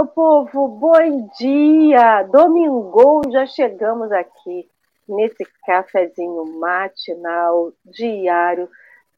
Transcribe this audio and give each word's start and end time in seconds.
Meu 0.00 0.06
povo, 0.06 0.66
bom 0.66 1.28
dia! 1.38 2.22
Domingo, 2.22 3.20
já 3.30 3.44
chegamos 3.44 4.10
aqui 4.10 4.66
nesse 5.06 5.44
cafezinho 5.66 6.58
matinal, 6.58 7.70
diário, 7.84 8.66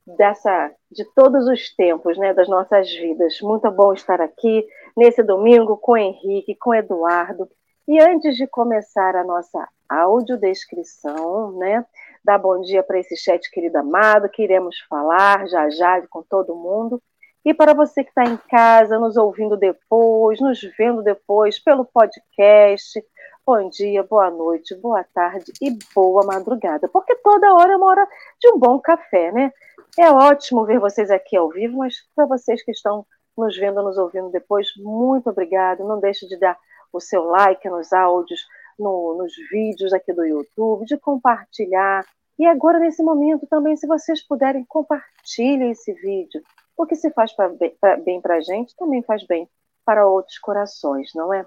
dessa 0.05 0.73
de 0.91 1.05
todos 1.15 1.47
os 1.47 1.73
tempos, 1.77 2.19
né, 2.19 2.35
das 2.35 2.49
nossas 2.49 2.91
vidas. 2.91 3.41
Muito 3.43 3.71
bom 3.71 3.93
estar 3.93 4.21
aqui 4.21 4.67
nesse 4.97 5.23
domingo 5.23 5.77
com 5.77 5.97
Henrique, 5.97 6.57
com 6.57 6.75
Eduardo. 6.75 7.49
E 7.87 8.03
antes 8.03 8.35
de 8.35 8.49
começar 8.49 9.15
a 9.15 9.23
nossa 9.23 9.69
audiodescrição, 9.89 11.53
né, 11.59 11.87
dar 12.25 12.39
bom 12.39 12.61
dia 12.61 12.83
para 12.83 12.99
esse 12.99 13.17
chat 13.17 13.49
querido 13.53 13.79
amado, 13.79 14.29
que 14.29 14.43
iremos 14.43 14.80
falar 14.89 15.47
já 15.47 15.71
já 15.71 16.05
com 16.09 16.25
todo 16.25 16.57
mundo. 16.57 17.01
E 17.45 17.52
para 17.52 17.74
você 17.74 18.05
que 18.05 18.10
está 18.10 18.23
em 18.23 18.37
casa, 18.37 19.01
nos 19.01 19.16
ouvindo 19.16 19.56
depois, 19.56 20.41
nos 20.41 20.60
vendo 20.78 21.02
depois 21.02 21.59
pelo 21.59 21.84
podcast, 21.84 23.04
bom 23.45 23.68
dia, 23.68 24.04
boa 24.04 24.30
noite, 24.30 24.76
boa 24.76 25.02
tarde 25.12 25.52
e 25.60 25.76
boa 25.93 26.24
madrugada. 26.24 26.87
Porque 26.87 27.16
toda 27.16 27.52
hora 27.52 27.73
é 27.73 27.76
uma 27.76 27.88
hora 27.88 28.09
de 28.40 28.49
um 28.49 28.59
bom 28.60 28.79
café, 28.79 29.32
né? 29.32 29.52
É 29.99 30.09
ótimo 30.09 30.65
ver 30.65 30.79
vocês 30.79 31.10
aqui 31.10 31.37
ao 31.37 31.49
vivo, 31.49 31.79
mas 31.79 31.96
para 32.15 32.26
vocês 32.26 32.62
que 32.62 32.71
estão 32.71 33.04
nos 33.37 33.59
vendo, 33.59 33.82
nos 33.82 33.99
ouvindo 33.99 34.30
depois, 34.30 34.68
muito 34.77 35.29
obrigado. 35.29 35.82
Não 35.82 35.99
deixe 35.99 36.29
de 36.29 36.37
dar 36.38 36.56
o 36.93 37.01
seu 37.01 37.24
like 37.24 37.68
nos 37.68 37.93
áudios, 37.93 38.40
no, 38.79 39.16
nos 39.18 39.32
vídeos 39.51 39.93
aqui 39.93 40.12
do 40.12 40.24
YouTube, 40.24 40.87
de 40.87 40.96
compartilhar. 40.96 42.06
E 42.38 42.46
agora, 42.46 42.79
nesse 42.79 43.02
momento, 43.02 43.49
também, 43.49 43.77
se 43.77 43.87
vocês 43.88 44.24
puderem, 44.24 44.65
compartilhem 44.65 45.73
esse 45.73 45.93
vídeo 45.93 46.40
o 46.83 46.87
que 46.87 46.97
se 46.97 47.11
faz 47.13 47.33
pra, 47.33 47.51
pra, 47.80 47.97
bem 47.97 48.21
para 48.21 48.37
a 48.37 48.41
gente 48.41 48.75
também 48.77 49.02
faz 49.02 49.25
bem 49.27 49.49
para 49.85 50.07
outros 50.07 50.38
corações, 50.38 51.11
não 51.15 51.33
é? 51.33 51.47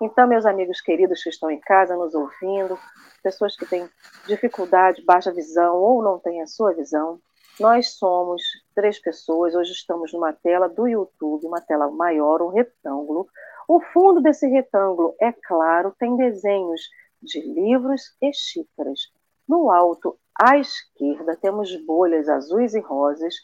Então, 0.00 0.26
meus 0.26 0.44
amigos 0.44 0.80
queridos 0.80 1.22
que 1.22 1.30
estão 1.30 1.50
em 1.50 1.60
casa 1.60 1.96
nos 1.96 2.14
ouvindo, 2.14 2.78
pessoas 3.22 3.56
que 3.56 3.64
têm 3.64 3.88
dificuldade, 4.26 5.04
baixa 5.04 5.32
visão 5.32 5.76
ou 5.76 6.02
não 6.02 6.18
têm 6.18 6.42
a 6.42 6.46
sua 6.46 6.74
visão, 6.74 7.18
nós 7.58 7.94
somos 7.94 8.42
três 8.74 8.98
pessoas. 9.00 9.54
Hoje 9.54 9.72
estamos 9.72 10.12
numa 10.12 10.32
tela 10.32 10.68
do 10.68 10.86
YouTube, 10.86 11.46
uma 11.46 11.60
tela 11.60 11.90
maior, 11.90 12.42
um 12.42 12.48
retângulo. 12.48 13.26
O 13.66 13.80
fundo 13.80 14.20
desse 14.20 14.46
retângulo, 14.46 15.14
é 15.20 15.32
claro, 15.32 15.94
tem 15.98 16.16
desenhos 16.16 16.82
de 17.22 17.40
livros 17.40 18.14
e 18.20 18.32
xícaras. 18.32 19.00
No 19.48 19.70
alto, 19.70 20.18
à 20.38 20.58
esquerda, 20.58 21.36
temos 21.40 21.74
bolhas 21.86 22.28
azuis 22.28 22.74
e 22.74 22.80
rosas 22.80 23.34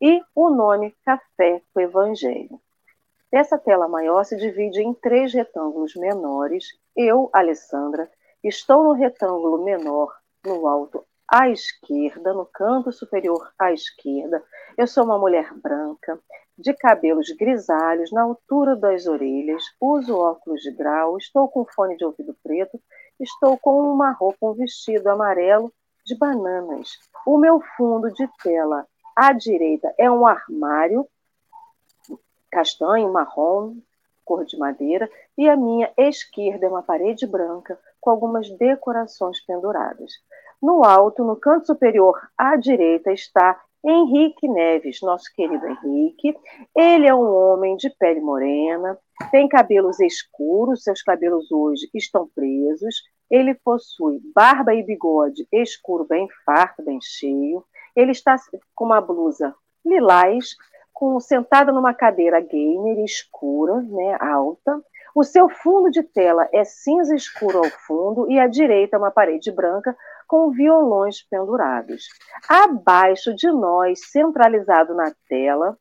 e 0.00 0.22
o 0.34 0.50
nome 0.50 0.94
Café 1.04 1.62
com 1.72 1.80
Evangelho. 1.80 2.60
Essa 3.30 3.58
tela 3.58 3.88
maior 3.88 4.24
se 4.24 4.36
divide 4.36 4.82
em 4.82 4.92
três 4.92 5.32
retângulos 5.32 5.94
menores. 5.96 6.66
Eu, 6.94 7.30
Alessandra, 7.32 8.10
estou 8.44 8.84
no 8.84 8.92
retângulo 8.92 9.64
menor, 9.64 10.12
no 10.44 10.66
alto 10.66 11.04
à 11.26 11.48
esquerda, 11.48 12.34
no 12.34 12.44
canto 12.44 12.92
superior 12.92 13.50
à 13.58 13.72
esquerda. 13.72 14.44
Eu 14.76 14.86
sou 14.86 15.04
uma 15.04 15.18
mulher 15.18 15.50
branca, 15.54 16.20
de 16.58 16.74
cabelos 16.74 17.30
grisalhos, 17.30 18.12
na 18.12 18.22
altura 18.22 18.76
das 18.76 19.06
orelhas, 19.06 19.62
uso 19.80 20.14
óculos 20.14 20.60
de 20.60 20.70
grau, 20.70 21.16
estou 21.16 21.48
com 21.48 21.64
fone 21.64 21.96
de 21.96 22.04
ouvido 22.04 22.36
preto, 22.42 22.78
estou 23.18 23.58
com 23.58 23.80
uma 23.80 24.12
roupa, 24.12 24.46
um 24.46 24.52
vestido 24.52 25.08
amarelo 25.08 25.72
de 26.04 26.16
bananas. 26.18 26.90
O 27.26 27.38
meu 27.38 27.60
fundo 27.76 28.12
de 28.12 28.28
tela 28.42 28.86
à 29.16 29.32
direita 29.32 29.92
é 29.98 30.10
um 30.10 30.26
armário 30.26 31.06
castanho, 32.50 33.12
marrom, 33.12 33.76
cor 34.24 34.44
de 34.44 34.58
madeira, 34.58 35.10
e 35.36 35.48
a 35.48 35.56
minha 35.56 35.90
esquerda 35.96 36.66
é 36.66 36.68
uma 36.68 36.82
parede 36.82 37.26
branca 37.26 37.78
com 38.00 38.10
algumas 38.10 38.48
decorações 38.58 39.40
penduradas. 39.44 40.12
No 40.60 40.84
alto, 40.84 41.24
no 41.24 41.34
canto 41.34 41.66
superior 41.66 42.20
à 42.36 42.56
direita, 42.56 43.10
está 43.10 43.60
Henrique 43.84 44.46
Neves, 44.46 45.00
nosso 45.02 45.24
querido 45.34 45.66
Henrique. 45.66 46.36
Ele 46.76 47.06
é 47.06 47.14
um 47.14 47.34
homem 47.34 47.76
de 47.76 47.90
pele 47.90 48.20
morena, 48.20 48.96
tem 49.32 49.48
cabelos 49.48 49.98
escuros, 49.98 50.84
seus 50.84 51.02
cabelos 51.02 51.50
hoje 51.50 51.90
estão 51.92 52.28
presos. 52.32 53.02
Ele 53.28 53.54
possui 53.54 54.20
barba 54.34 54.74
e 54.74 54.84
bigode 54.84 55.48
escuro, 55.50 56.04
bem 56.04 56.28
farto, 56.44 56.82
bem 56.84 57.00
cheio. 57.00 57.64
Ele 57.94 58.12
está 58.12 58.36
com 58.74 58.84
uma 58.86 59.00
blusa 59.00 59.54
lilás, 59.84 60.56
com, 60.92 61.18
sentado 61.20 61.72
numa 61.72 61.92
cadeira 61.92 62.40
gamer 62.40 62.98
escura, 63.04 63.80
né, 63.82 64.16
alta. 64.20 64.80
O 65.14 65.24
seu 65.24 65.48
fundo 65.48 65.90
de 65.90 66.02
tela 66.02 66.48
é 66.52 66.64
cinza 66.64 67.14
escuro 67.14 67.58
ao 67.58 67.70
fundo 67.70 68.30
e 68.30 68.38
à 68.38 68.46
direita 68.46 68.96
uma 68.96 69.10
parede 69.10 69.50
branca 69.50 69.94
com 70.26 70.50
violões 70.50 71.22
pendurados. 71.28 72.04
Abaixo 72.48 73.34
de 73.34 73.50
nós, 73.50 74.10
centralizado 74.10 74.94
na 74.94 75.12
tela, 75.28 75.76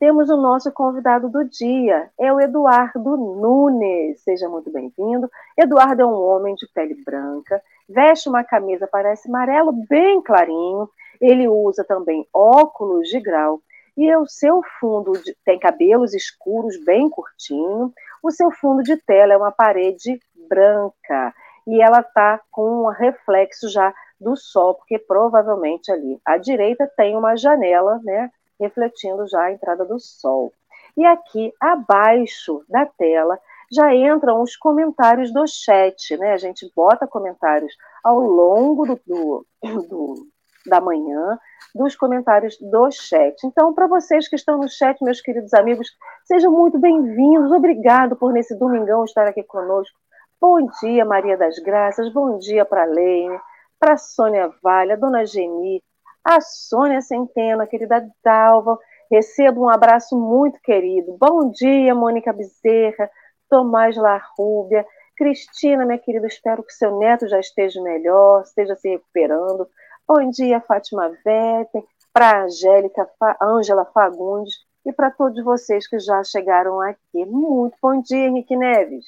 temos 0.00 0.28
o 0.28 0.36
nosso 0.36 0.72
convidado 0.72 1.28
do 1.28 1.44
dia, 1.44 2.10
é 2.18 2.32
o 2.32 2.40
Eduardo 2.40 3.16
Nunes. 3.16 4.20
Seja 4.22 4.48
muito 4.48 4.72
bem-vindo. 4.72 5.30
Eduardo 5.56 6.02
é 6.02 6.06
um 6.06 6.20
homem 6.20 6.54
de 6.56 6.66
pele 6.74 6.96
branca, 7.04 7.62
veste 7.88 8.28
uma 8.28 8.42
camisa 8.42 8.88
parece 8.90 9.28
amarelo 9.28 9.72
bem 9.88 10.20
clarinho 10.20 10.88
ele 11.26 11.48
usa 11.48 11.84
também 11.84 12.26
óculos 12.32 13.08
de 13.08 13.20
grau 13.20 13.60
e 13.96 14.14
o 14.16 14.26
seu 14.26 14.60
fundo 14.80 15.12
de, 15.12 15.36
tem 15.44 15.58
cabelos 15.58 16.14
escuros 16.14 16.76
bem 16.84 17.08
curtinho. 17.08 17.92
O 18.22 18.30
seu 18.30 18.50
fundo 18.50 18.82
de 18.82 18.96
tela 18.96 19.32
é 19.32 19.36
uma 19.36 19.52
parede 19.52 20.20
branca 20.48 21.34
e 21.66 21.80
ela 21.80 22.00
está 22.00 22.40
com 22.50 22.84
um 22.84 22.88
reflexo 22.88 23.68
já 23.68 23.94
do 24.20 24.36
sol, 24.36 24.74
porque 24.74 24.98
provavelmente 24.98 25.90
ali 25.90 26.20
à 26.24 26.36
direita 26.36 26.90
tem 26.96 27.16
uma 27.16 27.36
janela, 27.36 28.00
né, 28.02 28.30
refletindo 28.60 29.26
já 29.28 29.44
a 29.44 29.52
entrada 29.52 29.84
do 29.84 29.98
sol. 29.98 30.52
E 30.96 31.04
aqui 31.04 31.52
abaixo 31.60 32.64
da 32.68 32.86
tela 32.86 33.38
já 33.72 33.94
entram 33.94 34.40
os 34.42 34.56
comentários 34.56 35.32
do 35.32 35.44
chat, 35.46 36.16
né? 36.16 36.32
A 36.32 36.36
gente 36.36 36.70
bota 36.76 37.06
comentários 37.06 37.74
ao 38.02 38.20
longo 38.20 38.86
do, 38.86 39.00
do, 39.04 39.46
do 39.88 40.28
da 40.66 40.80
manhã, 40.80 41.38
dos 41.74 41.96
comentários 41.96 42.56
do 42.58 42.90
chat. 42.90 43.36
Então, 43.44 43.74
para 43.74 43.86
vocês 43.86 44.28
que 44.28 44.36
estão 44.36 44.58
no 44.58 44.68
chat, 44.68 45.02
meus 45.02 45.20
queridos 45.20 45.52
amigos, 45.54 45.88
sejam 46.24 46.52
muito 46.52 46.78
bem-vindos. 46.78 47.52
Obrigado 47.52 48.16
por 48.16 48.32
nesse 48.32 48.58
domingão 48.58 49.04
estar 49.04 49.26
aqui 49.26 49.42
conosco. 49.42 49.98
Bom 50.40 50.66
dia, 50.80 51.04
Maria 51.04 51.36
das 51.36 51.58
Graças. 51.58 52.12
Bom 52.12 52.38
dia 52.38 52.64
para 52.64 52.82
a 52.82 52.86
Leine, 52.86 53.38
para 53.78 53.94
a 53.94 53.98
Sônia 53.98 54.50
Vale, 54.62 54.92
a 54.92 54.96
Dona 54.96 55.24
Geni, 55.24 55.82
a 56.24 56.40
Sônia 56.40 57.00
Centena, 57.00 57.64
a 57.64 57.66
querida 57.66 58.06
Dalva. 58.22 58.78
Recebo 59.10 59.64
um 59.64 59.68
abraço 59.68 60.18
muito 60.18 60.60
querido. 60.60 61.16
Bom 61.18 61.50
dia, 61.50 61.94
Mônica 61.94 62.32
Bezerra, 62.32 63.10
Tomás 63.48 63.96
Larrúbia, 63.96 64.86
Cristina, 65.16 65.84
minha 65.84 65.98
querida, 65.98 66.26
espero 66.26 66.62
que 66.62 66.72
seu 66.72 66.98
neto 66.98 67.28
já 67.28 67.38
esteja 67.38 67.80
melhor, 67.80 68.42
esteja 68.42 68.74
se 68.74 68.88
recuperando. 68.88 69.68
Bom 70.06 70.30
dia, 70.30 70.60
Fátima 70.60 71.08
Vete, 71.24 71.82
para 72.12 72.28
a 72.28 72.44
Angélica, 72.44 73.08
Ângela 73.40 73.86
Fagundes 73.86 74.54
e 74.84 74.92
para 74.92 75.10
todos 75.10 75.42
vocês 75.42 75.88
que 75.88 75.98
já 75.98 76.22
chegaram 76.22 76.78
aqui. 76.78 77.24
Muito 77.24 77.74
bom 77.80 78.02
dia, 78.02 78.26
Henrique 78.26 78.54
Neves. 78.54 79.06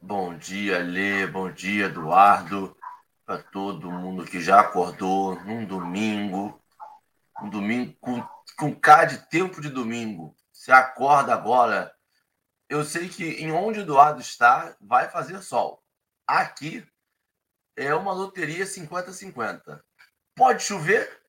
Bom 0.00 0.34
dia, 0.34 0.78
Lê, 0.78 1.26
bom 1.26 1.52
dia, 1.52 1.86
Eduardo, 1.86 2.74
para 3.26 3.42
todo 3.42 3.92
mundo 3.92 4.24
que 4.24 4.40
já 4.40 4.60
acordou 4.60 5.38
num 5.44 5.66
domingo, 5.66 6.58
um 7.42 7.50
domingo 7.50 7.94
com, 8.00 8.26
com 8.56 8.74
K 8.74 9.04
de 9.04 9.18
tempo 9.28 9.60
de 9.60 9.68
domingo. 9.68 10.34
Você 10.50 10.72
acorda 10.72 11.34
agora. 11.34 11.94
Eu 12.66 12.82
sei 12.82 13.10
que 13.10 13.24
em 13.42 13.52
onde 13.52 13.80
o 13.80 13.82
Eduardo 13.82 14.22
está, 14.22 14.74
vai 14.80 15.10
fazer 15.10 15.42
sol. 15.42 15.82
Aqui 16.26 16.82
é 17.76 17.94
uma 17.94 18.14
loteria 18.14 18.64
50-50 18.64 19.82
pode 20.38 20.62
chover 20.62 21.20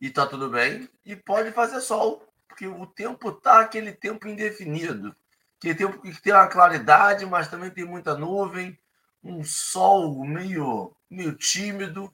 e 0.00 0.10
tá 0.10 0.26
tudo 0.26 0.50
bem, 0.50 0.88
e 1.04 1.14
pode 1.14 1.52
fazer 1.52 1.80
sol, 1.80 2.26
porque 2.48 2.66
o 2.66 2.84
tempo 2.84 3.30
tá 3.30 3.60
aquele 3.60 3.92
tempo 3.92 4.26
indefinido, 4.26 5.14
que 5.60 5.72
tempo 5.72 6.00
que 6.02 6.20
tem 6.20 6.32
uma 6.32 6.48
claridade, 6.48 7.24
mas 7.24 7.46
também 7.46 7.70
tem 7.70 7.84
muita 7.84 8.18
nuvem, 8.18 8.76
um 9.22 9.44
sol 9.44 10.24
meio 10.24 10.92
meio 11.08 11.36
tímido, 11.36 12.12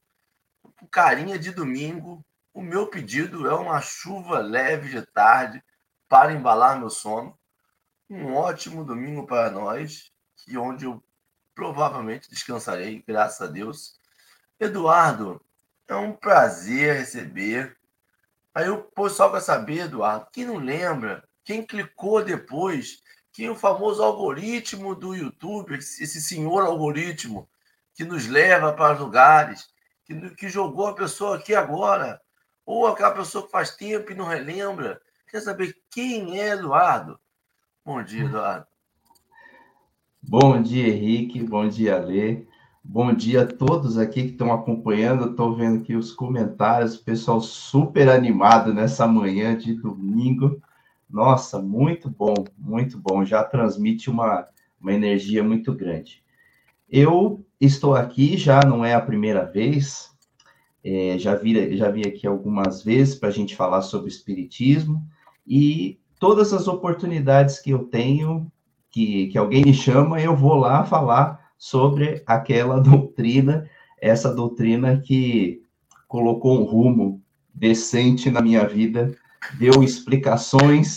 carinha 0.91 1.39
de 1.39 1.51
domingo. 1.51 2.23
O 2.53 2.61
meu 2.61 2.89
pedido 2.89 3.49
é 3.49 3.55
uma 3.55 3.81
chuva 3.81 4.41
leve 4.41 4.91
de 4.91 5.07
tarde 5.07 5.65
para 6.09 6.33
embalar 6.33 6.79
meu 6.79 6.91
sono. 6.91 7.39
Um 8.11 8.35
ótimo 8.35 8.85
domingo 8.85 9.27
para 9.27 9.51
nós, 9.51 10.13
que 10.37 10.59
onde 10.59 10.85
eu 10.85 11.03
provavelmente 11.55 12.29
descansarei, 12.29 13.03
graças 13.07 13.41
a 13.41 13.51
Deus. 13.51 13.99
Eduardo, 14.61 15.41
é 15.89 15.97
um 15.97 16.13
prazer 16.13 16.97
receber. 16.97 17.77
Aí 18.55 18.69
o 18.69 18.83
pessoal 18.83 19.33
quer 19.33 19.41
saber, 19.41 19.81
Eduardo, 19.81 20.29
quem 20.33 20.45
não 20.45 20.57
lembra, 20.57 21.25
quem 21.45 21.65
clicou 21.65 22.23
depois, 22.23 23.03
que 23.33 23.49
o 23.49 23.55
famoso 23.55 24.03
algoritmo 24.03 24.95
do 24.95 25.15
YouTube, 25.15 25.77
esse 25.77 26.21
senhor 26.21 26.63
algoritmo 26.63 27.49
que 27.95 28.05
nos 28.05 28.27
leva 28.27 28.73
para 28.73 28.99
lugares, 28.99 29.69
que, 30.05 30.31
que 30.35 30.49
jogou 30.49 30.89
a 30.89 30.95
pessoa 30.95 31.37
aqui 31.37 31.55
agora, 31.55 32.21
ou 32.67 32.87
aquela 32.87 33.13
pessoa 33.13 33.47
que 33.47 33.51
faz 33.51 33.77
tempo 33.77 34.13
e 34.13 34.15
não 34.15 34.27
relembra. 34.27 35.01
Quer 35.29 35.41
saber 35.41 35.77
quem 35.91 36.41
é 36.41 36.49
Eduardo? 36.49 37.19
Bom 37.85 38.03
dia, 38.03 38.25
Eduardo. 38.25 38.67
Bom 40.23 40.61
dia, 40.61 40.89
Henrique. 40.89 41.43
Bom 41.43 41.69
dia, 41.69 41.99
Lê. 41.99 42.45
Bom 42.91 43.13
dia 43.13 43.43
a 43.43 43.47
todos 43.47 43.99
aqui 43.99 44.23
que 44.23 44.31
estão 44.31 44.51
acompanhando. 44.51 45.31
Estou 45.31 45.55
vendo 45.55 45.81
aqui 45.81 45.95
os 45.95 46.11
comentários, 46.11 46.97
pessoal 46.97 47.39
super 47.39 48.09
animado 48.09 48.73
nessa 48.73 49.07
manhã 49.07 49.55
de 49.55 49.75
domingo. 49.75 50.59
Nossa, 51.09 51.61
muito 51.61 52.09
bom, 52.09 52.33
muito 52.57 52.97
bom. 52.99 53.27
Já 53.27 53.45
transmite 53.45 54.09
uma, 54.09 54.49
uma 54.81 54.91
energia 54.91 55.45
muito 55.45 55.75
grande. 55.75 56.25
Eu 56.89 57.45
estou 57.61 57.95
aqui, 57.95 58.39
já 58.39 58.61
não 58.61 58.83
é 58.83 58.95
a 58.95 59.03
primeira 59.03 59.45
vez, 59.45 60.11
é, 60.83 61.19
já, 61.19 61.35
vi, 61.35 61.77
já 61.77 61.91
vi 61.91 62.07
aqui 62.07 62.27
algumas 62.27 62.83
vezes 62.83 63.17
para 63.17 63.29
a 63.29 63.33
gente 63.33 63.55
falar 63.55 63.83
sobre 63.83 64.09
Espiritismo, 64.09 65.07
e 65.47 66.01
todas 66.19 66.55
as 66.55 66.67
oportunidades 66.67 67.59
que 67.59 67.69
eu 67.69 67.81
tenho, 67.85 68.51
que, 68.91 69.27
que 69.27 69.37
alguém 69.37 69.63
me 69.63 69.75
chama, 69.75 70.23
eu 70.23 70.35
vou 70.35 70.55
lá 70.55 70.85
falar 70.85 71.38
sobre 71.59 72.23
aquela 72.25 72.79
doutrina, 72.81 73.69
essa 74.01 74.33
doutrina 74.33 74.99
que 74.99 75.61
colocou 76.07 76.59
um 76.59 76.65
rumo 76.65 77.21
decente 77.53 78.31
na 78.31 78.41
minha 78.41 78.67
vida 78.67 79.13
deu 79.59 79.83
explicações 79.83 80.97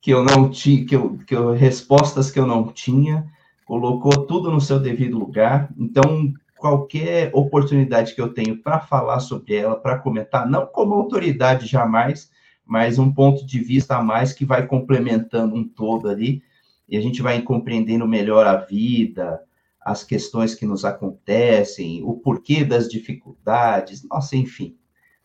que 0.00 0.10
eu 0.10 0.22
não 0.22 0.50
tinha, 0.50 0.84
que 0.84 0.96
eu, 0.96 1.18
que 1.26 1.34
eu, 1.34 1.52
respostas 1.52 2.30
que 2.30 2.38
eu 2.38 2.46
não 2.46 2.68
tinha, 2.68 3.26
colocou 3.64 4.26
tudo 4.26 4.50
no 4.50 4.60
seu 4.60 4.78
devido 4.78 5.18
lugar. 5.18 5.70
Então, 5.78 6.32
qualquer 6.58 7.30
oportunidade 7.32 8.14
que 8.14 8.20
eu 8.20 8.32
tenho 8.32 8.58
para 8.58 8.80
falar 8.80 9.20
sobre 9.20 9.54
ela, 9.56 9.76
para 9.76 9.98
comentar, 9.98 10.48
não 10.48 10.66
como 10.66 10.94
autoridade 10.94 11.66
jamais, 11.66 12.30
mas 12.66 12.98
um 12.98 13.12
ponto 13.12 13.46
de 13.46 13.60
vista 13.60 13.96
a 13.96 14.02
mais 14.02 14.32
que 14.32 14.44
vai 14.44 14.66
complementando 14.66 15.54
um 15.54 15.66
todo 15.66 16.08
ali, 16.08 16.42
e 16.86 16.96
a 16.98 17.00
gente 17.00 17.22
vai 17.22 17.40
compreendendo 17.40 18.06
melhor 18.06 18.46
a 18.46 18.56
vida, 18.56 19.40
as 19.84 20.02
questões 20.02 20.54
que 20.54 20.64
nos 20.64 20.84
acontecem, 20.84 22.02
o 22.02 22.14
porquê 22.14 22.64
das 22.64 22.88
dificuldades, 22.88 24.02
nossa, 24.08 24.36
enfim 24.36 24.76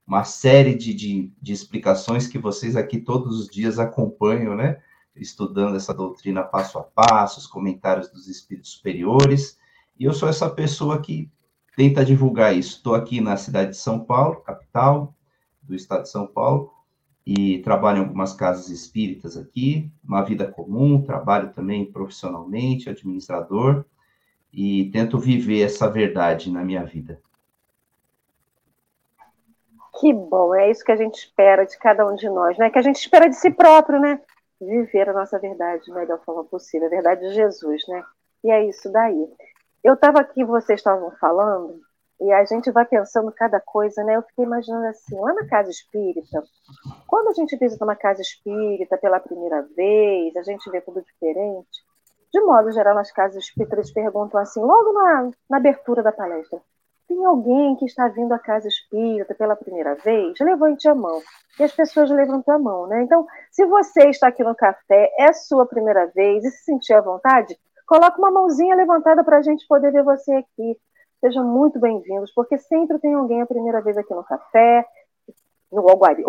uma 0.09 0.23
série 0.23 0.73
de, 0.73 0.91
de, 0.91 1.31
de, 1.39 1.53
explicações 1.53 2.25
que 2.25 2.39
vocês 2.39 2.75
aqui 2.75 2.99
todos 2.99 3.39
os 3.39 3.47
dias 3.47 3.77
acompanham, 3.77 4.55
né? 4.55 4.81
Estudando 5.15 5.75
essa 5.75 5.93
doutrina 5.93 6.41
passo 6.41 6.79
a 6.79 6.83
passo, 6.83 7.39
os 7.39 7.45
comentários 7.45 8.09
dos 8.09 8.27
espíritos 8.27 8.71
superiores. 8.71 9.59
E 9.99 10.05
eu 10.05 10.11
sou 10.11 10.27
essa 10.27 10.49
pessoa 10.49 10.99
que 10.99 11.29
tenta 11.77 12.03
divulgar 12.03 12.57
isso. 12.57 12.77
Estou 12.77 12.95
aqui 12.95 13.21
na 13.21 13.37
cidade 13.37 13.69
de 13.69 13.77
São 13.77 13.99
Paulo, 13.99 14.41
capital 14.41 15.13
do 15.61 15.75
estado 15.75 16.01
de 16.01 16.09
São 16.09 16.25
Paulo, 16.25 16.71
e 17.23 17.59
trabalho 17.59 17.99
em 17.99 18.01
algumas 18.01 18.33
casas 18.33 18.69
espíritas 18.69 19.37
aqui, 19.37 19.91
uma 20.03 20.23
vida 20.23 20.47
comum, 20.47 21.03
trabalho 21.03 21.53
também 21.53 21.85
profissionalmente, 21.85 22.89
administrador, 22.89 23.85
e 24.53 24.89
tento 24.91 25.17
viver 25.17 25.63
essa 25.63 25.89
verdade 25.89 26.51
na 26.51 26.63
minha 26.63 26.83
vida. 26.83 27.21
Que 29.99 30.13
bom, 30.13 30.55
é 30.55 30.71
isso 30.71 30.83
que 30.83 30.91
a 30.91 30.95
gente 30.95 31.15
espera 31.15 31.65
de 31.65 31.77
cada 31.77 32.07
um 32.07 32.15
de 32.15 32.29
nós, 32.29 32.57
né? 32.57 32.69
Que 32.69 32.79
a 32.79 32.81
gente 32.81 32.97
espera 32.97 33.29
de 33.29 33.35
si 33.35 33.51
próprio, 33.51 33.99
né? 33.99 34.21
Viver 34.59 35.09
a 35.09 35.13
nossa 35.13 35.37
verdade 35.37 35.87
da 35.87 35.95
melhor 35.95 36.19
forma 36.23 36.43
possível, 36.45 36.87
a 36.87 36.89
verdade 36.89 37.21
de 37.21 37.33
Jesus, 37.33 37.81
né? 37.87 38.03
E 38.43 38.51
é 38.51 38.65
isso 38.65 38.89
daí. 38.91 39.27
Eu 39.83 39.95
estava 39.95 40.19
aqui, 40.19 40.43
vocês 40.43 40.79
estavam 40.79 41.11
falando, 41.19 41.81
e 42.21 42.31
a 42.31 42.43
gente 42.43 42.69
vai 42.71 42.85
pensando 42.85 43.31
cada 43.31 43.59
coisa, 43.61 44.03
né? 44.03 44.15
Eu 44.15 44.21
fiquei 44.23 44.45
imaginando 44.45 44.87
assim, 44.87 45.19
lá 45.19 45.33
na 45.33 45.47
casa 45.47 45.69
espírita, 45.69 46.43
quando 47.07 47.29
a 47.29 47.33
gente 47.33 47.57
visita 47.57 47.83
uma 47.83 47.95
casa 47.95 48.21
espírita 48.21 48.97
pela 48.97 49.19
primeira 49.19 49.61
vez, 49.75 50.35
a 50.35 50.43
gente 50.43 50.69
vê 50.69 50.81
tudo 50.81 51.01
diferente. 51.01 51.88
De 52.31 52.39
modo 52.41 52.71
geral, 52.71 52.95
nas 52.95 53.11
casas 53.11 53.43
espíritas 53.43 53.91
perguntam 53.91 54.39
assim, 54.39 54.61
logo 54.61 54.93
na, 54.93 55.31
na 55.49 55.57
abertura 55.57 56.03
da 56.03 56.11
palestra, 56.11 56.61
tem 57.07 57.25
alguém 57.25 57.75
que 57.75 57.85
está 57.85 58.07
vindo 58.07 58.31
à 58.33 58.37
casa 58.37 58.67
espírita 58.67 59.33
pela 59.33 59.55
primeira 59.55 59.95
vez? 59.95 60.39
Levante 60.39 60.87
a 60.87 60.93
mão. 60.93 61.19
E 61.59 61.63
as 61.63 61.73
pessoas 61.73 62.11
levantam 62.11 62.53
a 62.53 62.59
mão, 62.59 62.85
né? 62.85 63.01
Então, 63.01 63.25
se 63.51 63.65
você 63.65 64.09
está 64.09 64.27
aqui 64.27 64.43
no 64.43 64.55
café, 64.55 65.11
é 65.17 65.33
sua 65.33 65.65
primeira 65.65 66.05
vez 66.05 66.45
e 66.45 66.51
se 66.51 66.65
sentir 66.65 66.93
à 66.93 67.01
vontade, 67.01 67.57
coloque 67.87 68.19
uma 68.19 68.29
mãozinha 68.29 68.75
levantada 68.75 69.23
para 69.23 69.37
a 69.37 69.41
gente 69.41 69.65
poder 69.67 69.91
ver 69.91 70.03
você 70.03 70.31
aqui. 70.33 70.77
Sejam 71.19 71.43
muito 71.43 71.79
bem-vindos, 71.79 72.31
porque 72.33 72.59
sempre 72.59 72.99
tem 72.99 73.15
alguém 73.15 73.41
a 73.41 73.47
primeira 73.47 73.81
vez 73.81 73.97
aqui 73.97 74.13
no 74.13 74.23
café, 74.23 74.85
o 75.71 75.79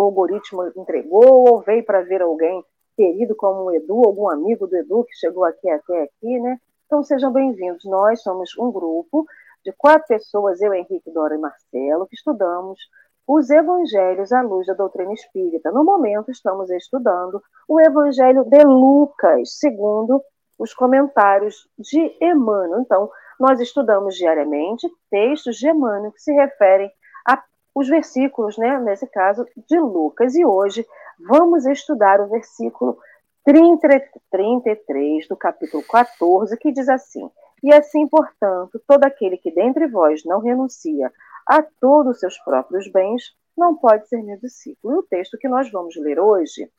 algoritmo 0.02 0.72
entregou, 0.76 1.46
ou 1.48 1.60
veio 1.60 1.84
para 1.84 2.02
ver 2.02 2.22
alguém 2.22 2.64
querido 3.00 3.34
como 3.34 3.62
o 3.62 3.72
Edu, 3.72 4.02
algum 4.04 4.28
amigo 4.28 4.66
do 4.66 4.76
Edu 4.76 5.04
que 5.04 5.16
chegou 5.16 5.42
aqui 5.42 5.70
até 5.70 6.02
aqui, 6.02 6.38
né? 6.38 6.58
Então 6.84 7.02
sejam 7.02 7.32
bem-vindos. 7.32 7.82
Nós 7.86 8.20
somos 8.20 8.50
um 8.58 8.70
grupo 8.70 9.24
de 9.64 9.72
quatro 9.72 10.06
pessoas, 10.06 10.60
eu, 10.60 10.74
Henrique, 10.74 11.10
Dora 11.10 11.34
e 11.34 11.38
Marcelo, 11.38 12.06
que 12.06 12.14
estudamos 12.14 12.78
os 13.26 13.48
evangelhos 13.48 14.32
à 14.32 14.42
luz 14.42 14.66
da 14.66 14.74
doutrina 14.74 15.14
espírita. 15.14 15.72
No 15.72 15.82
momento, 15.82 16.30
estamos 16.30 16.68
estudando 16.68 17.42
o 17.66 17.80
evangelho 17.80 18.44
de 18.44 18.62
Lucas, 18.64 19.58
segundo 19.58 20.22
os 20.58 20.74
comentários 20.74 21.66
de 21.78 22.14
Emmanuel. 22.20 22.80
Então, 22.80 23.10
nós 23.38 23.60
estudamos 23.60 24.14
diariamente 24.14 24.86
textos 25.10 25.56
de 25.56 25.70
Emmanuel 25.70 26.12
que 26.12 26.20
se 26.20 26.34
referem 26.34 26.90
aos 27.24 27.88
versículos, 27.88 28.58
né, 28.58 28.78
nesse 28.80 29.06
caso, 29.06 29.46
de 29.56 29.78
Lucas. 29.78 30.34
E 30.34 30.44
hoje 30.44 30.84
vamos 31.28 31.66
estudar 31.66 32.20
o 32.20 32.28
versículo 32.28 32.98
30, 33.44 33.88
33 34.30 35.28
do 35.28 35.36
capítulo 35.36 35.82
14, 35.82 36.56
que 36.56 36.72
diz 36.72 36.88
assim: 36.88 37.30
e 37.62 37.72
assim, 37.74 38.08
portanto, 38.08 38.80
todo 38.86 39.04
aquele 39.04 39.36
que 39.36 39.50
dentre 39.50 39.86
vós 39.86 40.24
não 40.24 40.40
renuncia 40.40 41.12
a 41.46 41.62
todos 41.62 42.14
os 42.14 42.20
seus 42.20 42.38
próprios 42.38 42.90
bens, 42.90 43.34
não 43.56 43.76
pode 43.76 44.08
ser 44.08 44.22
meu 44.22 44.38
discípulo. 44.38 44.94
E 44.94 44.98
o 44.98 45.02
texto 45.02 45.36
que 45.36 45.48
nós 45.48 45.70
vamos 45.70 45.94
ler 45.96 46.18
hoje 46.18 46.70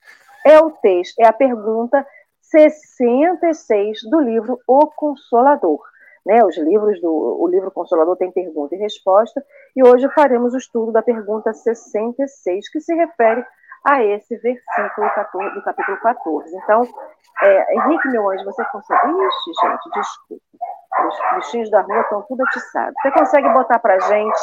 é 0.45 0.59
o 0.59 0.71
texto, 0.71 1.19
é 1.19 1.27
a 1.27 1.33
pergunta 1.33 2.05
66 2.41 4.01
do 4.09 4.19
livro 4.19 4.59
O 4.67 4.87
Consolador. 4.87 5.79
Né, 6.23 6.43
os 6.45 6.55
livros 6.55 7.01
do 7.01 7.11
o 7.11 7.47
livro 7.47 7.71
Consolador 7.71 8.15
tem 8.15 8.31
pergunta 8.31 8.75
e 8.75 8.77
resposta, 8.77 9.43
e 9.75 9.83
hoje 9.83 10.07
faremos 10.09 10.53
o 10.53 10.57
estudo 10.57 10.91
da 10.91 11.01
pergunta 11.01 11.51
66, 11.51 12.69
que 12.69 12.79
se 12.79 12.93
refere 12.93 13.43
a 13.85 14.03
esse 14.03 14.37
versículo 14.37 15.09
14, 15.15 15.55
do 15.55 15.63
capítulo 15.63 15.97
14. 16.01 16.55
Então, 16.55 16.87
é, 17.41 17.75
Henrique, 17.75 18.07
meu 18.09 18.29
anjo, 18.29 18.45
você 18.45 18.63
consegue. 18.65 19.07
Ixi, 19.07 19.51
gente, 19.61 19.89
desculpa. 19.93 20.43
Os 21.07 21.35
bichinhos 21.35 21.71
da 21.71 21.81
rua 21.81 22.01
estão 22.01 22.21
tudo 22.27 22.43
atiçados. 22.43 22.93
Você 23.01 23.11
consegue 23.11 23.49
botar 23.49 23.79
para 23.79 23.99
gente 23.99 24.39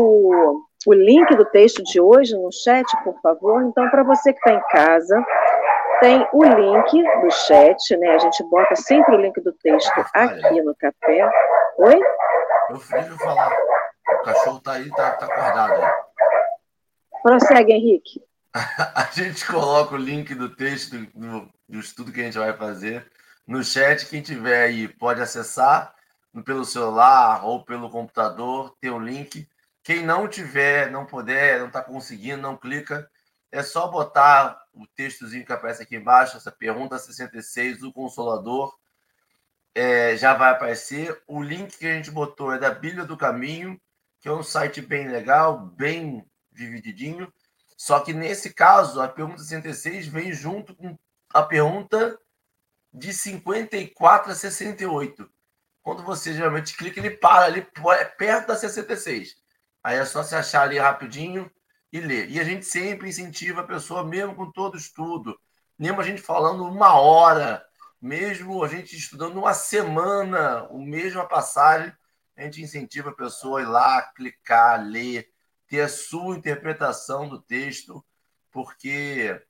o, 0.00 0.60
o 0.86 0.92
link 0.92 1.34
do 1.34 1.44
texto 1.46 1.82
de 1.82 2.00
hoje 2.00 2.36
no 2.36 2.52
chat, 2.52 2.86
por 3.02 3.18
favor? 3.20 3.62
Então, 3.62 3.88
para 3.90 4.02
você 4.02 4.32
que 4.32 4.38
está 4.38 4.52
em 4.52 4.62
casa, 4.70 5.24
tem 6.00 6.28
o 6.32 6.44
link 6.44 7.02
do 7.20 7.30
chat, 7.30 7.96
né? 7.96 8.10
A 8.10 8.18
gente 8.18 8.42
bota 8.44 8.76
sempre 8.76 9.16
o 9.16 9.20
link 9.20 9.40
do 9.40 9.52
texto 9.54 9.92
aqui 10.14 10.60
no 10.60 10.74
café. 10.76 11.30
Oi? 11.78 12.00
Meu 12.68 12.80
filho 12.80 13.18
falar. 13.18 13.50
O 14.08 14.22
cachorro 14.22 14.60
tá 14.60 14.72
aí, 14.72 14.88
tá, 14.90 15.12
tá 15.12 15.26
acordado 15.26 15.72
aí. 15.72 15.92
Prossegue, 17.22 17.72
Henrique. 17.72 18.22
A 18.94 19.10
gente 19.12 19.46
coloca 19.46 19.94
o 19.94 19.98
link 19.98 20.34
do 20.34 20.48
texto 20.48 20.96
do, 21.14 21.52
do 21.68 21.78
estudo 21.78 22.12
que 22.12 22.20
a 22.20 22.24
gente 22.24 22.38
vai 22.38 22.56
fazer 22.56 23.10
no 23.46 23.62
chat. 23.62 24.06
Quem 24.06 24.22
tiver 24.22 24.64
aí 24.64 24.88
pode 24.88 25.20
acessar 25.20 25.94
pelo 26.44 26.64
celular 26.64 27.44
ou 27.44 27.64
pelo 27.64 27.90
computador, 27.90 28.74
tem 28.80 28.90
o 28.90 28.98
link. 28.98 29.48
Quem 29.82 30.04
não 30.04 30.28
tiver, 30.28 30.90
não 30.90 31.06
puder, 31.06 31.60
não 31.60 31.68
está 31.68 31.82
conseguindo, 31.82 32.42
não 32.42 32.56
clica, 32.56 33.08
é 33.52 33.62
só 33.62 33.88
botar 33.88 34.60
o 34.72 34.86
textozinho 34.86 35.46
que 35.46 35.52
aparece 35.52 35.82
aqui 35.82 35.96
embaixo, 35.96 36.36
essa 36.36 36.50
pergunta 36.50 36.98
66 36.98 37.78
do 37.78 37.92
Consolador, 37.92 38.76
é, 39.74 40.16
já 40.16 40.34
vai 40.34 40.50
aparecer. 40.50 41.22
O 41.26 41.42
link 41.42 41.78
que 41.78 41.86
a 41.86 41.94
gente 41.94 42.10
botou 42.10 42.52
é 42.52 42.58
da 42.58 42.70
Bíblia 42.70 43.04
do 43.04 43.16
Caminho, 43.16 43.80
que 44.20 44.28
é 44.28 44.32
um 44.32 44.42
site 44.42 44.80
bem 44.80 45.08
legal, 45.08 45.58
bem 45.58 46.24
divididinho. 46.52 47.32
Só 47.76 48.00
que 48.00 48.12
nesse 48.12 48.54
caso, 48.54 49.00
a 49.00 49.08
pergunta 49.08 49.42
66 49.42 50.06
vem 50.06 50.32
junto 50.32 50.74
com 50.74 50.96
a 51.32 51.42
pergunta 51.42 52.18
de 52.92 53.12
54 53.12 54.32
a 54.32 54.34
68. 54.34 55.30
Quando 55.82 56.02
você 56.02 56.32
geralmente 56.32 56.76
clica, 56.76 56.98
ele 56.98 57.10
para 57.10 57.44
ali 57.44 57.66
é 57.98 58.04
perto 58.04 58.48
da 58.48 58.56
66. 58.56 59.36
Aí 59.84 59.98
é 59.98 60.04
só 60.04 60.22
se 60.22 60.34
achar 60.34 60.62
ali 60.62 60.78
rapidinho 60.78 61.50
e 61.92 62.00
ler. 62.00 62.30
E 62.30 62.40
a 62.40 62.44
gente 62.44 62.64
sempre 62.64 63.08
incentiva 63.08 63.60
a 63.60 63.66
pessoa, 63.66 64.02
mesmo 64.02 64.34
com 64.34 64.50
todo 64.50 64.76
estudo, 64.76 65.38
mesmo 65.78 66.00
a 66.00 66.04
gente 66.04 66.22
falando 66.22 66.64
uma 66.64 66.98
hora 66.98 67.64
mesmo 68.00 68.62
a 68.62 68.68
gente 68.68 68.96
estudando 68.96 69.38
uma 69.38 69.54
semana, 69.54 70.68
a 70.70 70.74
mesma 70.74 71.26
passagem, 71.26 71.92
a 72.36 72.42
gente 72.42 72.62
incentiva 72.62 73.10
a 73.10 73.14
pessoa 73.14 73.60
a 73.60 73.62
ir 73.62 73.66
lá, 73.66 74.02
clicar, 74.14 74.82
ler, 74.86 75.28
ter 75.68 75.80
a 75.80 75.88
sua 75.88 76.36
interpretação 76.36 77.28
do 77.28 77.40
texto, 77.40 78.04
porque 78.50 79.40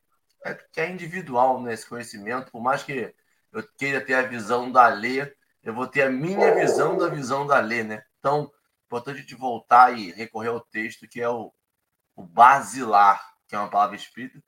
é, 0.45 0.59
é 0.77 0.91
individual 0.91 1.61
nesse 1.61 1.85
né, 1.85 1.89
conhecimento, 1.89 2.51
por 2.51 2.61
mais 2.61 2.83
que 2.83 3.15
eu 3.53 3.63
queira 3.77 4.01
ter 4.01 4.15
a 4.15 4.23
visão 4.23 4.71
da 4.71 4.87
lei, 4.89 5.33
eu 5.63 5.75
vou 5.75 5.87
ter 5.87 6.03
a 6.03 6.11
minha 6.11 6.55
visão 6.55 6.97
da 6.97 7.09
visão 7.09 7.47
da 7.47 7.59
lei, 7.59 7.83
né? 7.83 8.03
Então, 8.19 8.51
importante 8.87 9.19
a 9.19 9.21
gente 9.21 9.35
voltar 9.35 9.97
e 9.97 10.13
recorrer 10.13 10.49
ao 10.49 10.61
texto 10.61 11.09
que 11.09 11.21
é 11.21 11.29
o, 11.29 11.53
o 12.15 12.23
basilar, 12.23 13.21
que 13.49 13.57
é 13.57 13.59
uma 13.59 13.71
palavra 13.71 13.97
espírita, 13.97 14.39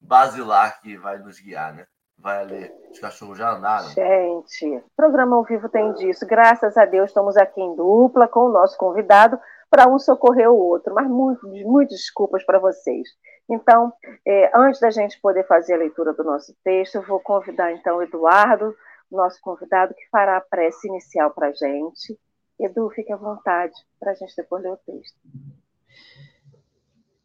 basilar 0.00 0.80
que 0.80 0.96
vai 0.96 1.18
nos 1.18 1.40
guiar, 1.40 1.74
né? 1.74 1.86
Vai 2.16 2.44
ler. 2.44 2.72
Os 2.90 2.98
cachorros 2.98 3.38
já 3.38 3.52
andaram. 3.52 3.88
Gente, 3.90 4.84
programa 4.96 5.36
ao 5.36 5.44
vivo 5.44 5.68
tem 5.68 5.92
disso. 5.94 6.26
Graças 6.26 6.76
a 6.76 6.84
Deus 6.84 7.10
estamos 7.10 7.36
aqui 7.36 7.60
em 7.60 7.76
dupla 7.76 8.26
com 8.26 8.40
o 8.40 8.52
nosso 8.52 8.76
convidado 8.76 9.38
para 9.70 9.88
um 9.88 9.98
socorrer 9.98 10.50
o 10.50 10.56
outro, 10.56 10.94
mas 10.94 11.08
muito, 11.08 11.46
muitas 11.46 11.98
desculpas 11.98 12.44
para 12.44 12.58
vocês. 12.58 13.08
Então, 13.48 13.92
é, 14.26 14.50
antes 14.54 14.80
da 14.80 14.90
gente 14.90 15.20
poder 15.20 15.46
fazer 15.46 15.74
a 15.74 15.78
leitura 15.78 16.12
do 16.12 16.24
nosso 16.24 16.54
texto, 16.64 16.96
eu 16.96 17.02
vou 17.02 17.20
convidar 17.20 17.72
então 17.72 17.98
o 17.98 18.02
Eduardo, 18.02 18.74
nosso 19.10 19.38
convidado, 19.40 19.94
que 19.94 20.08
fará 20.10 20.36
a 20.36 20.40
prece 20.40 20.88
inicial 20.88 21.30
para 21.30 21.48
a 21.48 21.52
gente. 21.52 22.18
Edu, 22.58 22.90
fique 22.90 23.12
à 23.12 23.16
vontade 23.16 23.74
para 24.00 24.12
a 24.12 24.14
gente 24.14 24.34
depois 24.36 24.62
ler 24.62 24.72
o 24.72 24.76
texto. 24.76 25.16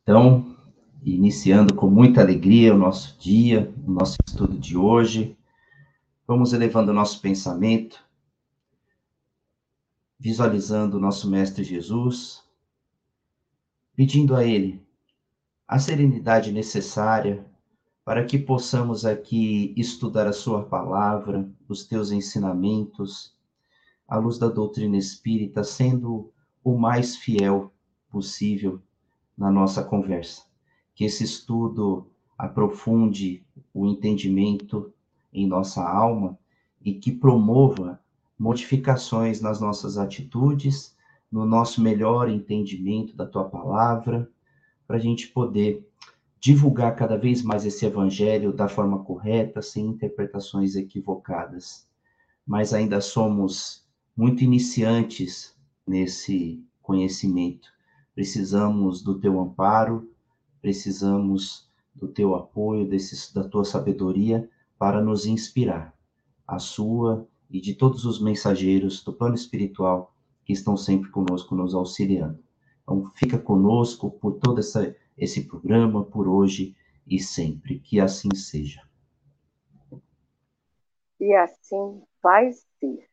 Então, 0.04 0.56
iniciando 1.04 1.76
com 1.76 1.88
muita 1.88 2.22
alegria 2.22 2.74
o 2.74 2.78
nosso 2.78 3.18
dia, 3.18 3.74
o 3.86 3.92
nosso 3.92 4.18
estudo 4.28 4.58
de 4.58 4.78
hoje, 4.78 5.38
vamos 6.28 6.54
elevando 6.54 6.92
o 6.92 6.94
nosso 6.96 7.22
pensamento 7.22 8.03
visualizando 10.24 10.96
o 10.96 11.00
nosso 11.02 11.30
Mestre 11.30 11.66
Jesus, 11.66 12.46
pedindo 13.94 14.34
a 14.38 14.46
Ele 14.46 14.82
a 15.68 15.78
serenidade 15.78 16.50
necessária 16.50 17.46
para 18.06 18.24
que 18.24 18.40
possamos 18.40 19.06
aqui 19.06 19.74
estudar 19.76 20.26
a 20.26 20.32
Sua 20.32 20.64
palavra, 20.64 21.52
os 21.68 21.84
teus 21.84 22.10
ensinamentos, 22.10 23.36
à 24.08 24.16
luz 24.16 24.38
da 24.38 24.48
doutrina 24.48 24.96
espírita, 24.96 25.62
sendo 25.62 26.32
o 26.64 26.78
mais 26.78 27.18
fiel 27.18 27.74
possível 28.10 28.82
na 29.38 29.52
nossa 29.52 29.84
conversa. 29.84 30.44
Que 30.96 31.04
esse 31.04 31.26
estudo 31.26 32.08
aprofunde 32.38 33.46
o 33.74 33.86
entendimento 33.86 34.94
em 35.34 35.46
nossa 35.46 35.86
alma 35.86 36.40
e 36.82 36.94
que 36.94 37.12
promova 37.12 38.00
modificações 38.44 39.40
nas 39.40 39.62
nossas 39.62 39.98
atitudes, 39.98 40.94
no 41.32 41.46
nosso 41.46 41.82
melhor 41.82 42.30
entendimento 42.30 43.16
da 43.16 43.26
tua 43.26 43.46
palavra, 43.46 44.30
para 44.86 44.98
a 44.98 45.00
gente 45.00 45.30
poder 45.30 45.90
divulgar 46.42 46.94
cada 46.94 47.18
vez 47.18 47.42
mais 47.42 47.66
esse 47.66 47.86
evangelho 47.86 48.52
da 48.52 48.68
forma 48.68 49.02
correta, 49.02 49.62
sem 49.62 49.86
interpretações 49.86 50.76
equivocadas. 50.76 51.88
Mas 52.46 52.74
ainda 52.74 53.00
somos 53.00 53.88
muito 54.14 54.44
iniciantes 54.44 55.56
nesse 55.88 56.62
conhecimento. 56.82 57.70
Precisamos 58.14 59.02
do 59.02 59.18
teu 59.22 59.40
amparo, 59.40 60.12
precisamos 60.62 61.72
do 61.96 62.10
teu 62.10 62.36
apoio, 62.36 62.86
desse, 62.90 63.34
da 63.34 63.48
tua 63.48 63.64
sabedoria 63.64 64.50
para 64.78 65.02
nos 65.02 65.26
inspirar. 65.26 65.98
A 66.46 66.60
sua 66.60 67.26
e 67.54 67.62
de 67.62 67.76
todos 67.76 68.04
os 68.04 68.20
mensageiros 68.20 69.04
do 69.04 69.14
plano 69.14 69.36
espiritual 69.36 70.12
que 70.44 70.52
estão 70.52 70.76
sempre 70.76 71.12
conosco, 71.12 71.54
nos 71.54 71.76
auxiliando. 71.76 72.44
Então, 72.82 73.12
fica 73.16 73.38
conosco 73.38 74.10
por 74.10 74.40
todo 74.40 74.60
essa, 74.60 74.94
esse 75.16 75.48
programa, 75.48 76.04
por 76.04 76.28
hoje 76.28 76.76
e 77.08 77.20
sempre. 77.20 77.80
Que 77.80 78.00
assim 78.00 78.34
seja. 78.36 78.82
E 81.20 81.34
assim 81.36 82.02
vai 82.22 82.52
ser. 82.52 83.08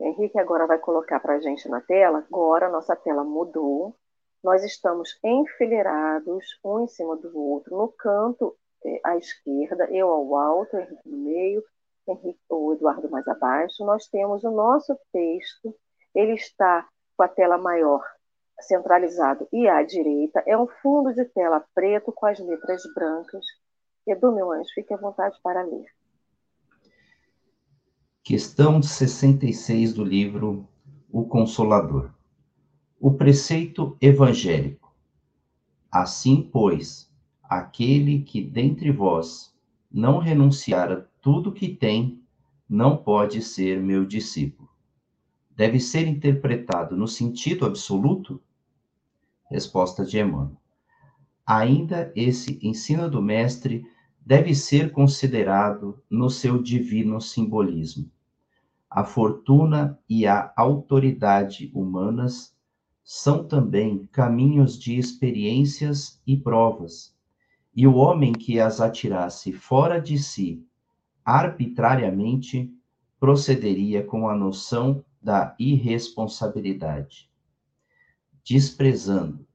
Henrique 0.00 0.38
agora 0.38 0.66
vai 0.66 0.78
colocar 0.78 1.18
para 1.18 1.34
a 1.34 1.40
gente 1.40 1.68
na 1.68 1.80
tela. 1.80 2.18
Agora 2.18 2.68
a 2.68 2.70
nossa 2.70 2.94
tela 2.94 3.24
mudou. 3.24 3.96
Nós 4.42 4.62
estamos 4.62 5.18
enfileirados, 5.22 6.58
um 6.64 6.84
em 6.84 6.86
cima 6.86 7.16
do 7.16 7.36
outro, 7.36 7.76
no 7.76 7.88
canto 7.88 8.56
eh, 8.84 9.00
à 9.02 9.16
esquerda, 9.16 9.88
eu 9.90 10.08
ao 10.10 10.36
alto, 10.36 10.76
Henrique 10.76 11.08
no 11.08 11.16
meio, 11.16 11.64
O 12.06 12.72
Eduardo 12.74 13.10
mais 13.10 13.26
abaixo, 13.26 13.84
nós 13.84 14.06
temos 14.08 14.44
o 14.44 14.50
nosso 14.50 14.96
texto, 15.12 15.74
ele 16.14 16.34
está 16.34 16.86
com 17.16 17.22
a 17.22 17.28
tela 17.28 17.56
maior 17.56 18.02
centralizado 18.60 19.48
e 19.52 19.68
à 19.68 19.82
direita, 19.82 20.42
é 20.46 20.56
um 20.56 20.66
fundo 20.66 21.12
de 21.12 21.24
tela 21.24 21.64
preto 21.74 22.12
com 22.12 22.26
as 22.26 22.38
letras 22.38 22.82
brancas. 22.94 23.44
Edu, 24.06 24.32
meu 24.32 24.52
anjo, 24.52 24.68
fique 24.74 24.92
à 24.92 24.96
vontade 24.96 25.38
para 25.42 25.62
ler. 25.62 25.86
Questão 28.22 28.82
66 28.82 29.94
do 29.94 30.04
livro 30.04 30.68
O 31.10 31.24
Consolador. 31.24 32.10
O 33.00 33.12
preceito 33.12 33.96
evangélico. 34.00 34.94
Assim, 35.90 36.48
pois, 36.52 37.10
aquele 37.42 38.22
que 38.22 38.42
dentre 38.42 38.90
vós 38.90 39.54
não 39.92 40.18
renunciar 40.18 41.06
tudo 41.24 41.52
que 41.52 41.68
tem 41.68 42.22
não 42.68 42.98
pode 42.98 43.40
ser 43.40 43.80
meu 43.80 44.04
discípulo. 44.04 44.68
Deve 45.56 45.80
ser 45.80 46.06
interpretado 46.06 46.94
no 46.98 47.08
sentido 47.08 47.64
absoluto? 47.64 48.42
Resposta 49.50 50.04
de 50.04 50.18
Emmanuel. 50.18 50.60
Ainda 51.46 52.12
esse 52.14 52.58
ensino 52.62 53.08
do 53.08 53.22
mestre 53.22 53.86
deve 54.20 54.54
ser 54.54 54.92
considerado 54.92 55.98
no 56.10 56.28
seu 56.28 56.62
divino 56.62 57.18
simbolismo. 57.22 58.10
A 58.90 59.02
fortuna 59.02 59.98
e 60.06 60.26
a 60.26 60.52
autoridade 60.54 61.70
humanas 61.74 62.54
são 63.02 63.48
também 63.48 64.06
caminhos 64.12 64.78
de 64.78 64.98
experiências 64.98 66.20
e 66.26 66.36
provas, 66.36 67.16
e 67.74 67.86
o 67.86 67.94
homem 67.94 68.34
que 68.34 68.60
as 68.60 68.78
atirasse 68.78 69.54
fora 69.54 69.98
de 69.98 70.18
si 70.18 70.62
arbitrariamente 71.24 72.70
procederia 73.18 74.04
com 74.04 74.28
a 74.28 74.36
noção 74.36 75.04
da 75.22 75.56
irresponsabilidade, 75.58 77.30
desprezando 78.44 79.46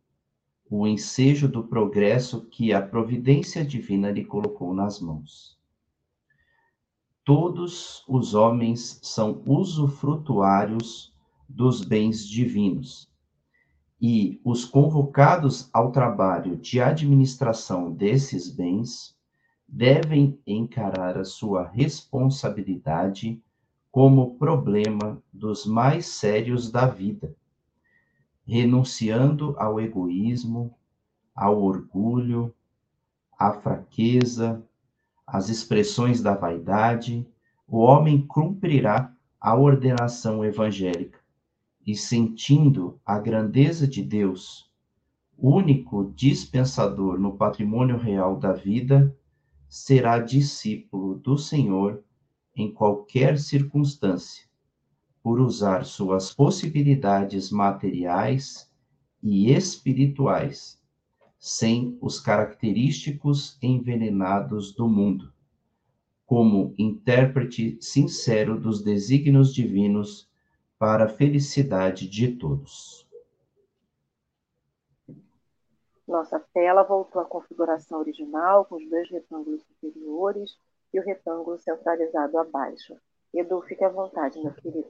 o 0.69 0.88
ensejo 0.88 1.47
do 1.47 1.63
progresso 1.63 2.41
que 2.45 2.73
a 2.73 2.81
providência 2.81 3.63
divina 3.63 4.09
lhe 4.09 4.25
colocou 4.25 4.73
nas 4.73 4.99
mãos. 4.99 5.57
Todos 7.23 8.03
os 8.07 8.33
homens 8.33 8.99
são 9.03 9.43
usufrutuários 9.45 11.13
dos 11.47 11.83
bens 11.83 12.27
divinos, 12.27 13.07
e 14.01 14.39
os 14.43 14.65
convocados 14.65 15.69
ao 15.73 15.91
trabalho 15.91 16.55
de 16.57 16.79
administração 16.79 17.91
desses 17.91 18.49
bens 18.49 19.18
devem 19.71 20.39
encarar 20.45 21.17
a 21.17 21.23
sua 21.23 21.67
responsabilidade 21.67 23.41
como 23.91 24.35
problema 24.35 25.21
dos 25.31 25.65
mais 25.65 26.07
sérios 26.07 26.71
da 26.71 26.85
vida, 26.88 27.35
renunciando 28.45 29.55
ao 29.57 29.79
egoísmo, 29.79 30.73
ao 31.35 31.61
orgulho, 31.61 32.53
à 33.38 33.53
fraqueza, 33.53 34.61
às 35.25 35.49
expressões 35.49 36.21
da 36.21 36.33
vaidade, 36.33 37.25
o 37.67 37.77
homem 37.77 38.25
cumprirá 38.25 39.13
a 39.39 39.55
ordenação 39.55 40.43
evangélica 40.43 41.19
e 41.85 41.95
sentindo 41.95 42.99
a 43.05 43.17
grandeza 43.19 43.88
de 43.88 44.03
Deus, 44.03 44.69
único 45.38 46.11
dispensador 46.15 47.19
no 47.19 47.38
patrimônio 47.38 47.97
real 47.97 48.35
da 48.35 48.51
vida, 48.51 49.15
será 49.69 50.17
discípulo 50.17 51.15
do 51.15 51.38
Senhor 51.38 52.03
em 52.55 52.73
qualquer 52.73 53.38
circunstância, 53.38 54.45
por 55.21 55.39
usar 55.39 55.85
suas 55.85 56.33
possibilidades 56.33 57.51
materiais 57.51 58.69
e 59.21 59.51
espirituais, 59.51 60.81
sem 61.38 61.97
os 62.01 62.19
característicos 62.19 63.57
envenenados 63.61 64.73
do 64.73 64.89
mundo, 64.89 65.31
como 66.25 66.73
intérprete 66.77 67.77
sincero 67.79 68.59
dos 68.59 68.83
desígnios 68.83 69.53
divinos 69.53 70.27
para 70.79 71.05
a 71.05 71.09
felicidade 71.09 72.09
de 72.09 72.29
todos. 72.29 73.08
Nossa 76.09 76.39
tela 76.51 76.81
voltou 76.81 77.21
à 77.21 77.25
configuração 77.25 77.99
original, 77.99 78.65
com 78.65 78.77
os 78.77 78.89
dois 78.89 79.07
retângulos 79.11 79.61
superiores. 79.61 80.57
e 80.91 80.99
o 80.99 81.03
retângulo 81.03 81.59
centralizado 81.59 82.35
abaixo. 82.39 82.95
Edu, 83.31 83.61
fique 83.61 83.83
à 83.83 83.89
vontade, 83.89 84.41
meu 84.41 84.51
querido. 84.53 84.89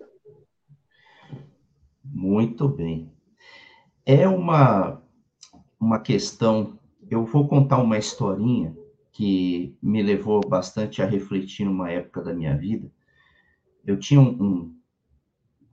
Muito 2.05 2.69
bem. 2.69 3.11
É 4.05 4.25
uma, 4.25 5.03
uma 5.77 5.99
questão. 5.99 6.79
Eu 7.11 7.25
vou 7.25 7.49
contar 7.49 7.79
uma 7.79 7.97
historinha 7.97 8.73
que 9.11 9.77
me 9.81 10.01
levou 10.01 10.39
bastante 10.39 11.01
a 11.01 11.05
refletir 11.05 11.65
numa 11.65 11.91
época 11.91 12.21
da 12.21 12.33
minha 12.33 12.55
vida. 12.55 12.89
Eu 13.85 13.99
tinha 13.99 14.21
um, 14.21 14.41
um, 14.41 14.79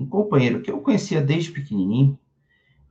um 0.00 0.08
companheiro 0.08 0.60
que 0.60 0.72
eu 0.72 0.80
conhecia 0.80 1.20
desde 1.20 1.52
pequenininho, 1.52 2.18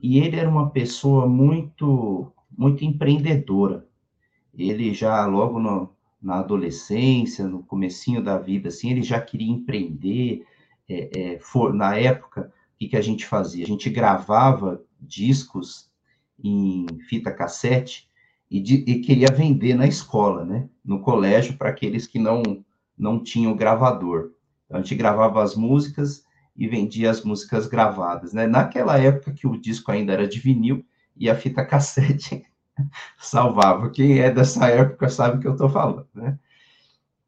e 0.00 0.18
ele 0.18 0.36
era 0.36 0.48
uma 0.48 0.70
pessoa 0.70 1.26
muito, 1.26 2.32
muito 2.56 2.84
empreendedora. 2.84 3.86
Ele 4.56 4.94
já 4.94 5.24
logo 5.26 5.60
no, 5.60 5.94
na 6.20 6.38
adolescência, 6.38 7.46
no 7.46 7.62
comecinho 7.62 8.22
da 8.22 8.38
vida, 8.38 8.68
assim, 8.68 8.90
ele 8.90 9.02
já 9.02 9.20
queria 9.20 9.50
empreender. 9.50 10.44
É, 10.88 11.10
é, 11.34 11.38
for, 11.40 11.74
na 11.74 11.96
época, 11.96 12.52
o 12.74 12.78
que, 12.78 12.88
que 12.88 12.96
a 12.96 13.02
gente 13.02 13.26
fazia? 13.26 13.64
A 13.64 13.68
gente 13.68 13.90
gravava 13.90 14.82
discos 15.00 15.90
em 16.42 16.86
fita 17.08 17.30
cassete 17.30 18.08
e, 18.50 18.60
de, 18.60 18.84
e 18.86 19.00
queria 19.00 19.28
vender 19.28 19.74
na 19.74 19.86
escola, 19.86 20.44
né? 20.44 20.68
No 20.84 21.00
colégio, 21.00 21.56
para 21.56 21.70
aqueles 21.70 22.06
que 22.06 22.18
não, 22.18 22.42
não 22.96 23.22
tinham 23.22 23.56
gravador. 23.56 24.32
Então, 24.64 24.78
a 24.78 24.82
gente 24.82 24.94
gravava 24.94 25.42
as 25.42 25.54
músicas 25.54 26.24
e 26.56 26.66
vendia 26.66 27.10
as 27.10 27.22
músicas 27.22 27.66
gravadas, 27.66 28.32
né? 28.32 28.46
Naquela 28.46 28.98
época 28.98 29.32
que 29.32 29.46
o 29.46 29.56
disco 29.56 29.90
ainda 29.90 30.12
era 30.12 30.26
de 30.26 30.38
vinil 30.38 30.84
e 31.16 31.30
a 31.30 31.36
fita 31.36 31.64
cassete 31.64 32.44
salvava. 33.18 33.90
Quem 33.90 34.18
é 34.18 34.30
dessa 34.30 34.66
época 34.68 35.08
sabe 35.08 35.38
o 35.38 35.40
que 35.40 35.46
eu 35.46 35.52
estou 35.52 35.68
falando, 35.68 36.06
né? 36.14 36.38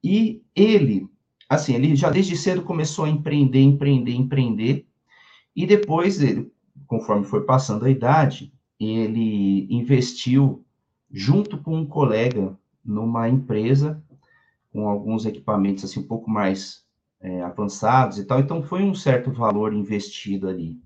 E 0.02 0.42
ele, 0.54 1.08
assim, 1.48 1.74
ele 1.74 1.96
já 1.96 2.10
desde 2.10 2.36
cedo 2.36 2.62
começou 2.62 3.04
a 3.04 3.08
empreender, 3.08 3.60
empreender, 3.60 4.14
empreender, 4.14 4.86
e 5.54 5.66
depois, 5.66 6.20
ele, 6.22 6.52
conforme 6.86 7.24
foi 7.24 7.44
passando 7.44 7.84
a 7.84 7.90
idade, 7.90 8.52
ele 8.78 9.66
investiu 9.68 10.64
junto 11.10 11.58
com 11.58 11.76
um 11.76 11.86
colega 11.86 12.56
numa 12.84 13.28
empresa 13.28 14.02
com 14.72 14.88
alguns 14.88 15.26
equipamentos 15.26 15.84
assim 15.84 16.00
um 16.00 16.06
pouco 16.06 16.30
mais 16.30 16.84
é, 17.20 17.42
avançados 17.42 18.18
e 18.18 18.24
tal, 18.24 18.38
então 18.38 18.62
foi 18.62 18.82
um 18.82 18.94
certo 18.94 19.32
valor 19.32 19.72
investido 19.72 20.48
ali. 20.48 20.80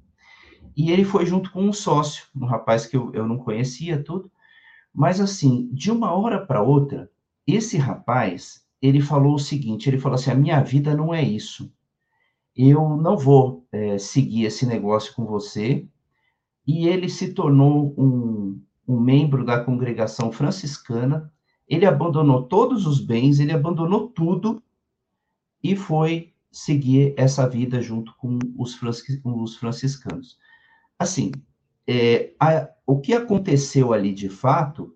E 0.76 0.90
ele 0.90 1.04
foi 1.04 1.26
junto 1.26 1.50
com 1.50 1.62
um 1.62 1.72
sócio, 1.72 2.26
um 2.34 2.46
rapaz 2.46 2.86
que 2.86 2.96
eu, 2.96 3.12
eu 3.12 3.26
não 3.26 3.38
conhecia 3.38 4.02
tudo, 4.02 4.30
mas 4.94 5.20
assim, 5.20 5.68
de 5.72 5.90
uma 5.90 6.12
hora 6.12 6.44
para 6.44 6.62
outra, 6.62 7.10
esse 7.46 7.76
rapaz, 7.76 8.64
ele 8.80 9.00
falou 9.00 9.34
o 9.34 9.38
seguinte, 9.38 9.88
ele 9.88 9.98
falou 9.98 10.14
assim, 10.14 10.30
a 10.30 10.34
minha 10.34 10.60
vida 10.60 10.94
não 10.94 11.14
é 11.14 11.22
isso. 11.22 11.72
Eu 12.54 12.96
não 12.96 13.16
vou 13.16 13.66
é, 13.72 13.98
seguir 13.98 14.44
esse 14.44 14.66
negócio 14.66 15.14
com 15.14 15.24
você. 15.24 15.86
E 16.66 16.86
ele 16.86 17.08
se 17.08 17.32
tornou 17.32 17.94
um, 17.98 18.60
um 18.86 19.00
membro 19.00 19.44
da 19.44 19.64
congregação 19.64 20.30
franciscana. 20.30 21.32
Ele 21.66 21.86
abandonou 21.86 22.42
todos 22.42 22.86
os 22.86 23.00
bens, 23.00 23.40
ele 23.40 23.52
abandonou 23.52 24.08
tudo 24.08 24.62
e 25.62 25.74
foi 25.74 26.32
seguir 26.50 27.14
essa 27.16 27.48
vida 27.48 27.80
junto 27.80 28.14
com 28.16 28.38
os, 28.58 28.74
franciscanos. 28.74 30.38
Assim, 30.98 31.32
é, 31.86 32.32
a, 32.38 32.68
o 32.86 33.00
que 33.00 33.12
aconteceu 33.14 33.92
ali 33.92 34.12
de 34.12 34.28
fato 34.28 34.94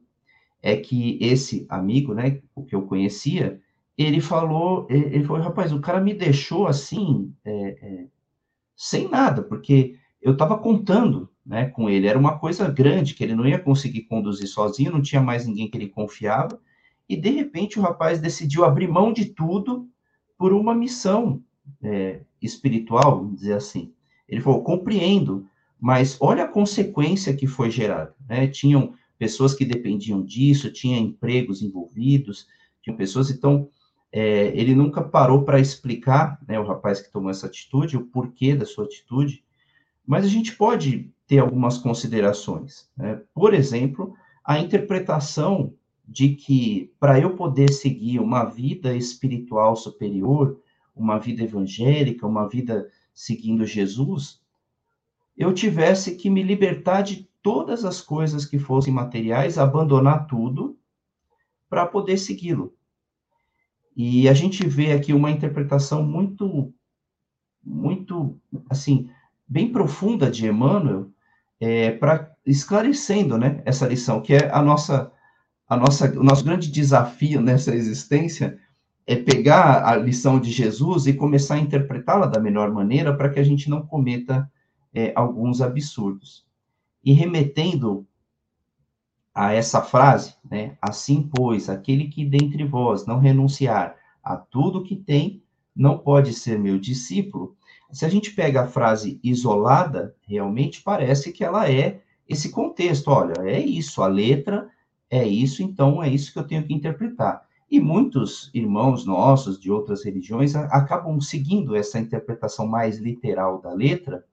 é 0.63 0.77
que 0.77 1.19
esse 1.21 1.67
amigo, 1.69 2.15
né, 2.15 2.41
o 2.55 2.65
que 2.65 2.75
eu 2.75 2.83
conhecia, 2.83 3.61
ele 3.97 4.21
falou, 4.21 4.87
ele 4.91 5.25
falou, 5.25 5.43
rapaz, 5.43 5.73
o 5.73 5.81
cara 5.81 6.01
me 6.01 6.13
deixou 6.13 6.67
assim, 6.67 7.33
é, 7.45 7.79
é, 7.81 8.07
sem 8.75 9.09
nada, 9.09 9.43
porque 9.43 9.97
eu 10.21 10.33
estava 10.33 10.59
contando, 10.59 11.31
né, 11.45 11.67
com 11.67 11.89
ele, 11.89 12.07
era 12.07 12.19
uma 12.19 12.39
coisa 12.39 12.69
grande, 12.69 13.15
que 13.15 13.25
ele 13.25 13.35
não 13.35 13.47
ia 13.47 13.59
conseguir 13.59 14.03
conduzir 14.03 14.49
sozinho, 14.49 14.93
não 14.93 15.01
tinha 15.01 15.23
mais 15.23 15.47
ninguém 15.47 15.71
que 15.71 15.79
ele 15.79 15.89
confiava, 15.89 16.61
e 17.09 17.17
de 17.17 17.31
repente 17.31 17.79
o 17.79 17.83
rapaz 17.83 18.21
decidiu 18.21 18.65
abrir 18.65 18.89
mão 18.89 19.13
de 19.13 19.27
tudo 19.27 19.89
por 20.37 20.53
uma 20.53 20.75
missão 20.75 21.43
é, 21.83 22.21
espiritual, 22.43 23.19
vamos 23.19 23.37
dizer 23.37 23.55
assim. 23.55 23.93
Ele 24.29 24.41
falou, 24.41 24.63
compreendo, 24.63 25.49
mas 25.81 26.17
olha 26.21 26.45
a 26.45 26.49
consequência 26.49 27.35
que 27.35 27.47
foi 27.47 27.71
gerada. 27.71 28.15
Né? 28.29 28.47
Tinham 28.47 28.95
pessoas 29.19 29.55
que 29.55 29.65
dependiam 29.65 30.25
disso, 30.25 30.73
tinha 30.73 30.99
empregos 30.99 31.63
envolvidos, 31.63 32.47
tinham 32.83 32.97
pessoas, 32.97 33.31
então 33.31 33.69
é, 34.13 34.49
ele 34.59 34.75
nunca 34.75 35.03
parou 35.03 35.43
para 35.45 35.61
explicar, 35.61 36.39
né, 36.47 36.59
o 36.59 36.67
rapaz 36.67 37.01
que 37.01 37.11
tomou 37.11 37.31
essa 37.31 37.47
atitude, 37.47 37.97
o 37.97 38.07
porquê 38.07 38.55
da 38.55 38.65
sua 38.65 38.85
atitude, 38.85 39.45
mas 40.07 40.25
a 40.25 40.29
gente 40.29 40.55
pode 40.55 41.11
ter 41.27 41.39
algumas 41.39 41.79
considerações. 41.79 42.89
Né? 42.97 43.21
Por 43.35 43.53
exemplo, 43.53 44.15
a 44.45 44.59
interpretação 44.61 45.75
de 46.07 46.31
que 46.31 46.93
para 47.01 47.19
eu 47.19 47.35
poder 47.35 47.73
seguir 47.73 48.21
uma 48.21 48.45
vida 48.45 48.95
espiritual 48.95 49.75
superior, 49.75 50.61
uma 50.95 51.19
vida 51.19 51.43
evangélica, 51.43 52.27
uma 52.27 52.49
vida 52.49 52.89
seguindo 53.13 53.67
Jesus, 53.67 54.41
eu 55.37 55.53
tivesse 55.53 56.17
que 56.17 56.31
me 56.31 56.43
libertar 56.43 57.03
de 57.03 57.29
todas 57.43 57.85
as 57.85 58.01
coisas 58.01 58.45
que 58.45 58.59
fossem 58.59 58.93
materiais, 58.93 59.59
abandonar 59.59 60.27
tudo 60.27 60.79
para 61.69 61.87
poder 61.87 62.17
segui-lo. 62.17 62.75
E 63.97 64.29
a 64.29 64.35
gente 64.35 64.67
vê 64.67 64.93
aqui 64.93 65.13
uma 65.13 65.31
interpretação 65.31 66.03
muito, 66.03 66.73
muito, 67.65 68.39
assim, 68.69 69.09
bem 69.47 69.71
profunda 69.71 70.31
de 70.31 70.47
Emmanuel, 70.47 71.11
é, 71.61 71.93
para 71.93 72.31
esclarecendo, 72.45 73.39
né, 73.39 73.63
essa 73.65 73.87
lição, 73.87 74.21
que 74.21 74.35
é 74.35 74.51
a 74.53 74.61
nossa, 74.61 75.11
a 75.69 75.77
nossa, 75.77 76.11
o 76.19 76.23
nosso 76.23 76.45
grande 76.45 76.71
desafio 76.71 77.41
nessa 77.41 77.75
existência 77.75 78.59
é 79.07 79.17
pegar 79.17 79.87
a 79.87 79.97
lição 79.97 80.39
de 80.41 80.51
Jesus 80.51 81.07
e 81.07 81.15
começar 81.15 81.55
a 81.55 81.61
interpretá-la 81.61 82.27
da 82.27 82.41
melhor 82.41 82.73
maneira 82.73 83.17
para 83.17 83.31
que 83.31 83.39
a 83.39 83.45
gente 83.45 83.71
não 83.71 83.87
cometa 83.87 84.51
é, 84.97 85.13
alguns 85.15 85.61
absurdos. 85.61 86.47
E 87.05 87.13
remetendo 87.13 88.07
a 89.35 89.53
essa 89.53 89.83
frase, 89.83 90.35
né, 90.51 90.79
assim, 90.81 91.31
pois, 91.31 91.69
aquele 91.69 92.09
que 92.09 92.25
dentre 92.25 92.65
vós 92.65 93.05
não 93.05 93.19
renunciar 93.19 93.95
a 94.25 94.39
tudo 94.39 94.83
que 94.83 94.97
tem, 94.97 95.43
não 95.75 95.99
pode 95.99 96.33
ser 96.33 96.59
meu 96.59 96.79
discípulo. 96.79 97.55
Se 97.93 98.07
a 98.07 98.09
gente 98.09 98.31
pega 98.31 98.63
a 98.63 98.67
frase 98.67 99.21
isolada, 99.23 100.17
realmente 100.27 100.83
parece 100.83 101.31
que 101.31 101.45
ela 101.45 101.71
é 101.71 102.01
esse 102.27 102.49
contexto. 102.49 103.09
Olha, 103.09 103.35
é 103.43 103.61
isso, 103.61 104.03
a 104.03 104.07
letra 104.07 104.71
é 105.11 105.29
isso, 105.29 105.63
então 105.63 106.03
é 106.03 106.09
isso 106.09 106.33
que 106.33 106.39
eu 106.39 106.47
tenho 106.47 106.67
que 106.67 106.73
interpretar. 106.73 107.47
E 107.71 107.79
muitos 107.79 108.51
irmãos 108.55 109.05
nossos 109.05 109.61
de 109.61 109.71
outras 109.71 110.03
religiões 110.03 110.57
acabam 110.57 111.21
seguindo 111.21 111.77
essa 111.77 111.99
interpretação 111.99 112.67
mais 112.67 112.99
literal 112.99 113.61
da 113.61 113.75
letra, 113.75 114.25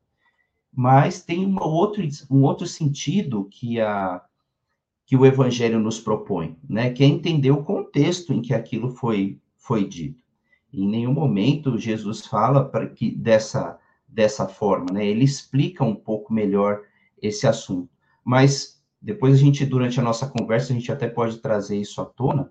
mas 0.75 1.21
tem 1.21 1.45
uma 1.45 1.65
outro, 1.65 2.03
um 2.29 2.41
outro 2.43 2.65
sentido 2.65 3.45
que, 3.45 3.79
a, 3.79 4.21
que 5.05 5.15
o 5.15 5.25
Evangelho 5.25 5.79
nos 5.79 5.99
propõe, 5.99 6.57
né? 6.67 6.91
que 6.91 7.03
é 7.03 7.07
entender 7.07 7.51
o 7.51 7.63
contexto 7.63 8.33
em 8.33 8.41
que 8.41 8.53
aquilo 8.53 8.89
foi, 8.89 9.39
foi 9.55 9.87
dito. 9.87 10.23
Em 10.73 10.87
nenhum 10.87 11.13
momento 11.13 11.77
Jesus 11.77 12.25
fala 12.25 12.65
para 12.65 12.87
que 12.87 13.11
dessa, 13.11 13.79
dessa 14.07 14.47
forma, 14.47 14.87
né? 14.91 15.05
ele 15.05 15.23
explica 15.23 15.83
um 15.83 15.95
pouco 15.95 16.33
melhor 16.33 16.81
esse 17.21 17.45
assunto. 17.45 17.89
Mas 18.25 18.81
depois 18.99 19.35
a 19.35 19.37
gente, 19.37 19.65
durante 19.65 19.99
a 19.99 20.03
nossa 20.03 20.27
conversa, 20.27 20.73
a 20.73 20.75
gente 20.75 20.91
até 20.91 21.07
pode 21.07 21.37
trazer 21.37 21.77
isso 21.77 22.01
à 22.01 22.05
tona, 22.05 22.49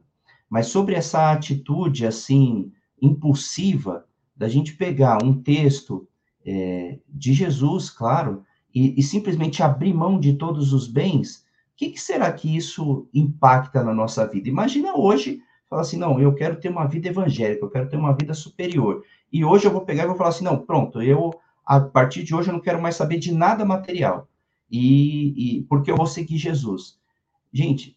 mas 0.49 0.67
sobre 0.67 0.95
essa 0.95 1.33
atitude, 1.33 2.07
assim, 2.07 2.71
impulsiva, 3.01 4.07
da 4.37 4.49
gente 4.49 4.77
pegar 4.77 5.25
um 5.25 5.43
texto 5.43 6.07
é, 6.45 6.99
de 7.09 7.33
Jesus, 7.33 7.91
claro, 7.91 8.45
e, 8.75 8.99
e, 8.99 9.03
simplesmente 9.03 9.63
abrir 9.63 9.93
mão 9.93 10.19
de 10.19 10.35
todos 10.35 10.73
os 10.73 10.89
bens, 10.89 11.45
o 11.73 11.77
que, 11.77 11.91
que, 11.91 12.01
será 12.01 12.33
que 12.33 12.57
isso 12.57 13.09
impacta 13.13 13.83
na 13.83 13.93
nossa 13.93 14.27
vida? 14.27 14.49
Imagina 14.49 14.97
hoje, 14.97 15.41
falar 15.69 15.83
assim, 15.83 15.99
não, 15.99 16.21
eu 16.21 16.35
quero 16.35 16.59
ter 16.59 16.69
uma 16.69 16.87
vida 16.87 17.09
evangélica, 17.09 17.65
eu 17.65 17.71
quero 17.71 17.89
ter 17.89 17.97
uma 17.97 18.15
vida 18.15 18.35
superior. 18.35 19.03
E 19.33 19.45
hoje 19.45 19.67
eu 19.67 19.71
vou 19.71 19.83
pegar 19.83 20.05
e 20.05 20.07
vou 20.07 20.17
falar 20.17 20.31
assim, 20.31 20.45
não, 20.45 20.59
pronto, 20.59 21.03
eu, 21.03 21.33
a 21.65 21.81
partir 21.81 22.23
de 22.23 22.35
hoje, 22.35 22.49
eu 22.49 22.55
não 22.55 22.61
quero 22.61 22.81
mais 22.81 22.97
saber 22.97 23.19
de 23.19 23.33
nada 23.33 23.65
material. 23.65 24.29
E, 24.71 25.59
e 25.59 25.63
porque 25.65 25.91
eu 25.91 25.97
vou 25.97 26.07
seguir 26.07 26.39
Jesus. 26.39 26.99
Gente, 27.53 27.97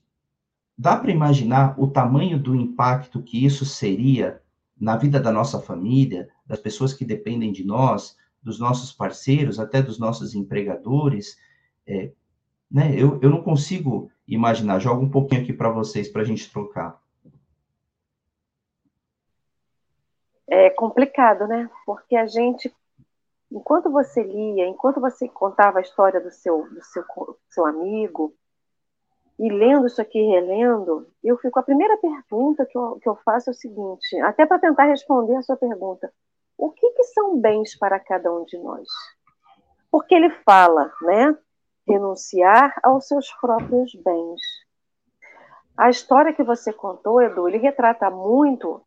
dá 0.77 0.97
para 0.97 1.11
imaginar 1.11 1.79
o 1.79 1.87
tamanho 1.87 2.37
do 2.37 2.55
impacto 2.55 3.21
que 3.21 3.45
isso 3.45 3.65
seria 3.65 4.41
na 4.79 4.97
vida 4.97 5.19
da 5.19 5.31
nossa 5.31 5.59
família, 5.61 6.27
das 6.45 6.59
pessoas 6.59 6.93
que 6.93 7.05
dependem 7.05 7.51
de 7.51 7.63
nós, 7.63 8.17
dos 8.45 8.59
nossos 8.59 8.93
parceiros, 8.93 9.59
até 9.59 9.81
dos 9.81 9.99
nossos 9.99 10.35
empregadores. 10.35 11.37
É, 11.85 12.11
né? 12.71 12.93
eu, 12.95 13.19
eu 13.21 13.29
não 13.29 13.41
consigo 13.41 14.09
imaginar. 14.27 14.79
Jogo 14.79 15.03
um 15.03 15.09
pouquinho 15.09 15.41
aqui 15.41 15.51
para 15.51 15.69
vocês, 15.69 16.07
para 16.07 16.21
a 16.21 16.25
gente 16.25 16.49
trocar. 16.51 17.03
é 20.47 20.69
complicado, 20.69 21.47
né? 21.47 21.69
Porque 21.85 22.15
a 22.15 22.27
gente, 22.27 22.73
enquanto 23.51 23.91
você 23.91 24.23
lia, 24.23 24.67
enquanto 24.67 24.99
você 24.99 25.27
contava 25.27 25.79
a 25.79 25.81
história 25.81 26.21
do 26.21 26.31
seu, 26.31 26.69
do 26.69 26.83
seu, 26.83 27.03
seu 27.49 27.65
amigo, 27.65 28.33
e 29.37 29.49
lendo 29.49 29.87
isso 29.87 30.01
aqui, 30.01 30.21
relendo, 30.21 31.07
eu 31.23 31.37
fico. 31.37 31.59
A 31.59 31.63
primeira 31.63 31.97
pergunta 31.97 32.65
que 32.65 32.77
eu, 32.77 32.99
que 33.01 33.09
eu 33.09 33.17
faço 33.17 33.49
é 33.49 33.51
o 33.51 33.55
seguinte, 33.55 34.17
até 34.21 34.45
para 34.45 34.59
tentar 34.59 34.85
responder 34.85 35.35
a 35.35 35.41
sua 35.41 35.57
pergunta: 35.57 36.11
o 36.57 36.71
que, 36.71 36.89
que 36.91 37.03
são 37.05 37.39
bens 37.39 37.77
para 37.77 37.99
cada 37.99 38.31
um 38.31 38.45
de 38.45 38.57
nós? 38.57 38.87
Porque 39.91 40.15
ele 40.15 40.29
fala, 40.43 40.91
né? 41.01 41.37
Renunciar 41.87 42.73
aos 42.83 43.07
seus 43.07 43.31
próprios 43.39 43.93
bens. 43.95 44.41
A 45.77 45.89
história 45.89 46.33
que 46.33 46.43
você 46.43 46.71
contou, 46.71 47.21
Edu, 47.21 47.47
ele 47.47 47.57
retrata 47.57 48.09
muito 48.09 48.81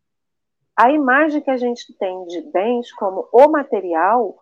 a 0.75 0.89
imagem 0.91 1.41
que 1.41 1.51
a 1.51 1.57
gente 1.57 1.93
tem 1.97 2.25
de 2.25 2.41
bens 2.51 2.91
como 2.93 3.27
o 3.31 3.47
material, 3.49 4.37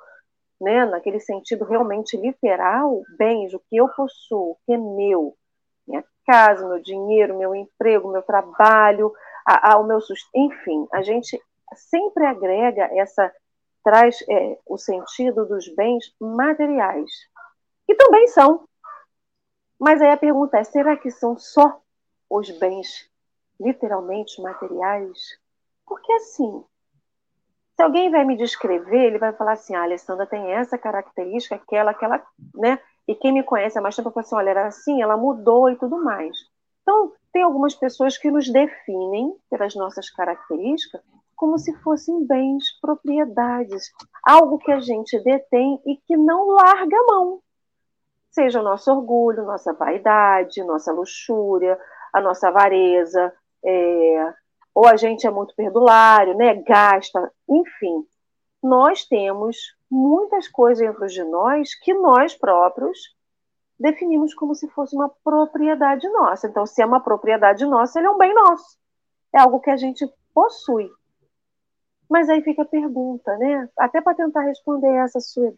né, 0.61 0.85
naquele 0.85 1.19
sentido 1.19 1.65
realmente 1.65 2.15
literal, 2.15 3.01
bens, 3.17 3.53
o 3.53 3.59
que 3.59 3.75
eu 3.75 3.87
possuo, 3.89 4.51
o 4.51 4.57
que 4.65 4.73
é 4.73 4.77
meu, 4.77 5.35
minha 5.87 6.03
casa, 6.25 6.67
meu 6.67 6.79
dinheiro, 6.81 7.37
meu 7.37 7.55
emprego, 7.55 8.11
meu 8.11 8.21
trabalho, 8.21 9.11
a, 9.47 9.73
a, 9.73 9.79
o 9.79 9.83
meu 9.83 9.99
sustento, 9.99 10.29
enfim, 10.35 10.87
a 10.93 11.01
gente 11.01 11.41
sempre 11.75 12.25
agrega 12.25 12.89
essa 12.93 13.33
traz 13.83 14.21
é, 14.29 14.59
o 14.65 14.77
sentido 14.77 15.45
dos 15.45 15.73
bens 15.73 16.13
materiais, 16.19 17.09
que 17.85 17.95
também 17.95 18.27
são. 18.27 18.67
Mas 19.79 20.01
aí 20.01 20.09
a 20.09 20.17
pergunta 20.17 20.57
é: 20.57 20.63
será 20.63 20.97
que 20.97 21.09
são 21.09 21.37
só 21.37 21.79
os 22.29 22.49
bens 22.59 23.09
literalmente 23.59 24.41
materiais? 24.41 25.39
Porque 25.85 26.11
assim, 26.13 26.65
se 27.77 27.83
alguém 27.83 28.09
vai 28.11 28.25
me 28.25 28.35
descrever, 28.35 29.05
ele 29.05 29.19
vai 29.19 29.31
falar 29.33 29.53
assim: 29.53 29.75
ah, 29.75 29.81
a 29.81 29.83
Alessandra 29.83 30.25
tem 30.25 30.51
essa 30.51 30.77
característica, 30.77 31.55
aquela, 31.55 31.91
aquela, 31.91 32.25
né? 32.55 32.79
E 33.07 33.15
quem 33.15 33.31
me 33.31 33.43
conhece 33.43 33.77
há 33.77 33.81
mais 33.81 33.95
tempo 33.95 34.11
fala 34.11 34.25
assim: 34.25 34.35
olha, 34.35 34.49
era 34.49 34.67
assim, 34.67 35.01
ela 35.01 35.15
mudou 35.15 35.69
e 35.69 35.77
tudo 35.77 36.03
mais. 36.03 36.35
Então, 36.81 37.13
tem 37.31 37.43
algumas 37.43 37.75
pessoas 37.75 38.17
que 38.17 38.31
nos 38.31 38.51
definem 38.51 39.33
pelas 39.49 39.75
nossas 39.75 40.09
características 40.09 41.01
como 41.37 41.57
se 41.59 41.71
fossem 41.77 42.25
bens, 42.25 42.65
propriedades, 42.81 43.93
algo 44.25 44.57
que 44.57 44.71
a 44.71 44.79
gente 44.79 45.17
detém 45.19 45.79
e 45.85 45.95
que 45.95 46.17
não 46.17 46.47
larga 46.47 46.97
a 46.97 47.05
mão. 47.05 47.39
Seja 48.31 48.59
o 48.59 48.63
nosso 48.63 48.91
orgulho, 48.91 49.45
nossa 49.45 49.71
vaidade, 49.71 50.63
nossa 50.63 50.91
luxúria, 50.91 51.79
a 52.11 52.19
nossa 52.19 52.47
avareza, 52.47 53.31
é, 53.63 54.33
ou 54.73 54.87
a 54.87 54.97
gente 54.97 55.27
é 55.27 55.31
muito 55.31 55.55
perdulário, 55.55 56.35
né, 56.35 56.55
gasta, 56.55 57.31
enfim. 57.47 58.05
Nós 58.61 59.05
temos 59.05 59.57
muitas 59.89 60.47
coisas 60.47 60.85
dentro 60.85 61.07
de 61.07 61.23
nós 61.23 61.73
que 61.79 61.93
nós 61.93 62.35
próprios 62.35 63.15
definimos 63.79 64.33
como 64.33 64.55
se 64.55 64.67
fosse 64.69 64.95
uma 64.95 65.09
propriedade 65.23 66.09
nossa. 66.09 66.47
Então, 66.47 66.65
se 66.65 66.81
é 66.81 66.85
uma 66.85 66.99
propriedade 66.99 67.63
nossa, 67.65 67.99
ele 67.99 68.07
é 68.07 68.11
um 68.11 68.17
bem 68.17 68.33
nosso. 68.33 68.77
É 69.33 69.39
algo 69.39 69.59
que 69.59 69.69
a 69.69 69.77
gente 69.77 70.05
possui. 70.33 70.89
Mas 72.09 72.29
aí 72.29 72.41
fica 72.41 72.61
a 72.61 72.65
pergunta, 72.65 73.35
né? 73.37 73.69
Até 73.77 74.01
para 74.01 74.15
tentar 74.15 74.41
responder 74.41 74.93
essa 74.95 75.19
sua 75.19 75.53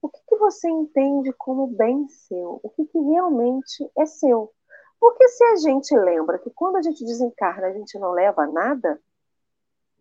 o 0.00 0.08
que, 0.08 0.20
que, 0.28 0.36
você 0.36 0.68
entende 0.68 1.32
como 1.32 1.66
bem 1.66 2.06
seu? 2.08 2.60
O 2.62 2.70
que, 2.70 2.84
que 2.86 2.98
realmente 2.98 3.90
é 3.96 4.06
seu? 4.06 4.52
Porque 5.00 5.26
se 5.28 5.44
a 5.44 5.56
gente 5.56 5.96
lembra 5.96 6.38
que 6.38 6.50
quando 6.50 6.76
a 6.76 6.82
gente 6.82 7.04
desencarna 7.04 7.66
a 7.66 7.72
gente 7.72 7.98
não 7.98 8.12
leva 8.12 8.46
nada, 8.46 9.00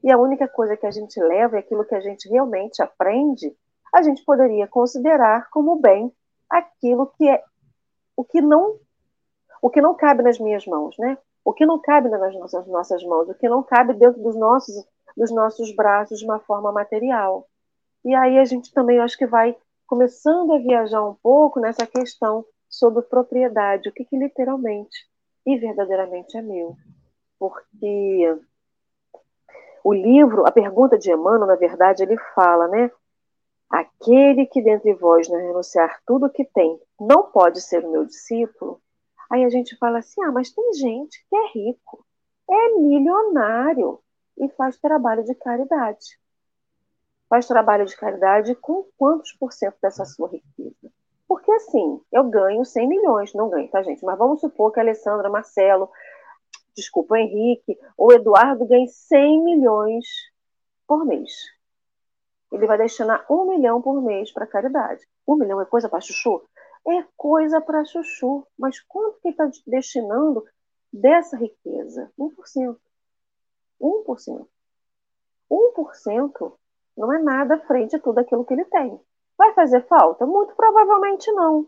e 0.04 0.12
a 0.12 0.18
única 0.18 0.48
coisa 0.48 0.78
que 0.78 0.86
a 0.86 0.92
gente 0.92 1.20
leva 1.20 1.56
é 1.56 1.60
aquilo 1.60 1.86
que 1.86 1.96
a 1.96 2.00
gente 2.00 2.30
realmente 2.30 2.82
aprende, 2.82 3.56
a 3.94 4.02
gente 4.04 4.24
poderia 4.24 4.68
considerar 4.68 5.50
como 5.50 5.78
bem 5.78 6.14
aquilo 6.50 7.08
que 7.18 7.28
é 7.28 7.44
o 8.16 8.24
que 8.24 8.42
não 8.42 8.80
o 9.62 9.70
que 9.70 9.82
não 9.82 9.96
cabe 9.96 10.22
nas 10.22 10.40
minhas 10.40 10.66
mãos, 10.68 10.96
né? 11.00 11.18
O 11.44 11.52
que 11.52 11.66
não 11.66 11.80
cabe 11.80 12.10
nas 12.10 12.34
nossas, 12.36 12.68
nossas 12.68 13.04
mãos, 13.04 13.28
o 13.28 13.34
que 13.34 13.50
não 13.50 13.64
cabe 13.64 13.94
dentro 13.96 14.22
dos 14.22 14.36
nossos 14.36 14.88
dos 15.18 15.32
nossos 15.32 15.76
braços 15.76 16.20
de 16.20 16.26
uma 16.26 16.40
forma 16.40 16.72
material. 16.72 17.48
E 18.06 18.14
aí 18.14 18.38
a 18.38 18.46
gente 18.46 18.72
também 18.72 19.00
acho 19.00 19.18
que 19.18 19.26
vai 19.26 19.58
começando 19.88 20.54
a 20.54 20.60
viajar 20.60 21.04
um 21.04 21.16
pouco 21.16 21.60
nessa 21.60 21.88
questão 21.88 22.46
sobre 22.70 23.02
propriedade, 23.02 23.90
o 23.90 23.92
que, 23.92 24.06
que 24.06 24.18
literalmente 24.18 25.08
e 25.46 25.58
verdadeiramente 25.58 26.38
é 26.38 26.42
meu. 26.42 26.76
Porque 27.40 28.38
o 29.84 29.94
livro, 29.94 30.46
a 30.46 30.52
pergunta 30.52 30.98
de 30.98 31.12
Emmanuel, 31.12 31.48
na 31.48 31.56
verdade, 31.56 32.04
ele 32.04 32.18
fala, 32.36 32.68
né? 32.68 32.92
Aquele 33.70 34.46
que 34.46 34.62
dentre 34.62 34.94
vós 34.94 35.30
não 35.30 35.38
renunciar 35.38 36.02
tudo 36.06 36.26
o 36.26 36.30
que 36.30 36.46
tem, 36.46 36.80
não 37.00 37.32
pode 37.32 37.62
ser 37.62 37.84
o 37.84 37.92
meu 37.92 38.06
discípulo. 38.06 38.82
Aí 39.30 39.44
a 39.44 39.50
gente 39.50 39.78
fala 39.78 40.00
assim: 40.00 40.22
ah, 40.24 40.32
mas 40.32 40.52
tem 40.52 40.74
gente 40.74 41.26
que 41.30 41.36
é 41.36 41.48
rico, 41.54 42.06
é 42.50 42.70
milionário, 42.78 44.00
e 44.38 44.50
faz 44.50 44.78
trabalho 44.78 45.24
de 45.24 45.36
caridade. 45.36 46.20
Faz 47.30 47.48
trabalho 47.48 47.86
de 47.86 47.96
caridade 47.96 48.56
com 48.56 48.86
quantos 48.98 49.34
por 49.34 49.52
cento 49.52 49.76
dessa 49.82 50.06
sua 50.06 50.30
riqueza? 50.30 50.92
Porque 51.28 51.52
assim, 51.52 52.02
eu 52.12 52.24
ganho 52.30 52.64
100 52.64 52.88
milhões, 52.88 53.34
não 53.34 53.50
ganho, 53.50 53.70
tá, 53.70 53.84
gente? 53.84 54.04
Mas 54.06 54.18
vamos 54.18 54.40
supor 54.40 54.72
que 54.72 54.80
a 54.80 54.84
Alessandra, 54.84 55.30
Marcelo, 55.30 55.90
desculpa, 56.74 57.20
Henrique 57.20 57.78
ou 57.98 58.14
Eduardo 58.14 58.66
ganhem 58.66 58.88
100 58.88 59.44
milhões 59.44 60.06
por 60.88 61.06
mês. 61.06 61.32
Ele 62.52 62.66
vai 62.66 62.78
destinar 62.78 63.26
um 63.30 63.46
milhão 63.46 63.82
por 63.82 64.02
mês 64.02 64.32
para 64.32 64.48
caridade. 64.48 65.06
Um 65.28 65.36
milhão 65.36 65.60
é 65.60 65.66
coisa 65.66 65.90
para 65.90 66.00
chuchu? 66.00 66.42
É 66.88 67.04
coisa 67.18 67.60
para 67.60 67.84
chuchu. 67.84 68.48
Mas 68.58 68.80
quanto 68.80 69.20
que 69.20 69.28
ele 69.28 69.34
está 69.34 69.50
destinando 69.68 70.46
dessa 70.92 71.36
riqueza? 71.36 72.10
1%. 72.18 72.78
1%. 73.82 74.48
1% 75.50 76.54
não 76.98 77.14
é 77.14 77.20
nada 77.20 77.60
frente 77.60 77.96
a 77.96 78.00
tudo 78.00 78.20
aquilo 78.20 78.46
que 78.46 78.54
ele 78.54 78.66
tem. 78.66 79.00
Vai 79.38 79.54
fazer 79.54 79.86
falta? 79.88 80.26
Muito 80.26 80.56
provavelmente 80.56 81.32
não. 81.32 81.68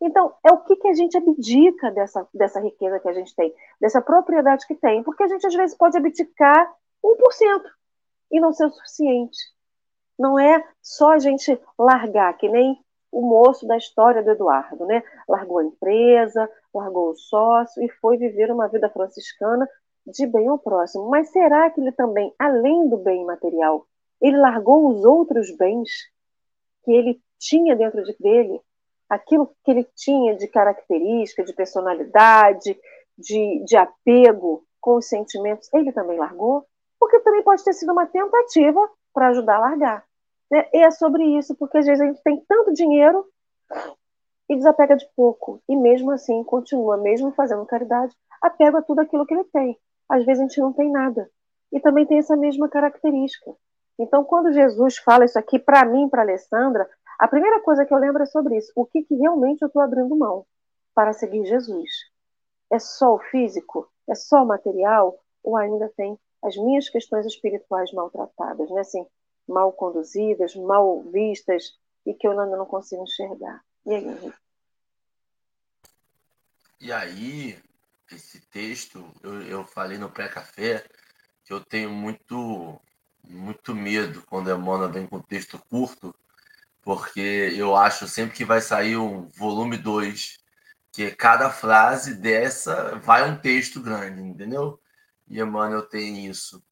Então, 0.00 0.34
é 0.44 0.52
o 0.52 0.58
que, 0.58 0.76
que 0.76 0.88
a 0.88 0.92
gente 0.92 1.16
abdica 1.16 1.90
dessa, 1.92 2.28
dessa 2.34 2.60
riqueza 2.60 2.98
que 2.98 3.08
a 3.08 3.12
gente 3.12 3.34
tem, 3.34 3.54
dessa 3.80 4.02
propriedade 4.02 4.66
que 4.66 4.74
tem, 4.74 5.02
porque 5.02 5.22
a 5.22 5.28
gente 5.28 5.46
às 5.46 5.54
vezes 5.54 5.76
pode 5.76 5.96
abdicar 5.96 6.70
1% 7.02 7.62
e 8.32 8.40
não 8.40 8.52
ser 8.52 8.66
o 8.66 8.72
suficiente. 8.72 9.38
Não 10.18 10.38
é 10.38 10.62
só 10.82 11.12
a 11.12 11.18
gente 11.18 11.58
largar, 11.78 12.36
que 12.36 12.48
nem 12.48 12.78
o 13.10 13.22
moço 13.22 13.66
da 13.66 13.76
história 13.76 14.22
do 14.22 14.30
Eduardo, 14.32 14.84
né? 14.86 15.02
Largou 15.28 15.58
a 15.58 15.64
empresa, 15.64 16.50
largou 16.74 17.10
o 17.10 17.16
sócio 17.16 17.82
e 17.82 17.88
foi 18.00 18.16
viver 18.16 18.50
uma 18.50 18.66
vida 18.68 18.90
franciscana 18.90 19.68
de 20.06 20.26
bem 20.26 20.48
ao 20.48 20.58
próximo. 20.58 21.08
Mas 21.08 21.30
será 21.30 21.70
que 21.70 21.80
ele 21.80 21.92
também, 21.92 22.32
além 22.38 22.88
do 22.88 22.96
bem 22.96 23.24
material, 23.24 23.86
ele 24.20 24.36
largou 24.36 24.88
os 24.88 25.04
outros 25.04 25.54
bens 25.56 25.90
que 26.84 26.92
ele 26.92 27.20
tinha 27.38 27.74
dentro 27.74 28.02
de 28.02 28.14
dele? 28.18 28.60
Aquilo 29.08 29.50
que 29.64 29.70
ele 29.70 29.84
tinha 29.94 30.36
de 30.36 30.48
característica, 30.48 31.44
de 31.44 31.52
personalidade, 31.52 32.78
de, 33.16 33.64
de 33.64 33.76
apego 33.76 34.64
com 34.80 34.96
os 34.96 35.06
sentimentos, 35.06 35.72
ele 35.72 35.92
também 35.92 36.18
largou? 36.18 36.66
Porque 36.98 37.20
também 37.20 37.42
pode 37.42 37.64
ter 37.64 37.72
sido 37.72 37.92
uma 37.92 38.06
tentativa 38.06 38.88
para 39.12 39.28
ajudar 39.28 39.56
a 39.56 39.60
largar. 39.60 40.04
Né? 40.50 40.68
E 40.72 40.78
é 40.78 40.90
sobre 40.90 41.24
isso, 41.38 41.54
porque 41.54 41.78
às 41.78 41.86
vezes 41.86 42.00
a 42.00 42.06
gente 42.06 42.22
tem 42.22 42.42
tanto 42.48 42.72
dinheiro 42.72 43.26
e 44.48 44.56
desapega 44.56 44.96
de 44.96 45.06
pouco. 45.16 45.62
E 45.68 45.76
mesmo 45.76 46.10
assim 46.10 46.42
continua, 46.44 46.96
mesmo 46.96 47.32
fazendo 47.32 47.64
caridade, 47.66 48.14
apega 48.42 48.78
a 48.78 48.82
tudo 48.82 49.00
aquilo 49.00 49.26
que 49.26 49.34
ele 49.34 49.44
tem 49.44 49.78
às 50.08 50.24
vezes 50.24 50.40
a 50.40 50.46
gente 50.46 50.60
não 50.60 50.72
tem 50.72 50.90
nada. 50.90 51.30
E 51.72 51.80
também 51.80 52.06
tem 52.06 52.18
essa 52.18 52.36
mesma 52.36 52.68
característica. 52.68 53.54
Então, 53.98 54.24
quando 54.24 54.52
Jesus 54.52 54.98
fala 54.98 55.24
isso 55.24 55.38
aqui 55.38 55.58
para 55.58 55.84
mim, 55.84 56.08
para 56.08 56.22
Alessandra, 56.22 56.88
a 57.18 57.28
primeira 57.28 57.60
coisa 57.60 57.84
que 57.84 57.94
eu 57.94 57.98
lembro 57.98 58.22
é 58.22 58.26
sobre 58.26 58.56
isso. 58.56 58.72
O 58.74 58.84
que, 58.84 59.02
que 59.02 59.14
realmente 59.14 59.62
eu 59.62 59.68
estou 59.68 59.82
abrindo 59.82 60.16
mão 60.16 60.44
para 60.94 61.12
seguir 61.12 61.44
Jesus? 61.46 61.90
É 62.70 62.78
só 62.78 63.14
o 63.14 63.18
físico? 63.18 63.88
É 64.08 64.14
só 64.14 64.42
o 64.42 64.46
material? 64.46 65.18
Ou 65.42 65.56
ainda 65.56 65.92
tem 65.96 66.18
as 66.42 66.56
minhas 66.56 66.88
questões 66.88 67.24
espirituais 67.26 67.92
maltratadas, 67.92 68.70
né? 68.70 68.80
assim, 68.80 69.06
mal 69.48 69.72
conduzidas, 69.72 70.54
mal 70.56 71.02
vistas 71.02 71.78
e 72.04 72.12
que 72.12 72.26
eu 72.26 72.32
ainda 72.32 72.56
não 72.56 72.66
consigo 72.66 73.02
enxergar? 73.02 73.62
E 73.86 73.94
aí, 73.94 74.04
Henrique? 74.04 74.44
E 76.80 76.92
aí, 76.92 77.58
esse 78.14 78.40
texto, 78.40 79.12
eu, 79.22 79.42
eu 79.42 79.64
falei 79.64 79.98
no 79.98 80.10
pré-café 80.10 80.84
que 81.44 81.52
eu 81.52 81.60
tenho 81.60 81.90
muito, 81.90 82.80
muito 83.22 83.74
medo 83.74 84.22
quando 84.22 84.50
a 84.50 84.58
Mona 84.58 84.88
vem 84.88 85.06
com 85.06 85.20
texto 85.20 85.58
curto, 85.70 86.14
porque 86.82 87.52
eu 87.56 87.76
acho 87.76 88.08
sempre 88.08 88.36
que 88.36 88.44
vai 88.44 88.60
sair 88.60 88.96
um 88.96 89.28
volume 89.28 89.76
2, 89.76 90.38
que 90.92 91.10
cada 91.10 91.50
frase 91.50 92.14
dessa 92.14 92.96
vai 93.00 93.28
um 93.28 93.36
texto 93.36 93.80
grande, 93.80 94.22
entendeu? 94.22 94.80
E 95.28 95.40
Emmanuel 95.40 95.82
tem 95.82 96.26
isso. 96.26 96.62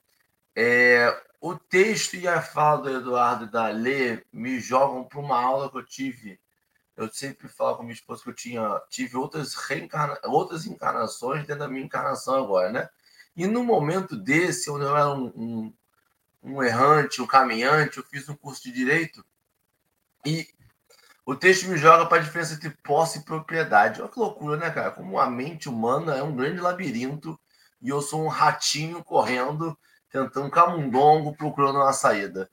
É, 0.54 1.22
o 1.40 1.56
texto 1.56 2.14
e 2.14 2.28
a 2.28 2.40
fala 2.40 2.82
do 2.82 2.90
Eduardo 2.90 3.46
e 3.46 3.50
da 3.50 3.68
Lê 3.68 4.24
me 4.32 4.60
jogam 4.60 5.04
para 5.04 5.18
uma 5.18 5.40
aula 5.40 5.70
que 5.70 5.78
eu 5.78 5.84
tive. 5.84 6.38
Eu 7.04 7.12
sempre 7.12 7.48
falo 7.48 7.76
com 7.76 7.82
minha 7.82 7.94
esposa 7.94 8.22
que 8.22 8.30
eu 8.30 8.34
tinha, 8.34 8.80
tive 8.88 9.16
outras, 9.16 9.54
reencarna, 9.54 10.18
outras 10.24 10.66
encarnações 10.66 11.46
dentro 11.46 11.60
da 11.60 11.68
minha 11.68 11.84
encarnação 11.84 12.34
agora, 12.34 12.70
né? 12.70 12.88
E 13.36 13.46
no 13.46 13.64
momento 13.64 14.16
desse, 14.16 14.70
onde 14.70 14.84
eu 14.84 14.96
era 14.96 15.10
um, 15.10 15.26
um, 15.34 15.74
um 16.42 16.62
errante, 16.62 17.22
um 17.22 17.26
caminhante, 17.26 17.98
eu 17.98 18.04
fiz 18.04 18.28
um 18.28 18.36
curso 18.36 18.62
de 18.62 18.72
direito 18.72 19.24
e 20.24 20.46
o 21.24 21.34
texto 21.34 21.68
me 21.68 21.76
joga 21.76 22.06
para 22.06 22.18
a 22.18 22.24
diferença 22.24 22.54
entre 22.54 22.70
posse 22.70 23.20
e 23.20 23.24
propriedade. 23.24 24.00
Olha 24.00 24.10
que 24.10 24.18
loucura, 24.18 24.56
né, 24.56 24.70
cara? 24.70 24.90
Como 24.90 25.18
a 25.18 25.30
mente 25.30 25.68
humana 25.68 26.16
é 26.16 26.22
um 26.22 26.34
grande 26.34 26.60
labirinto 26.60 27.38
e 27.80 27.88
eu 27.88 28.02
sou 28.02 28.24
um 28.24 28.28
ratinho 28.28 29.02
correndo 29.04 29.78
tentando 30.10 30.50
camundongo, 30.50 31.34
procurando 31.34 31.76
uma 31.76 31.92
saída. 31.92 32.50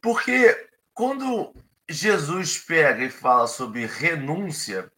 Porque 0.00 0.68
quando 0.92 1.54
Jesus 1.88 2.58
pega 2.58 3.04
e 3.04 3.10
fala 3.10 3.46
sobre 3.46 3.86
renúncia, 3.86 4.90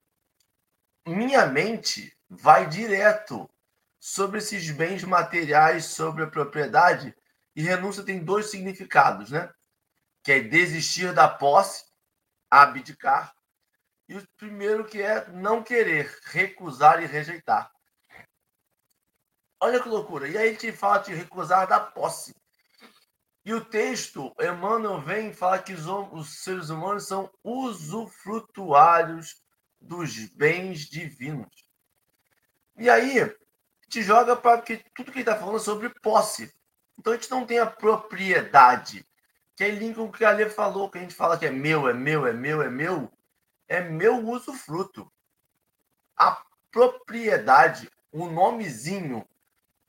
minha 1.06 1.46
mente 1.46 2.16
vai 2.28 2.68
direto 2.68 3.50
sobre 3.98 4.38
esses 4.38 4.70
bens 4.70 5.02
materiais, 5.04 5.86
sobre 5.86 6.24
a 6.24 6.30
propriedade, 6.30 7.14
e 7.56 7.62
renúncia 7.62 8.04
tem 8.04 8.22
dois 8.22 8.50
significados, 8.50 9.30
né? 9.30 9.52
Que 10.22 10.32
é 10.32 10.40
desistir 10.40 11.12
da 11.14 11.28
posse, 11.28 11.84
abdicar, 12.50 13.34
e 14.08 14.16
o 14.16 14.28
primeiro 14.36 14.84
que 14.84 15.00
é 15.00 15.26
não 15.28 15.62
querer, 15.62 16.14
recusar 16.24 17.02
e 17.02 17.06
rejeitar. 17.06 17.72
Olha 19.60 19.82
que 19.82 19.88
loucura. 19.88 20.28
E 20.28 20.36
aí 20.36 20.50
a 20.50 20.52
gente 20.52 20.72
fala 20.72 20.98
de 20.98 21.14
recusar 21.14 21.66
da 21.66 21.80
posse. 21.80 22.34
E 23.44 23.52
o 23.52 23.62
texto, 23.62 24.34
Emmanuel 24.40 25.02
vem 25.02 25.32
falar 25.32 25.58
que 25.58 25.74
os, 25.74 25.86
os 25.86 26.42
seres 26.42 26.70
humanos 26.70 27.06
são 27.06 27.30
usufrutuários 27.42 29.42
dos 29.78 30.26
bens 30.28 30.88
divinos. 30.88 31.66
E 32.76 32.88
aí, 32.88 33.20
te 33.88 34.02
joga 34.02 34.34
para 34.34 34.62
que 34.62 34.78
tudo 34.94 35.12
que 35.12 35.18
ele 35.18 35.28
está 35.28 35.36
falando 35.36 35.56
é 35.56 35.60
sobre 35.60 35.88
posse. 35.88 36.52
Então 36.98 37.12
a 37.12 37.16
gente 37.16 37.30
não 37.30 37.46
tem 37.46 37.58
a 37.58 37.66
propriedade. 37.66 39.06
Que 39.54 39.64
é 39.64 39.70
linka 39.70 39.96
com 39.96 40.06
o 40.06 40.12
que 40.12 40.24
a 40.24 40.30
Lê 40.30 40.48
falou, 40.48 40.90
que 40.90 40.98
a 40.98 41.00
gente 41.00 41.14
fala 41.14 41.38
que 41.38 41.46
é 41.46 41.50
meu, 41.50 41.88
é 41.88 41.92
meu, 41.92 42.26
é 42.26 42.32
meu, 42.32 42.62
é 42.62 42.68
meu. 42.68 43.12
É 43.68 43.80
meu 43.80 44.26
usufruto. 44.26 45.10
A 46.16 46.42
propriedade, 46.72 47.90
o 48.10 48.26
nomezinho 48.26 49.26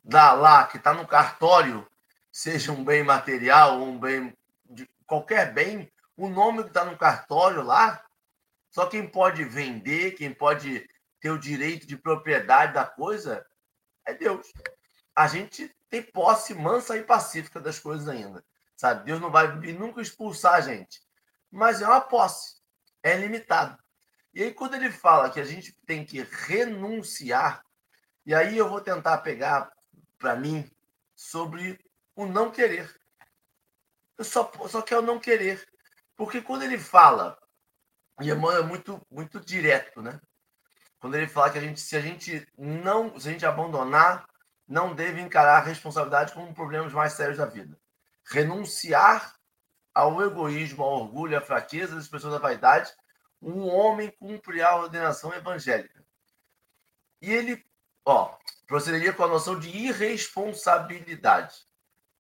da 0.04 0.34
lá, 0.34 0.68
que 0.68 0.78
está 0.78 0.94
no 0.94 1.08
cartório, 1.08 1.88
seja 2.36 2.74
um 2.74 2.84
bem 2.84 3.02
material 3.02 3.80
ou 3.80 3.88
um 3.88 3.98
bem 3.98 4.38
de 4.66 4.86
qualquer 5.08 5.54
bem, 5.54 5.90
o 6.18 6.28
nome 6.28 6.64
que 6.64 6.68
está 6.68 6.84
no 6.84 6.98
cartório 6.98 7.64
lá, 7.64 8.04
só 8.70 8.88
quem 8.88 9.08
pode 9.08 9.46
vender, 9.46 10.16
quem 10.16 10.34
pode 10.34 10.86
ter 11.22 11.30
o 11.30 11.40
direito 11.40 11.88
de 11.88 11.96
propriedade 11.96 12.74
da 12.74 12.84
coisa 12.84 13.46
é 14.06 14.14
Deus. 14.14 14.52
A 15.16 15.28
gente 15.28 15.74
tem 15.90 16.02
posse 16.02 16.54
mansa 16.54 16.98
e 16.98 17.04
pacífica 17.06 17.62
das 17.62 17.80
coisas 17.80 18.10
ainda. 18.10 18.44
Sabe? 18.76 19.06
Deus 19.06 19.22
não 19.22 19.32
vai 19.32 19.48
nunca 19.72 20.02
expulsar 20.02 20.56
a 20.56 20.62
gente. 20.62 21.02
Mas 21.50 21.82
é 21.82 21.88
uma 21.88 22.02
posse. 22.02 22.58
É 23.02 23.16
limitado. 23.16 23.82
E 24.34 24.44
aí, 24.44 24.54
quando 24.54 24.74
ele 24.74 24.92
fala 24.92 25.30
que 25.30 25.40
a 25.40 25.46
gente 25.46 25.74
tem 25.86 26.06
que 26.06 26.22
renunciar, 26.22 27.64
e 28.26 28.36
aí 28.36 28.58
eu 28.58 28.68
vou 28.68 28.82
tentar 28.82 29.20
pegar 29.20 29.72
para 30.18 30.36
mim 30.36 30.70
sobre 31.16 31.80
o 32.16 32.26
não 32.26 32.52
querer. 32.52 32.94
Eu 34.18 34.24
só, 34.24 34.52
só 34.68 34.82
quero 34.82 35.02
não 35.02 35.20
querer. 35.20 35.68
Porque 36.16 36.42
quando 36.42 36.64
ele 36.64 36.78
fala, 36.78 37.38
e 38.22 38.30
Emmanuel 38.30 38.64
é 38.64 38.66
muito, 38.66 39.06
muito 39.12 39.40
direto, 39.40 40.02
né? 40.02 40.20
Quando 41.00 41.16
ele 41.16 41.28
fala 41.28 41.52
que 41.52 41.58
a 41.58 41.62
gente, 41.62 41.80
se 41.82 41.96
a 41.96 42.02
gente 42.02 42.48
não, 42.58 43.20
se 43.20 43.28
a 43.28 43.32
gente 43.32 43.46
abandonar, 43.46 44.26
não 44.68 44.96
deve 44.96 45.22
encarar 45.22 45.58
a 45.58 45.66
responsabilidade 45.66 46.34
como 46.34 46.48
um 46.48 46.54
problemas 46.54 46.94
mais 46.94 47.14
sérios 47.14 47.38
da 47.38 47.46
vida. 47.46 47.78
Renunciar 48.26 49.36
ao 49.94 50.22
egoísmo, 50.22 50.84
ao 50.84 51.02
orgulho, 51.02 51.38
à 51.38 51.42
fraqueza 51.42 51.96
das 51.96 52.08
pessoas 52.08 52.34
da 52.34 52.40
vaidade, 52.40 52.92
um 53.42 53.68
homem 53.68 54.10
cumpre 54.10 54.62
a 54.62 54.76
ordenação 54.76 55.34
evangélica. 55.34 56.04
E 57.22 57.32
ele, 57.32 57.64
ó, 58.04 58.36
procederia 58.66 59.14
com 59.14 59.24
a 59.24 59.28
noção 59.28 59.60
de 59.60 59.70
irresponsabilidade, 59.70 61.56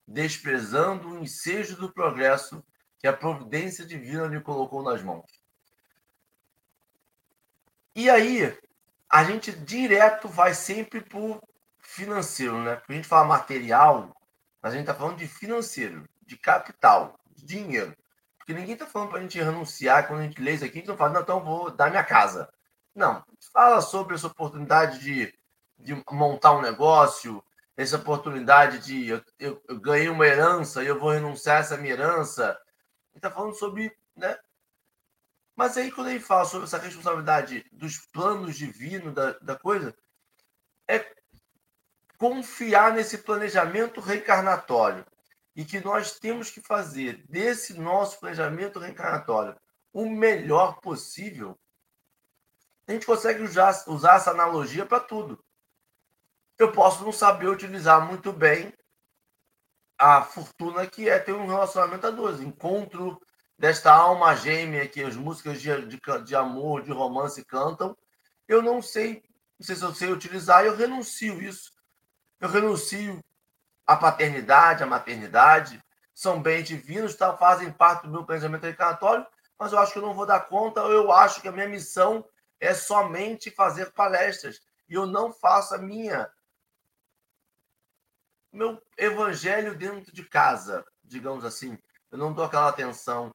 desprezando 0.07 1.09
o 1.09 1.19
ensejo 1.19 1.75
do 1.77 1.91
progresso 1.91 2.63
que 2.99 3.07
a 3.07 3.13
providência 3.13 3.85
divina 3.85 4.27
lhe 4.27 4.39
colocou 4.41 4.83
nas 4.83 5.01
mãos. 5.01 5.25
E 7.95 8.09
aí, 8.09 8.57
a 9.09 9.23
gente 9.23 9.51
direto 9.51 10.27
vai 10.27 10.53
sempre 10.53 11.01
por 11.01 11.41
financeiro, 11.79 12.61
né? 12.63 12.75
Porque 12.75 12.93
a 12.93 12.95
gente 12.95 13.07
fala 13.07 13.27
material, 13.27 14.15
a 14.61 14.69
gente 14.69 14.81
está 14.81 14.93
falando 14.93 15.17
de 15.17 15.27
financeiro, 15.27 16.07
de 16.21 16.37
capital, 16.37 17.19
de 17.35 17.45
dinheiro. 17.45 17.95
Porque 18.37 18.53
ninguém 18.53 18.73
está 18.73 18.85
falando 18.85 19.09
para 19.09 19.19
a 19.19 19.21
gente 19.21 19.41
renunciar, 19.41 20.07
quando 20.07 20.21
a 20.21 20.23
gente 20.23 20.41
lê 20.41 20.53
isso 20.53 20.65
aqui, 20.65 20.77
a 20.77 20.79
gente 20.79 20.87
não 20.87 20.97
fala, 20.97 21.13
não, 21.13 21.21
então 21.21 21.43
vou 21.43 21.71
dar 21.71 21.89
minha 21.89 22.03
casa. 22.03 22.49
Não, 22.93 23.23
fala 23.51 23.81
sobre 23.81 24.15
essa 24.15 24.27
oportunidade 24.27 24.99
de 24.99 25.33
de 25.77 26.03
montar 26.11 26.53
um 26.53 26.61
negócio, 26.61 27.43
essa 27.77 27.97
oportunidade 27.97 28.79
de 28.79 29.09
eu, 29.09 29.23
eu, 29.37 29.63
eu 29.67 29.79
ganhei 29.79 30.07
uma 30.09 30.25
herança 30.25 30.83
e 30.83 30.87
eu 30.87 30.99
vou 30.99 31.11
renunciar 31.11 31.57
a 31.57 31.59
essa 31.59 31.77
minha 31.77 31.93
herança. 31.93 32.57
Ele 33.11 33.17
está 33.17 33.29
falando 33.29 33.53
sobre, 33.55 33.95
né? 34.15 34.37
Mas 35.55 35.77
aí 35.77 35.91
quando 35.91 36.09
ele 36.09 36.19
fala 36.19 36.45
sobre 36.45 36.65
essa 36.65 36.77
responsabilidade 36.77 37.65
dos 37.71 37.97
planos 37.97 38.55
divinos 38.55 39.13
da, 39.13 39.31
da 39.39 39.57
coisa, 39.57 39.95
é 40.87 41.05
confiar 42.17 42.93
nesse 42.93 43.19
planejamento 43.19 43.99
reencarnatório 43.99 45.05
e 45.55 45.63
que 45.65 45.79
nós 45.81 46.17
temos 46.19 46.49
que 46.49 46.61
fazer 46.61 47.25
desse 47.27 47.73
nosso 47.79 48.19
planejamento 48.19 48.79
reencarnatório 48.79 49.55
o 49.93 50.09
melhor 50.09 50.79
possível. 50.81 51.57
A 52.87 52.91
gente 52.91 53.05
consegue 53.05 53.41
usar, 53.41 53.83
usar 53.87 54.15
essa 54.15 54.31
analogia 54.31 54.85
para 54.85 54.99
tudo 54.99 55.44
eu 56.57 56.71
posso 56.71 57.03
não 57.03 57.11
saber 57.11 57.47
utilizar 57.47 58.05
muito 58.05 58.31
bem 58.31 58.73
a 59.97 60.21
fortuna 60.21 60.85
que 60.87 61.09
é 61.09 61.19
ter 61.19 61.33
um 61.33 61.47
relacionamento 61.47 62.07
a 62.07 62.11
dois, 62.11 62.39
encontro 62.39 63.19
desta 63.57 63.93
alma 63.93 64.35
gêmea 64.35 64.87
que 64.87 65.01
as 65.01 65.15
músicas 65.15 65.61
de, 65.61 65.85
de, 65.85 65.99
de 66.25 66.35
amor, 66.35 66.81
de 66.81 66.91
romance 66.91 67.43
cantam. 67.45 67.97
Eu 68.47 68.61
não 68.61 68.81
sei, 68.81 69.23
não 69.57 69.65
sei 69.65 69.75
se 69.75 69.83
eu 69.83 69.93
sei 69.93 70.11
utilizar, 70.11 70.65
eu 70.65 70.75
renuncio 70.75 71.41
isso. 71.41 71.71
Eu 72.39 72.49
renuncio 72.49 73.23
a 73.87 73.95
paternidade, 73.95 74.83
a 74.83 74.87
maternidade, 74.87 75.81
são 76.13 76.41
bens 76.41 76.67
divinos, 76.67 77.15
tá, 77.15 77.35
fazem 77.37 77.71
parte 77.71 78.03
do 78.03 78.11
meu 78.11 78.25
pensamento 78.25 78.63
reencarnatório, 78.63 79.25
mas 79.57 79.71
eu 79.71 79.79
acho 79.79 79.93
que 79.93 79.99
eu 79.99 80.03
não 80.03 80.13
vou 80.13 80.25
dar 80.25 80.41
conta, 80.41 80.81
eu 80.81 81.11
acho 81.11 81.41
que 81.41 81.47
a 81.47 81.51
minha 81.51 81.67
missão 81.67 82.25
é 82.59 82.73
somente 82.73 83.51
fazer 83.51 83.91
palestras, 83.93 84.61
e 84.89 84.93
eu 84.93 85.05
não 85.05 85.31
faço 85.31 85.75
a 85.75 85.77
minha 85.77 86.29
meu 88.55 88.81
evangelho 88.97 89.77
dentro 89.77 90.13
de 90.13 90.23
casa, 90.23 90.85
digamos 91.03 91.43
assim. 91.43 91.77
Eu 92.09 92.17
não 92.17 92.33
dou 92.33 92.45
aquela 92.45 92.69
atenção. 92.69 93.33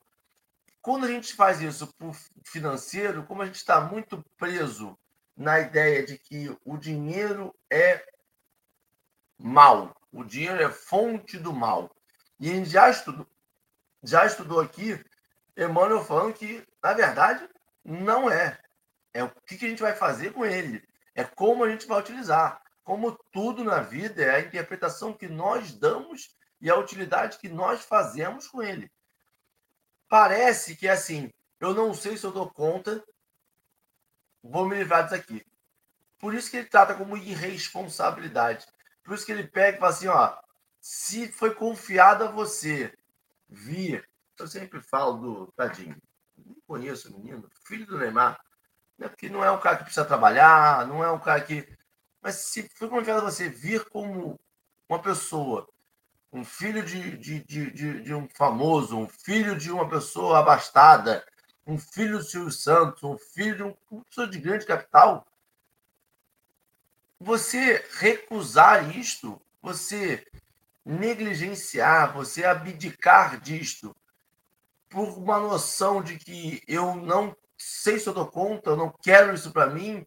Quando 0.80 1.04
a 1.04 1.08
gente 1.08 1.34
faz 1.34 1.60
isso 1.60 1.86
por 1.98 2.16
financeiro, 2.44 3.24
como 3.26 3.42
a 3.42 3.46
gente 3.46 3.56
está 3.56 3.80
muito 3.80 4.24
preso 4.38 4.98
na 5.36 5.60
ideia 5.60 6.04
de 6.04 6.18
que 6.18 6.56
o 6.64 6.78
dinheiro 6.78 7.54
é 7.70 8.02
mal, 9.38 9.94
o 10.10 10.24
dinheiro 10.24 10.62
é 10.62 10.70
fonte 10.70 11.38
do 11.38 11.52
mal. 11.52 11.94
E 12.38 12.50
a 12.50 12.54
gente 12.54 12.70
já 12.70 12.88
estudou, 12.88 13.26
já 14.02 14.24
estudou 14.24 14.60
aqui, 14.60 14.98
Emmanuel 15.54 16.02
falando 16.02 16.32
que, 16.32 16.66
na 16.82 16.94
verdade, 16.94 17.46
não 17.84 18.30
é. 18.30 18.58
É 19.12 19.22
o 19.22 19.30
que 19.30 19.66
a 19.66 19.68
gente 19.68 19.82
vai 19.82 19.94
fazer 19.94 20.32
com 20.32 20.46
ele. 20.46 20.82
É 21.14 21.24
como 21.24 21.64
a 21.64 21.68
gente 21.68 21.86
vai 21.86 22.00
utilizar. 22.00 22.62
Como 22.90 23.16
tudo 23.30 23.62
na 23.62 23.78
vida, 23.78 24.20
é 24.20 24.34
a 24.34 24.40
interpretação 24.40 25.12
que 25.12 25.28
nós 25.28 25.72
damos 25.72 26.36
e 26.60 26.68
a 26.68 26.74
utilidade 26.74 27.38
que 27.38 27.48
nós 27.48 27.84
fazemos 27.84 28.48
com 28.48 28.60
ele. 28.60 28.90
Parece 30.08 30.74
que 30.74 30.88
é 30.88 30.90
assim, 30.90 31.32
eu 31.60 31.72
não 31.72 31.94
sei 31.94 32.16
se 32.16 32.26
eu 32.26 32.32
dou 32.32 32.50
conta, 32.50 33.00
vou 34.42 34.68
me 34.68 34.74
livrar 34.74 35.04
disso 35.04 35.14
aqui. 35.14 35.46
Por 36.18 36.34
isso 36.34 36.50
que 36.50 36.56
ele 36.56 36.66
trata 36.66 36.96
como 36.96 37.16
irresponsabilidade. 37.16 38.66
Por 39.04 39.14
isso 39.14 39.24
que 39.24 39.30
ele 39.30 39.46
pega 39.46 39.76
e 39.76 39.80
fala 39.80 39.92
assim, 39.92 40.08
ó, 40.08 40.36
se 40.80 41.30
foi 41.30 41.54
confiado 41.54 42.24
a 42.24 42.32
você 42.32 42.92
vir, 43.48 44.04
eu 44.36 44.48
sempre 44.48 44.80
falo 44.80 45.12
do 45.16 45.52
tadinho, 45.52 45.96
não 46.36 46.56
conheço 46.66 47.08
o 47.08 47.20
menino, 47.20 47.48
filho 47.64 47.86
do 47.86 47.98
Neymar, 47.98 48.44
né? 48.98 49.06
porque 49.06 49.28
não 49.28 49.44
é 49.44 49.50
um 49.52 49.60
cara 49.60 49.76
que 49.76 49.84
precisa 49.84 50.04
trabalhar, 50.04 50.88
não 50.88 51.04
é 51.04 51.12
um 51.12 51.20
cara 51.20 51.40
que 51.40 51.78
mas 52.22 52.36
se 52.36 52.68
foi 52.74 52.88
confiado 52.88 53.26
a 53.26 53.30
você 53.30 53.48
vir 53.48 53.84
como 53.88 54.38
uma 54.88 54.98
pessoa 54.98 55.68
um 56.32 56.44
filho 56.44 56.84
de, 56.84 57.16
de, 57.16 57.40
de, 57.40 58.02
de, 58.02 58.14
um 58.14 58.28
famoso, 58.28 58.96
um 58.96 59.08
filho 59.08 59.56
de 59.56 59.70
uma 59.70 59.88
pessoa 59.88 60.38
abastada, 60.38 61.26
um 61.66 61.76
filho 61.76 62.18
do 62.18 62.24
Silvio 62.24 62.52
Santos, 62.52 63.02
um 63.02 63.18
filho 63.18 63.56
de 63.56 63.62
uma 63.62 64.04
pessoa 64.04 64.28
de 64.28 64.38
grande 64.38 64.64
capital, 64.64 65.26
você 67.18 67.84
recusar 67.98 68.96
isto, 68.96 69.40
você 69.60 70.26
negligenciar, 70.84 72.14
você 72.14 72.44
abdicar 72.44 73.40
disto, 73.40 73.94
por 74.88 75.18
uma 75.18 75.38
noção 75.38 76.02
de 76.02 76.16
que 76.16 76.62
eu 76.66 76.94
não 76.96 77.36
sei 77.58 77.98
se 77.98 78.08
eu 78.08 78.14
dou 78.14 78.26
conta, 78.26 78.70
eu 78.70 78.76
não 78.76 78.90
quero 79.02 79.34
isso 79.34 79.52
para 79.52 79.66
mim, 79.66 80.06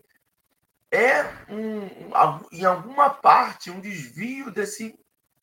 é 0.93 1.23
um, 1.49 1.89
em 2.51 2.63
alguma 2.63 3.09
parte 3.09 3.71
um 3.71 3.81
desvio 3.81 4.51
desse 4.51 4.95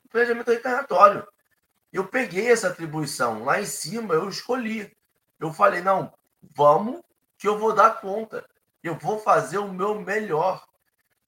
planejamento 0.08 0.48
reencarnatório. 0.48 1.26
Eu 1.92 2.06
peguei 2.06 2.52
essa 2.52 2.68
atribuição 2.68 3.42
lá 3.42 3.60
em 3.60 3.66
cima, 3.66 4.14
eu 4.14 4.28
escolhi. 4.28 4.96
Eu 5.40 5.52
falei, 5.52 5.82
não, 5.82 6.14
vamos 6.54 7.02
que 7.36 7.48
eu 7.48 7.58
vou 7.58 7.74
dar 7.74 8.00
conta. 8.00 8.48
Eu 8.80 8.94
vou 8.94 9.18
fazer 9.18 9.58
o 9.58 9.72
meu 9.72 10.00
melhor. 10.00 10.64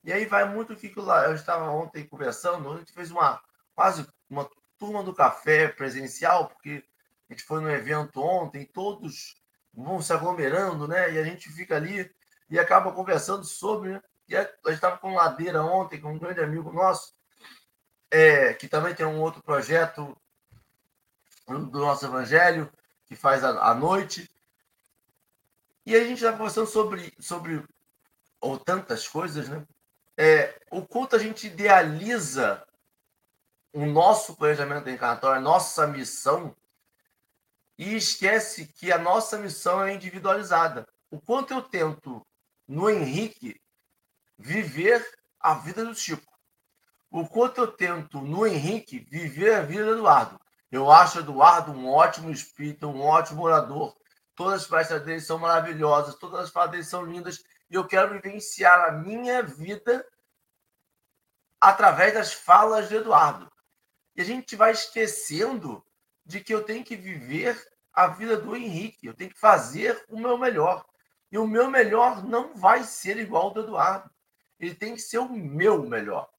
E 0.05 0.13
aí 0.13 0.25
vai 0.25 0.49
muito 0.49 0.73
o 0.73 0.77
que 0.77 0.93
eu 0.97 1.35
estava 1.35 1.69
ontem 1.71 2.07
conversando, 2.07 2.73
a 2.73 2.79
gente 2.79 2.93
fez 2.93 3.11
uma 3.11 3.43
quase 3.75 4.07
uma 4.31 4.49
turma 4.79 5.03
do 5.03 5.15
café 5.15 5.69
presencial, 5.69 6.49
porque 6.49 6.85
a 7.29 7.33
gente 7.33 7.45
foi 7.45 7.61
no 7.61 7.71
evento 7.71 8.21
ontem, 8.21 8.65
todos 8.67 9.37
vão 9.75 10.01
se 10.01 10.13
aglomerando, 10.13 10.87
né? 10.87 11.13
E 11.13 11.19
a 11.19 11.25
gente 11.25 11.49
fica 11.51 11.77
ali 11.77 12.11
e 12.49 12.59
acaba 12.59 12.93
conversando 12.93 13.45
sobre. 13.45 13.91
Né? 13.91 14.03
E 14.33 14.37
a 14.37 14.45
gente 14.45 14.73
estava 14.77 14.97
com 14.97 15.15
Ladeira 15.15 15.63
ontem, 15.63 16.01
com 16.01 16.15
um 16.15 16.19
grande 16.19 16.41
amigo 16.41 16.73
nosso, 16.73 17.15
é, 18.11 18.55
que 18.55 18.67
também 18.67 18.95
tem 18.95 19.05
um 19.05 19.21
outro 19.21 19.43
projeto 19.43 20.17
do 21.47 21.81
nosso 21.81 22.07
Evangelho, 22.07 22.73
que 23.05 23.15
faz 23.15 23.45
à 23.45 23.75
noite. 23.75 24.31
E 25.85 25.95
a 25.95 26.03
gente 26.03 26.15
estava 26.15 26.39
conversando 26.39 26.67
sobre, 26.67 27.13
sobre 27.21 27.63
ou 28.41 28.59
tantas 28.59 29.07
coisas, 29.07 29.51
né? 29.51 29.67
É, 30.17 30.59
o 30.71 30.81
quanto 30.81 31.15
a 31.15 31.19
gente 31.19 31.47
idealiza 31.47 32.67
o 33.71 33.85
nosso 33.85 34.35
planejamento 34.35 34.89
encarnatório, 34.89 35.37
a 35.37 35.43
nossa 35.43 35.87
missão, 35.87 36.57
e 37.77 37.97
esquece 37.97 38.67
que 38.67 38.91
a 38.91 38.97
nossa 38.97 39.37
missão 39.37 39.85
é 39.85 39.93
individualizada. 39.93 40.89
O 41.11 41.21
quanto 41.21 41.53
eu 41.53 41.61
tento, 41.61 42.27
no 42.67 42.89
Henrique, 42.89 43.62
viver 44.43 45.07
a 45.39 45.55
vida 45.55 45.85
do 45.85 45.95
Chico. 45.95 46.33
O 47.11 47.27
quanto 47.29 47.61
eu 47.61 47.67
tento, 47.69 48.21
no 48.21 48.47
Henrique, 48.47 48.99
viver 48.99 49.55
a 49.55 49.63
vida 49.63 49.85
do 49.85 49.93
Eduardo. 49.93 50.41
Eu 50.71 50.91
acho 50.91 51.21
Eduardo 51.21 51.71
um 51.71 51.89
ótimo 51.89 52.31
espírito, 52.31 52.89
um 52.89 53.03
ótimo 53.03 53.43
orador. 53.43 53.95
Todas 54.35 54.63
as 54.63 54.67
palestras 54.67 55.05
dele 55.05 55.21
são 55.21 55.39
maravilhosas, 55.39 56.17
todas 56.17 56.41
as 56.41 56.51
falas 56.51 56.71
dele 56.71 56.85
são 56.85 57.05
lindas. 57.05 57.45
E 57.71 57.75
eu 57.75 57.87
quero 57.87 58.15
vivenciar 58.15 58.89
a 58.89 58.93
minha 58.93 59.43
vida 59.43 60.05
através 61.61 62.15
das 62.15 62.33
falas 62.33 62.89
de 62.89 62.97
Eduardo. 62.97 63.51
E 64.17 64.23
a 64.23 64.25
gente 64.25 64.57
vai 64.57 64.73
esquecendo 64.73 65.85
de 66.25 66.41
que 66.41 66.53
eu 66.53 66.65
tenho 66.65 66.85
que 66.85 66.97
viver 66.97 67.63
a 67.93 68.07
vida 68.07 68.37
do 68.39 68.57
Henrique, 68.57 69.07
eu 69.07 69.15
tenho 69.15 69.31
que 69.31 69.39
fazer 69.39 70.03
o 70.09 70.19
meu 70.19 70.39
melhor. 70.39 70.85
E 71.31 71.39
o 71.39 71.47
meu 71.47 71.71
melhor 71.71 72.25
não 72.25 72.55
vai 72.55 72.85
ser 72.85 73.19
igual 73.19 73.45
ao 73.45 73.51
do 73.51 73.61
Eduardo. 73.61 74.11
Ele 74.63 74.75
tem 74.75 74.95
que 74.95 75.03
ser 75.03 75.19
o 75.19 75.29
meu 75.29 75.83
melhor. 75.83 76.31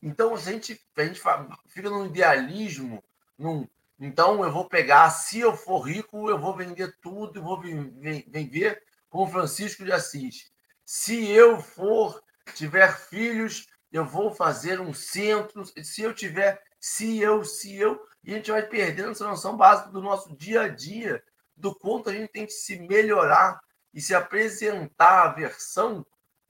Então, 0.00 0.34
a 0.34 0.38
gente, 0.38 0.80
a 0.96 1.02
gente 1.02 1.20
fica 1.66 1.90
num 1.90 2.06
idealismo, 2.06 3.02
num, 3.36 3.66
então 3.98 4.44
eu 4.44 4.52
vou 4.52 4.66
pegar, 4.66 5.10
se 5.10 5.40
eu 5.40 5.56
for 5.56 5.80
rico, 5.80 6.30
eu 6.30 6.38
vou 6.38 6.54
vender 6.56 6.96
tudo, 7.02 7.38
eu 7.38 7.42
vou 7.42 7.60
viver 7.60 8.82
como 9.08 9.30
Francisco 9.30 9.84
de 9.84 9.92
Assis. 9.92 10.52
Se 10.84 11.28
eu 11.28 11.60
for, 11.60 12.22
tiver 12.54 12.96
filhos, 12.96 13.66
eu 13.90 14.04
vou 14.04 14.32
fazer 14.32 14.80
um 14.80 14.94
centro. 14.94 15.64
Se 15.82 16.02
eu 16.02 16.14
tiver 16.14 16.62
se 16.80 17.20
eu, 17.20 17.44
se 17.44 17.76
eu, 17.76 18.00
e 18.24 18.32
a 18.32 18.36
gente 18.36 18.50
vai 18.50 18.66
perdendo 18.66 19.10
essa 19.10 19.28
noção 19.28 19.54
básica 19.54 19.90
do 19.90 20.00
nosso 20.00 20.34
dia 20.34 20.62
a 20.62 20.68
dia, 20.68 21.22
do 21.54 21.74
quanto 21.74 22.08
a 22.08 22.12
gente 22.12 22.32
tem 22.32 22.46
que 22.46 22.52
se 22.52 22.78
melhorar 22.78 23.60
e 23.92 24.00
se 24.00 24.14
apresentar 24.14 25.24
a 25.24 25.32
versão 25.32 26.04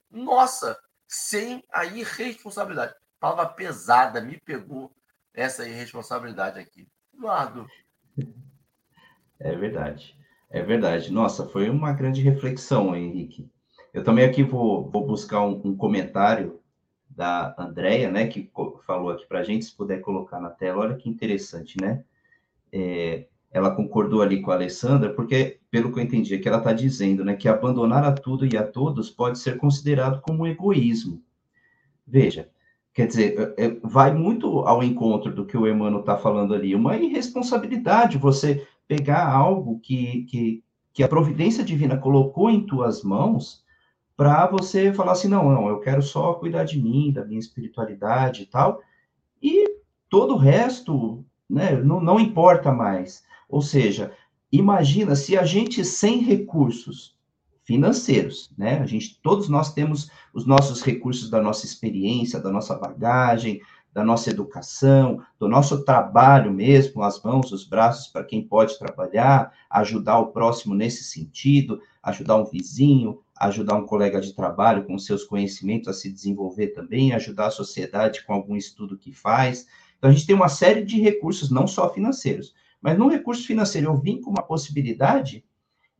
nossa, 0.08 0.78
sem 1.10 1.64
a 1.72 1.84
irresponsabilidade. 1.84 2.94
Palavra 3.18 3.46
pesada, 3.46 4.20
me 4.20 4.38
pegou 4.38 4.92
essa 5.34 5.68
irresponsabilidade 5.68 6.60
aqui. 6.60 6.86
Eduardo. 7.12 7.66
É 9.40 9.54
verdade. 9.56 10.16
É 10.48 10.62
verdade. 10.62 11.12
Nossa, 11.12 11.48
foi 11.48 11.68
uma 11.68 11.92
grande 11.92 12.22
reflexão, 12.22 12.94
Henrique. 12.94 13.50
Eu 13.92 14.04
também 14.04 14.24
aqui 14.24 14.44
vou, 14.44 14.88
vou 14.88 15.04
buscar 15.04 15.42
um, 15.42 15.60
um 15.64 15.76
comentário 15.76 16.60
da 17.08 17.56
Andrea, 17.58 18.08
né, 18.10 18.28
que 18.28 18.48
falou 18.86 19.10
aqui 19.10 19.26
para 19.26 19.40
a 19.40 19.42
gente, 19.42 19.64
se 19.64 19.76
puder 19.76 20.00
colocar 20.00 20.40
na 20.40 20.48
tela, 20.48 20.82
olha 20.82 20.96
que 20.96 21.08
interessante, 21.10 21.76
né? 21.80 22.04
É, 22.72 23.26
ela 23.52 23.74
concordou 23.74 24.22
ali 24.22 24.40
com 24.40 24.50
a 24.50 24.54
Alessandra, 24.54 25.12
porque, 25.12 25.58
pelo 25.70 25.92
que 25.92 25.98
eu 25.98 26.04
entendi, 26.04 26.34
é 26.34 26.38
que 26.38 26.48
ela 26.48 26.58
está 26.58 26.72
dizendo, 26.72 27.24
né, 27.24 27.34
que 27.34 27.48
abandonar 27.48 28.04
a 28.04 28.12
tudo 28.12 28.46
e 28.46 28.56
a 28.56 28.66
todos 28.66 29.10
pode 29.10 29.38
ser 29.38 29.56
considerado 29.56 30.20
como 30.20 30.46
egoísmo. 30.46 31.20
Veja, 32.06 32.48
quer 32.94 33.08
dizer, 33.08 33.54
é, 33.58 33.66
é 33.66 33.76
vai 33.82 34.14
muito 34.14 34.60
ao 34.60 34.82
encontro 34.84 35.34
do 35.34 35.44
que 35.44 35.56
o 35.56 35.66
Emmanuel 35.66 36.00
está 36.00 36.16
falando 36.16 36.54
ali, 36.54 36.74
uma 36.74 36.96
irresponsabilidade 36.96 38.18
você 38.18 38.66
pegar 38.86 39.28
algo 39.28 39.80
que, 39.80 40.24
que, 40.24 40.64
que 40.92 41.02
a 41.02 41.08
providência 41.08 41.64
divina 41.64 41.96
colocou 41.96 42.50
em 42.50 42.64
tuas 42.64 43.02
mãos 43.02 43.64
para 44.16 44.46
você 44.46 44.92
falar 44.92 45.12
assim, 45.12 45.28
não, 45.28 45.50
não, 45.50 45.68
eu 45.68 45.80
quero 45.80 46.02
só 46.02 46.34
cuidar 46.34 46.64
de 46.64 46.80
mim, 46.80 47.10
da 47.10 47.24
minha 47.24 47.40
espiritualidade 47.40 48.42
e 48.42 48.46
tal, 48.46 48.80
e 49.42 49.76
todo 50.08 50.34
o 50.34 50.38
resto, 50.38 51.24
né, 51.48 51.72
não, 51.76 52.00
não 52.00 52.20
importa 52.20 52.70
mais. 52.70 53.24
Ou 53.50 53.60
seja, 53.60 54.12
imagina 54.50 55.14
se 55.16 55.36
a 55.36 55.44
gente 55.44 55.84
sem 55.84 56.20
recursos 56.20 57.16
financeiros, 57.64 58.50
né, 58.56 58.78
a 58.78 58.86
gente, 58.86 59.20
todos 59.22 59.48
nós 59.48 59.72
temos 59.72 60.10
os 60.34 60.46
nossos 60.46 60.82
recursos 60.82 61.30
da 61.30 61.40
nossa 61.40 61.66
experiência, 61.66 62.40
da 62.40 62.50
nossa 62.50 62.74
bagagem, 62.76 63.60
da 63.92 64.04
nossa 64.04 64.30
educação, 64.30 65.20
do 65.38 65.48
nosso 65.48 65.84
trabalho 65.84 66.52
mesmo, 66.52 67.02
as 67.02 67.20
mãos, 67.22 67.50
os 67.50 67.64
braços 67.64 68.06
para 68.06 68.24
quem 68.24 68.46
pode 68.46 68.78
trabalhar, 68.78 69.52
ajudar 69.68 70.18
o 70.18 70.28
próximo 70.28 70.74
nesse 70.74 71.04
sentido, 71.04 71.80
ajudar 72.02 72.36
um 72.36 72.44
vizinho, 72.44 73.20
ajudar 73.36 73.76
um 73.76 73.86
colega 73.86 74.20
de 74.20 74.32
trabalho 74.32 74.84
com 74.84 74.98
seus 74.98 75.24
conhecimentos 75.24 75.88
a 75.88 75.92
se 75.92 76.10
desenvolver 76.10 76.68
também, 76.68 77.12
ajudar 77.12 77.46
a 77.46 77.50
sociedade 77.50 78.24
com 78.24 78.32
algum 78.32 78.54
estudo 78.54 78.98
que 78.98 79.12
faz. 79.12 79.66
Então, 79.98 80.08
a 80.08 80.12
gente 80.12 80.26
tem 80.26 80.36
uma 80.36 80.48
série 80.48 80.84
de 80.84 81.00
recursos, 81.00 81.50
não 81.50 81.66
só 81.66 81.92
financeiros, 81.92 82.54
mas 82.80 82.98
no 82.98 83.08
recurso 83.08 83.46
financeiro 83.46 83.88
eu 83.88 83.96
vim 83.96 84.20
com 84.20 84.30
uma 84.30 84.42
possibilidade, 84.42 85.44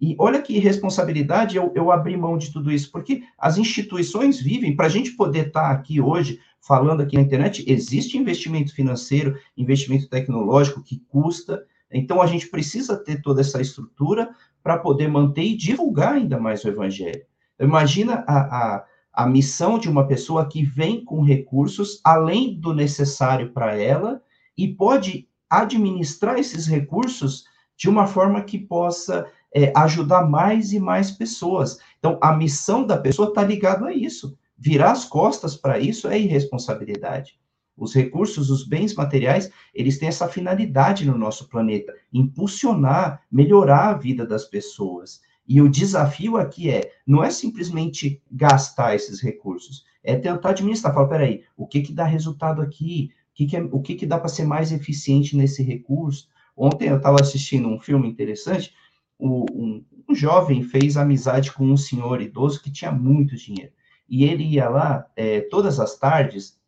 e 0.01 0.17
olha 0.19 0.41
que 0.41 0.59
responsabilidade 0.59 1.57
eu, 1.57 1.71
eu 1.75 1.93
abrir 1.93 2.17
mão 2.17 2.39
de 2.39 2.51
tudo 2.51 2.73
isso, 2.73 2.91
porque 2.91 3.23
as 3.39 3.59
instituições 3.59 4.41
vivem, 4.41 4.75
para 4.75 4.87
a 4.87 4.91
gente 4.91 5.13
poder 5.13 5.49
estar 5.49 5.63
tá 5.63 5.71
aqui 5.71 6.01
hoje, 6.01 6.41
falando 6.61 7.03
aqui 7.03 7.17
na 7.17 7.23
internet, 7.23 7.65
existe 7.67 8.17
investimento 8.17 8.75
financeiro, 8.75 9.37
investimento 9.57 10.09
tecnológico 10.09 10.83
que 10.83 11.03
custa, 11.09 11.65
então 11.93 12.23
a 12.23 12.27
gente 12.27 12.49
precisa 12.49 12.97
ter 12.97 13.21
toda 13.21 13.41
essa 13.41 13.61
estrutura 13.61 14.31
para 14.63 14.79
poder 14.79 15.09
manter 15.09 15.43
e 15.43 15.57
divulgar 15.57 16.15
ainda 16.15 16.39
mais 16.39 16.65
o 16.65 16.69
evangelho. 16.69 17.23
Imagina 17.59 18.25
a, 18.27 18.39
a, 18.39 18.85
a 19.13 19.27
missão 19.27 19.79
de 19.79 19.89
uma 19.89 20.07
pessoa 20.07 20.49
que 20.49 20.63
vem 20.63 21.05
com 21.05 21.23
recursos 21.23 22.01
além 22.05 22.59
do 22.59 22.73
necessário 22.73 23.53
para 23.53 23.77
ela 23.77 24.23
e 24.57 24.69
pode 24.69 25.29
administrar 25.51 26.39
esses 26.39 26.67
recursos 26.67 27.45
de 27.77 27.89
uma 27.89 28.07
forma 28.07 28.43
que 28.43 28.59
possa 28.59 29.27
é, 29.55 29.73
ajudar 29.77 30.29
mais 30.29 30.73
e 30.73 30.79
mais 30.79 31.11
pessoas. 31.11 31.79
Então, 31.99 32.19
a 32.23 32.37
missão 32.37 32.87
da 32.87 32.97
pessoa 32.97 33.29
está 33.29 33.43
ligada 33.43 33.87
a 33.87 33.93
isso. 33.93 34.39
Virar 34.57 34.93
as 34.93 35.05
costas 35.05 35.57
para 35.57 35.79
isso 35.79 36.07
é 36.07 36.19
irresponsabilidade. 36.19 37.41
Os 37.77 37.95
recursos, 37.95 38.51
os 38.51 38.67
bens 38.67 38.95
materiais, 38.95 39.51
eles 39.75 39.99
têm 39.99 40.09
essa 40.09 40.29
finalidade 40.29 41.07
no 41.07 41.17
nosso 41.17 41.49
planeta, 41.49 41.95
impulsionar, 42.13 43.23
melhorar 43.33 43.89
a 43.89 43.95
vida 43.95 44.27
das 44.27 44.45
pessoas. 44.45 45.23
E 45.49 45.63
o 45.63 45.69
desafio 45.69 46.37
aqui 46.37 46.69
é, 46.71 46.93
não 47.07 47.25
é 47.25 47.31
simplesmente 47.31 48.23
gastar 48.31 48.95
esses 48.95 49.21
recursos, 49.21 49.85
é 50.05 50.15
tentar 50.15 50.51
administrar. 50.51 50.93
Fala, 50.93 51.09
peraí, 51.09 51.43
o 51.57 51.67
que 51.67 51.81
que 51.81 51.93
dá 51.93 52.05
resultado 52.05 52.61
aqui? 52.61 53.11
Que 53.41 53.47
que, 53.47 53.57
é, 53.57 53.63
o 53.63 53.81
que, 53.81 53.95
que 53.95 54.05
dá 54.05 54.19
para 54.19 54.29
ser 54.29 54.45
mais 54.45 54.71
eficiente 54.71 55.35
nesse 55.35 55.63
recurso? 55.63 56.29
Ontem 56.55 56.91
eu 56.91 56.99
estava 56.99 57.23
assistindo 57.23 57.69
um 57.69 57.81
filme 57.81 58.07
interessante, 58.07 58.75
o, 59.19 59.47
um, 59.51 59.83
um 60.07 60.15
jovem 60.15 60.63
fez 60.63 60.99
amizade 60.99 61.51
com 61.51 61.65
um 61.65 61.77
senhor 61.77 62.21
idoso 62.21 62.63
que 62.63 62.71
tinha 62.71 62.93
muito 62.93 63.35
dinheiro. 63.35 63.73
E 64.07 64.25
ele 64.25 64.45
ia 64.45 64.69
lá 64.69 65.07
é, 65.17 65.41
todas 65.41 65.81
as 65.81 65.99
tardes 65.99 66.61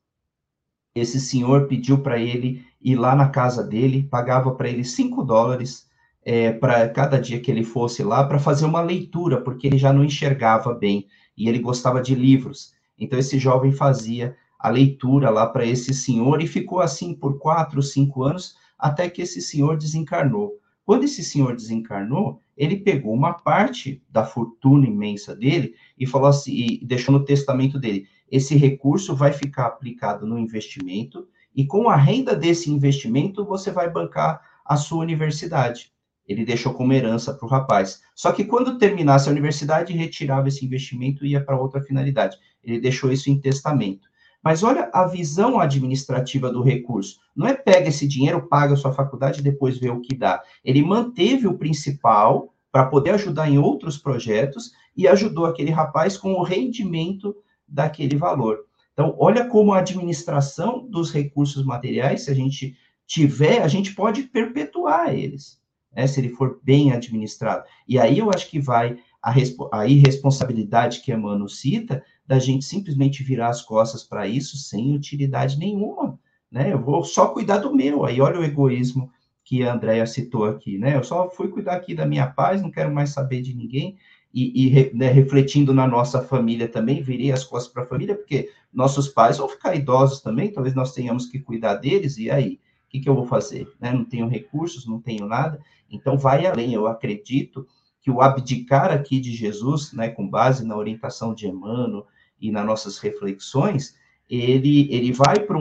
esse 0.95 1.21
senhor 1.21 1.69
pediu 1.69 1.99
para 1.99 2.19
ele 2.19 2.65
ir 2.81 2.97
lá 2.97 3.15
na 3.15 3.29
casa 3.29 3.63
dele, 3.63 4.05
pagava 4.05 4.55
para 4.55 4.71
ele 4.71 4.83
5 4.83 5.23
dólares 5.25 5.87
é, 6.25 6.53
para 6.53 6.89
cada 6.89 7.21
dia 7.21 7.39
que 7.39 7.51
ele 7.51 7.65
fosse 7.65 8.03
lá 8.03 8.25
para 8.25 8.39
fazer 8.39 8.65
uma 8.65 8.81
leitura, 8.81 9.43
porque 9.43 9.67
ele 9.67 9.77
já 9.77 9.93
não 9.93 10.03
enxergava 10.03 10.73
bem 10.73 11.07
e 11.37 11.51
ele 11.51 11.59
gostava 11.59 12.01
de 12.01 12.15
livros. 12.15 12.73
Então, 12.99 13.19
esse 13.19 13.39
jovem 13.39 13.73
fazia 13.73 14.35
a 14.63 14.69
leitura 14.69 15.29
lá 15.29 15.45
para 15.45 15.67
esse 15.67 15.93
senhor 15.93 16.41
e 16.41 16.47
ficou 16.47 16.79
assim 16.79 17.13
por 17.13 17.37
quatro, 17.37 17.83
cinco 17.83 18.23
anos, 18.23 18.55
até 18.79 19.11
que 19.11 19.21
esse 19.21 19.43
senhor 19.43 19.77
desencarnou. 19.77 20.53
Quando 20.85 21.03
esse 21.03 21.25
senhor 21.25 21.57
desencarnou, 21.57 22.41
ele 22.57 22.77
pegou 22.77 23.13
uma 23.13 23.33
parte 23.33 24.01
da 24.09 24.25
fortuna 24.25 24.87
imensa 24.87 25.35
dele 25.35 25.75
e 25.99 26.07
falou 26.07 26.29
assim, 26.29 26.53
e 26.53 26.87
deixou 26.87 27.13
no 27.13 27.25
testamento 27.25 27.77
dele: 27.77 28.07
esse 28.31 28.55
recurso 28.55 29.17
vai 29.17 29.33
ficar 29.33 29.67
aplicado 29.67 30.27
no 30.27 30.39
investimento 30.39 31.27
e 31.57 31.67
com 31.67 31.89
a 31.89 31.97
renda 31.97 32.37
desse 32.37 32.71
investimento 32.71 33.45
você 33.45 33.73
vai 33.73 33.91
bancar 33.91 34.41
a 34.65 34.77
sua 34.77 35.01
universidade. 35.01 35.93
Ele 36.25 36.45
deixou 36.45 36.73
como 36.73 36.93
herança 36.93 37.35
para 37.35 37.47
o 37.47 37.49
rapaz. 37.49 38.01
Só 38.15 38.31
que 38.31 38.45
quando 38.45 38.79
terminasse 38.79 39.29
a 39.29 39.33
universidade, 39.33 39.93
retirava 39.93 40.47
esse 40.47 40.65
investimento 40.65 41.27
e 41.27 41.31
ia 41.31 41.45
para 41.45 41.59
outra 41.59 41.83
finalidade. 41.83 42.37
Ele 42.63 42.81
deixou 42.81 43.11
isso 43.11 43.29
em 43.29 43.41
testamento. 43.41 44.12
Mas 44.43 44.63
olha 44.63 44.91
a 44.93 45.07
visão 45.07 45.61
administrativa 45.61 46.51
do 46.51 46.63
recurso. 46.63 47.21
Não 47.35 47.47
é 47.47 47.55
pega 47.55 47.89
esse 47.89 48.09
dinheiro, 48.09 48.49
paga 48.49 48.75
a 48.75 48.77
sua 48.77 48.93
faculdade 48.93 49.41
e 49.41 49.45
depois 49.45 49.79
vê 49.79 49.89
o 49.89 50.01
que 50.01 50.17
dá. 50.17 50.43
Ele 50.65 50.83
manteve 50.83 51.47
o 51.47 51.57
principal 51.57 52.53
para 52.73 52.87
poder 52.87 53.11
ajudar 53.11 53.49
em 53.49 53.59
outros 53.59 53.99
projetos 53.99 54.73
e 54.97 55.07
ajudou 55.07 55.47
aquele 55.47 55.71
rapaz 55.71 56.17
com 56.17 56.33
o 56.33 56.43
rendimento 56.43 57.37
daquele 57.69 58.17
valor. 58.17 58.65
Então, 58.93 59.15
olha 59.19 59.47
como 59.47 59.73
a 59.73 59.79
administração 59.79 60.87
dos 60.87 61.13
recursos 61.13 61.65
materiais, 61.65 62.23
se 62.23 62.31
a 62.31 62.35
gente 62.35 62.77
tiver, 63.07 63.63
a 63.63 63.69
gente 63.69 63.95
pode 63.95 64.25
perpetuar 64.25 65.15
eles, 65.15 65.61
né, 65.95 66.07
se 66.07 66.21
ele 66.21 66.31
for 66.31 66.61
bem 66.63 66.93
administrado. 66.93 67.65
E 67.87 67.99
aí 67.99 68.19
eu 68.19 68.31
acho 68.31 68.49
que 68.49 68.59
vai 68.59 68.99
a, 69.23 69.35
a 69.73 69.87
irresponsabilidade 69.87 71.01
que 71.01 71.13
Emmanuel 71.13 71.49
cita, 71.49 72.03
da 72.27 72.39
gente 72.39 72.65
simplesmente 72.65 73.23
virar 73.23 73.49
as 73.49 73.63
costas 73.63 74.05
para 74.05 74.27
isso 74.27 74.57
sem 74.57 74.95
utilidade 74.95 75.59
nenhuma, 75.59 76.19
né? 76.51 76.73
Eu 76.73 76.81
vou 76.81 77.05
só 77.05 77.29
cuidar 77.29 77.59
do 77.59 77.75
meu. 77.75 78.05
Aí 78.05 78.21
olha 78.21 78.41
o 78.41 78.45
egoísmo 78.45 79.11
que 79.45 79.63
a 79.65 79.75
Andrea 79.75 80.07
citou 80.07 80.45
aqui, 80.45 80.79
né? 80.79 80.97
Eu 80.97 81.05
só 81.05 81.29
fui 81.31 81.49
cuidar 81.49 81.75
aqui 81.75 81.95
da 81.95 82.07
minha 82.07 82.27
paz, 82.27 82.63
não 82.63 82.71
quero 82.71 82.93
mais 82.93 83.11
saber 83.11 83.43
de 83.43 83.55
ninguém 83.55 83.97
e, 84.33 84.67
e 84.67 84.95
né, 84.95 85.11
refletindo 85.11 85.75
na 85.75 85.87
nossa 85.87 86.23
família 86.23 86.67
também, 86.67 87.03
virei 87.03 87.31
as 87.31 87.45
costas 87.45 87.73
para 87.73 87.83
a 87.83 87.87
família, 87.87 88.15
porque 88.15 88.51
nossos 88.73 89.09
pais 89.09 89.37
vão 89.37 89.49
ficar 89.49 89.75
idosos 89.75 90.21
também, 90.21 90.51
talvez 90.51 90.75
nós 90.75 90.95
tenhamos 90.95 91.27
que 91.27 91.39
cuidar 91.39 91.75
deles, 91.75 92.17
e 92.17 92.31
aí? 92.31 92.55
O 92.87 92.93
que, 92.93 93.01
que 93.01 93.09
eu 93.09 93.15
vou 93.15 93.27
fazer? 93.27 93.67
Né? 93.81 93.91
Não 93.93 94.05
tenho 94.05 94.29
recursos, 94.29 94.87
não 94.87 95.01
tenho 95.01 95.27
nada, 95.27 95.61
então 95.91 96.19
vai 96.19 96.45
além. 96.47 96.75
Eu 96.75 96.87
acredito 96.87 97.67
que 98.03 98.11
o 98.11 98.21
abdicar 98.21 98.91
aqui 98.91 99.21
de 99.21 99.33
Jesus, 99.33 99.93
né, 99.93 100.09
com 100.09 100.29
base 100.29 100.67
na 100.67 100.77
orientação 100.77 101.33
de 101.33 101.47
Emmanuel 101.47 102.07
e 102.41 102.51
nas 102.51 102.67
nossas 102.67 102.99
reflexões, 102.99 103.95
ele, 104.29 104.93
ele 104.93 105.13
vai 105.13 105.39
para 105.41 105.57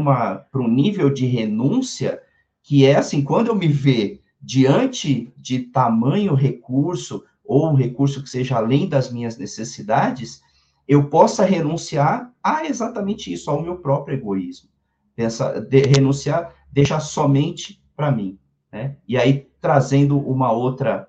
um 0.61 0.67
nível 0.67 1.09
de 1.09 1.25
renúncia 1.25 2.19
que 2.63 2.85
é 2.85 2.95
assim, 2.95 3.23
quando 3.23 3.47
eu 3.47 3.55
me 3.55 3.67
ver 3.67 4.21
diante 4.41 5.31
de 5.37 5.59
tamanho 5.59 6.33
recurso, 6.33 7.23
ou 7.43 7.69
um 7.69 7.75
recurso 7.75 8.23
que 8.23 8.29
seja 8.29 8.55
além 8.57 8.87
das 8.87 9.11
minhas 9.11 9.37
necessidades, 9.37 10.41
eu 10.87 11.09
possa 11.09 11.45
renunciar 11.45 12.33
a 12.43 12.65
exatamente 12.65 13.31
isso, 13.31 13.51
ao 13.51 13.61
meu 13.61 13.77
próprio 13.77 14.17
egoísmo. 14.17 14.69
Pensa, 15.15 15.59
de, 15.61 15.81
renunciar, 15.81 16.55
deixar 16.71 16.99
somente 16.99 17.81
para 17.95 18.11
mim. 18.11 18.39
Né? 18.71 18.95
E 19.07 19.17
aí, 19.17 19.47
trazendo 19.59 20.17
uma 20.17 20.51
outra 20.51 21.07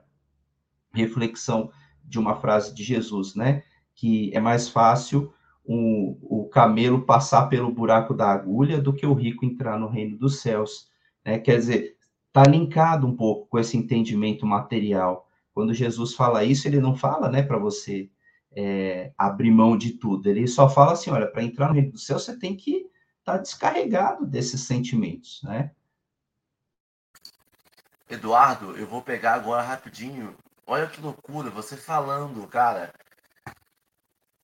reflexão 0.95 1.71
de 2.05 2.19
uma 2.19 2.37
frase 2.37 2.75
de 2.75 2.83
Jesus, 2.83 3.35
né? 3.35 3.63
Que 3.95 4.31
é 4.35 4.41
mais 4.41 4.69
fácil 4.69 5.33
um, 5.67 6.19
o 6.23 6.49
camelo 6.49 7.03
passar 7.03 7.47
pelo 7.49 7.73
buraco 7.73 8.15
da 8.15 8.31
agulha 8.31 8.81
do 8.81 8.93
que 8.93 9.07
o 9.07 9.15
rico 9.15 9.45
entrar 9.45 9.79
no 9.79 9.89
reino 9.89 10.17
dos 10.17 10.41
céus. 10.41 10.89
Né? 11.25 11.39
Quer 11.39 11.57
dizer, 11.57 11.97
está 12.27 12.45
linkado 12.45 13.07
um 13.07 13.15
pouco 13.15 13.47
com 13.49 13.59
esse 13.59 13.77
entendimento 13.77 14.47
material. 14.47 15.29
Quando 15.55 15.75
Jesus 15.75 16.15
fala 16.15 16.45
isso, 16.45 16.67
ele 16.67 16.81
não 16.81 16.97
fala, 16.97 17.29
né, 17.29 17.43
para 17.43 17.59
você 17.59 18.11
é, 18.57 19.13
abrir 19.17 19.51
mão 19.51 19.77
de 19.77 19.93
tudo. 19.93 20.29
Ele 20.29 20.47
só 20.47 20.69
fala 20.69 20.93
assim, 20.93 21.11
olha, 21.11 21.27
para 21.27 21.43
entrar 21.43 21.69
no 21.69 21.75
reino 21.75 21.93
do 21.93 21.99
céu, 21.99 22.19
você 22.19 22.39
tem 22.39 22.57
que 22.57 22.87
estar 23.19 23.35
tá 23.35 23.39
descarregado 23.39 24.27
desses 24.27 24.63
sentimentos, 24.63 25.41
né? 25.45 25.71
Eduardo, 28.09 28.77
eu 28.77 28.87
vou 28.87 29.01
pegar 29.01 29.35
agora 29.35 29.63
rapidinho. 29.63 30.35
Olha 30.73 30.87
que 30.87 31.03
loucura, 31.03 31.51
você 31.51 31.77
falando, 31.77 32.49
cara. 32.49 32.95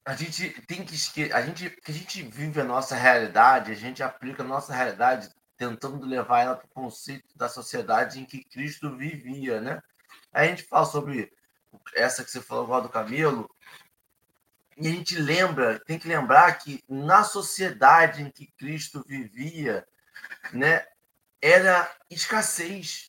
A 0.05 0.15
gente 0.15 0.51
tem 0.67 0.85
que 0.85 0.95
esquecer, 0.95 1.35
a 1.35 1.41
gente, 1.41 1.75
a 1.89 1.91
gente 1.91 2.23
vive 2.23 2.61
a 2.61 2.65
nossa 2.65 2.95
realidade, 2.95 3.73
a 3.73 3.75
gente 3.75 4.03
aplica 4.03 4.43
a 4.43 4.47
nossa 4.47 4.75
realidade 4.75 5.31
tentando 5.57 6.05
levar 6.05 6.41
ela 6.41 6.55
para 6.55 6.67
o 6.67 6.69
conceito 6.69 7.35
da 7.35 7.49
sociedade 7.49 8.21
em 8.21 8.27
que 8.27 8.45
Cristo 8.45 8.95
vivia, 8.95 9.59
né? 9.63 9.81
a 10.31 10.45
gente 10.45 10.65
fala 10.65 10.85
sobre 10.85 11.33
essa 11.97 12.23
que 12.23 12.31
você 12.31 12.43
falou 12.43 12.65
agora 12.65 12.83
do 12.83 12.91
camelo, 12.91 13.49
e 14.77 14.87
a 14.87 14.91
gente 14.91 15.19
lembra, 15.19 15.81
tem 15.87 15.99
que 15.99 16.09
lembrar 16.09 16.59
que 16.59 16.85
na 16.87 17.25
sociedade 17.25 18.21
em 18.21 18.31
que 18.31 18.53
Cristo 18.59 19.03
vivia, 19.09 19.83
né, 20.53 20.85
era 21.41 21.91
escassez. 22.11 23.09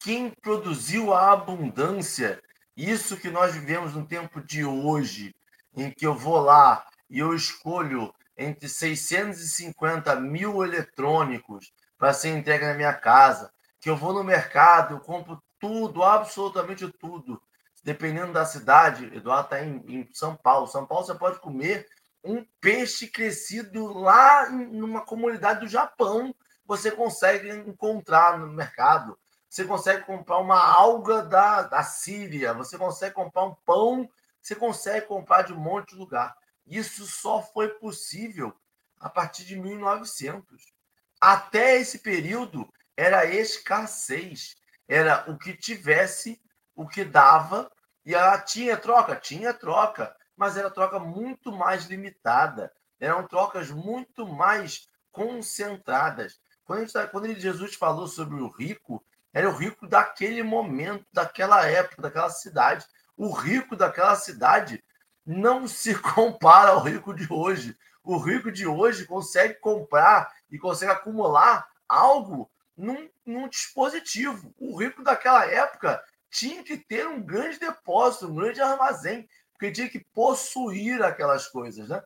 Quem 0.00 0.30
produziu 0.30 1.12
a 1.12 1.30
abundância, 1.30 2.42
isso 2.74 3.18
que 3.18 3.28
nós 3.28 3.52
vivemos 3.52 3.94
no 3.94 4.06
tempo 4.06 4.40
de 4.40 4.64
hoje, 4.64 5.36
em 5.76 5.90
que 5.90 6.06
eu 6.06 6.14
vou 6.14 6.40
lá 6.40 6.86
e 7.10 7.18
eu 7.18 7.34
escolho 7.34 8.10
entre 8.34 8.66
650 8.66 10.16
mil 10.16 10.64
eletrônicos 10.64 11.70
para 11.98 12.14
ser 12.14 12.30
entregue 12.30 12.64
na 12.64 12.72
minha 12.72 12.94
casa, 12.94 13.52
que 13.78 13.90
eu 13.90 13.96
vou 13.96 14.14
no 14.14 14.24
mercado, 14.24 14.94
eu 14.94 15.00
compro 15.00 15.42
tudo, 15.58 16.02
absolutamente 16.02 16.90
tudo. 16.92 17.40
Dependendo 17.84 18.32
da 18.32 18.46
cidade, 18.46 19.14
Eduardo 19.14 19.54
está 19.54 19.62
em, 19.62 19.84
em, 19.86 20.08
São 20.14 20.34
Paulo. 20.34 20.66
São 20.66 20.86
Paulo 20.86 21.04
você 21.04 21.14
pode 21.14 21.38
comer 21.40 21.86
um 22.24 22.42
peixe 22.58 23.06
crescido 23.06 23.92
lá 23.92 24.48
numa 24.48 25.02
comunidade 25.02 25.60
do 25.60 25.68
Japão. 25.68 26.34
Você 26.64 26.90
consegue 26.90 27.50
encontrar 27.50 28.38
no 28.38 28.46
mercado. 28.46 29.18
Você 29.50 29.64
consegue 29.64 30.04
comprar 30.04 30.38
uma 30.38 30.58
alga 30.58 31.22
da, 31.22 31.62
da 31.62 31.82
Síria. 31.82 32.54
Você 32.54 32.78
consegue 32.78 33.14
comprar 33.14 33.44
um 33.44 33.54
pão. 33.66 34.08
Você 34.40 34.54
consegue 34.54 35.06
comprar 35.06 35.42
de 35.42 35.52
um 35.52 35.60
monte 35.60 35.90
de 35.90 35.96
lugar. 35.96 36.34
Isso 36.66 37.04
só 37.06 37.42
foi 37.42 37.68
possível 37.68 38.54
a 38.98 39.10
partir 39.10 39.44
de 39.44 39.56
1900. 39.56 40.72
Até 41.20 41.78
esse 41.78 41.98
período 41.98 42.72
era 42.96 43.26
escassez 43.26 44.56
era 44.90 45.24
o 45.30 45.38
que 45.38 45.56
tivesse, 45.56 46.42
o 46.74 46.84
que 46.84 47.04
dava, 47.04 47.70
e 48.04 48.12
ela 48.12 48.40
tinha 48.40 48.76
troca, 48.76 49.14
tinha 49.14 49.54
troca, 49.54 50.12
mas 50.36 50.56
era 50.56 50.68
troca 50.68 50.98
muito 50.98 51.52
mais 51.52 51.84
limitada, 51.84 52.72
eram 52.98 53.24
trocas 53.24 53.70
muito 53.70 54.26
mais 54.26 54.88
concentradas. 55.12 56.40
Quando, 56.64 56.80
gente, 56.80 56.92
tá, 56.92 57.06
quando 57.06 57.32
Jesus 57.34 57.76
falou 57.76 58.08
sobre 58.08 58.40
o 58.40 58.48
rico, 58.48 59.04
era 59.32 59.48
o 59.48 59.56
rico 59.56 59.86
daquele 59.86 60.42
momento, 60.42 61.06
daquela 61.12 61.66
época, 61.66 62.02
daquela 62.02 62.30
cidade. 62.30 62.84
O 63.16 63.32
rico 63.32 63.76
daquela 63.76 64.16
cidade 64.16 64.82
não 65.24 65.68
se 65.68 65.94
compara 66.00 66.70
ao 66.70 66.82
rico 66.82 67.14
de 67.14 67.26
hoje. 67.32 67.76
O 68.02 68.18
rico 68.18 68.50
de 68.50 68.66
hoje 68.66 69.06
consegue 69.06 69.54
comprar 69.54 70.32
e 70.50 70.58
consegue 70.58 70.92
acumular 70.92 71.66
algo 71.88 72.50
num, 72.76 73.08
num 73.24 73.48
dispositivo. 73.48 74.54
O 74.58 74.78
rico 74.78 75.02
daquela 75.02 75.44
época 75.44 76.02
tinha 76.30 76.62
que 76.62 76.76
ter 76.76 77.06
um 77.06 77.22
grande 77.22 77.58
depósito, 77.58 78.26
um 78.26 78.34
grande 78.34 78.60
armazém, 78.60 79.28
porque 79.52 79.70
tinha 79.70 79.88
que 79.88 80.00
possuir 80.12 81.02
aquelas 81.02 81.46
coisas, 81.46 81.88
né? 81.88 82.02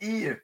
E 0.00 0.40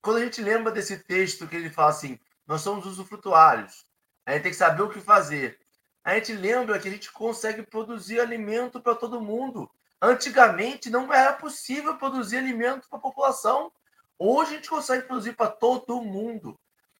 quando 0.00 0.18
a 0.18 0.24
gente 0.24 0.40
lembra 0.40 0.72
desse 0.72 0.98
texto 1.04 1.48
que 1.48 1.56
ele 1.56 1.70
fala 1.70 1.90
assim, 1.90 2.18
nós 2.46 2.62
somos 2.62 2.86
usufrutuários, 2.86 3.84
a 4.26 4.32
gente 4.32 4.42
tem 4.42 4.52
que 4.52 4.56
saber 4.56 4.82
o 4.82 4.90
que 4.90 5.00
fazer. 5.00 5.58
A 6.04 6.14
gente 6.14 6.32
lembra 6.32 6.78
que 6.78 6.88
a 6.88 6.90
gente 6.90 7.12
consegue 7.12 7.62
produzir 7.62 8.20
alimento 8.20 8.80
para 8.80 8.94
todo 8.94 9.20
mundo. 9.20 9.70
Antigamente 10.00 10.88
não 10.88 11.12
era 11.12 11.32
possível 11.32 11.96
produzir 11.96 12.38
alimento 12.38 12.88
para 12.88 12.98
a 12.98 13.02
população. 13.02 13.70
Hoje 14.18 14.52
a 14.52 14.56
gente 14.56 14.70
consegue 14.70 15.06
produzir 15.06 15.34
para 15.34 15.50
todo 15.50 16.00
mundo. 16.02 16.58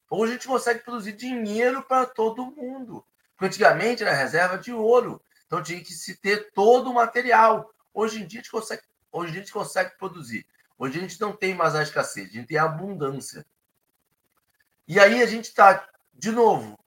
Hoje 0.09 0.31
a 0.31 0.35
gente 0.35 0.47
consegue 0.47 0.83
produzir 0.83 1.13
dinheiro 1.13 1.83
para 1.83 2.05
todo 2.05 2.51
mundo. 2.51 3.03
Porque 3.31 3.45
antigamente 3.45 4.03
era 4.03 4.13
reserva 4.13 4.57
de 4.57 4.71
ouro. 4.71 5.21
Então 5.47 5.63
tinha 5.63 5.83
que 5.83 5.93
se 5.93 6.15
ter 6.15 6.51
todo 6.53 6.91
o 6.91 6.93
material. 6.93 7.71
Hoje 7.93 8.21
em 8.21 8.27
dia 8.27 8.39
a 8.39 8.43
gente 8.43 8.51
consegue, 8.51 8.83
hoje 9.11 9.31
a 9.31 9.35
gente 9.35 9.51
consegue 9.51 9.97
produzir. 9.97 10.45
Hoje 10.77 10.97
a 10.97 11.01
gente 11.01 11.19
não 11.19 11.31
tem 11.35 11.53
mais 11.53 11.75
a 11.75 11.83
escassez, 11.83 12.29
a 12.29 12.31
gente 12.31 12.47
tem 12.47 12.57
a 12.57 12.63
abundância. 12.63 13.45
E 14.87 14.99
aí 14.99 15.21
a 15.21 15.25
gente 15.25 15.45
está, 15.45 15.87
de 16.13 16.31
novo, 16.31 16.77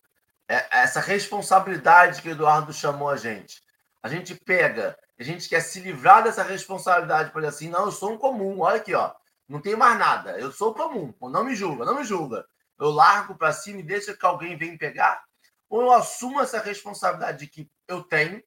é, 0.48 0.66
essa 0.82 1.00
responsabilidade 1.00 2.20
que 2.20 2.28
o 2.28 2.32
Eduardo 2.32 2.72
chamou 2.72 3.08
a 3.08 3.16
gente. 3.16 3.62
A 4.02 4.08
gente 4.08 4.34
pega, 4.34 4.96
a 5.18 5.22
gente 5.22 5.48
quer 5.48 5.60
se 5.60 5.80
livrar 5.80 6.22
dessa 6.22 6.42
responsabilidade, 6.42 7.30
por 7.30 7.44
assim, 7.44 7.68
não, 7.68 7.86
eu 7.86 7.92
sou 7.92 8.12
um 8.12 8.18
comum, 8.18 8.60
olha 8.60 8.76
aqui, 8.76 8.94
ó, 8.94 9.14
não 9.48 9.60
tenho 9.60 9.78
mais 9.78 9.98
nada, 9.98 10.38
eu 10.38 10.52
sou 10.52 10.74
comum, 10.74 11.14
não 11.22 11.44
me 11.44 11.54
julga, 11.54 11.84
não 11.84 11.96
me 11.96 12.04
julga. 12.04 12.46
Eu 12.78 12.90
largo 12.90 13.36
para 13.36 13.52
cima 13.52 13.80
e 13.80 13.84
deixo 13.84 14.16
que 14.16 14.26
alguém 14.26 14.56
venha 14.56 14.76
pegar, 14.76 15.22
ou 15.68 15.82
eu 15.82 15.92
assumo 15.92 16.40
essa 16.40 16.60
responsabilidade 16.60 17.46
que 17.46 17.70
eu 17.88 18.02
tenho 18.02 18.42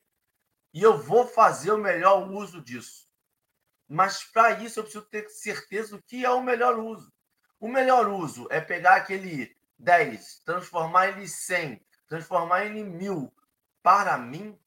e 0.73 0.83
eu 0.83 0.97
vou 0.97 1.25
fazer 1.25 1.71
o 1.71 1.77
melhor 1.77 2.29
uso 2.29 2.61
disso. 2.61 3.07
Mas 3.87 4.23
para 4.23 4.51
isso 4.51 4.79
eu 4.79 4.83
preciso 4.83 5.05
ter 5.05 5.29
certeza 5.29 5.95
do 5.95 6.03
que 6.03 6.25
é 6.25 6.29
o 6.29 6.43
melhor 6.43 6.77
uso. 6.77 7.11
O 7.59 7.67
melhor 7.67 8.07
uso 8.09 8.47
é 8.51 8.59
pegar 8.59 8.97
aquele 8.97 9.55
10, 9.79 10.41
transformar 10.45 11.07
ele 11.07 11.23
em 11.23 11.27
100, 11.27 11.81
transformar 12.07 12.65
em 12.65 12.83
mil. 12.83 13.33
Para 13.81 14.17
mim, 14.17 14.57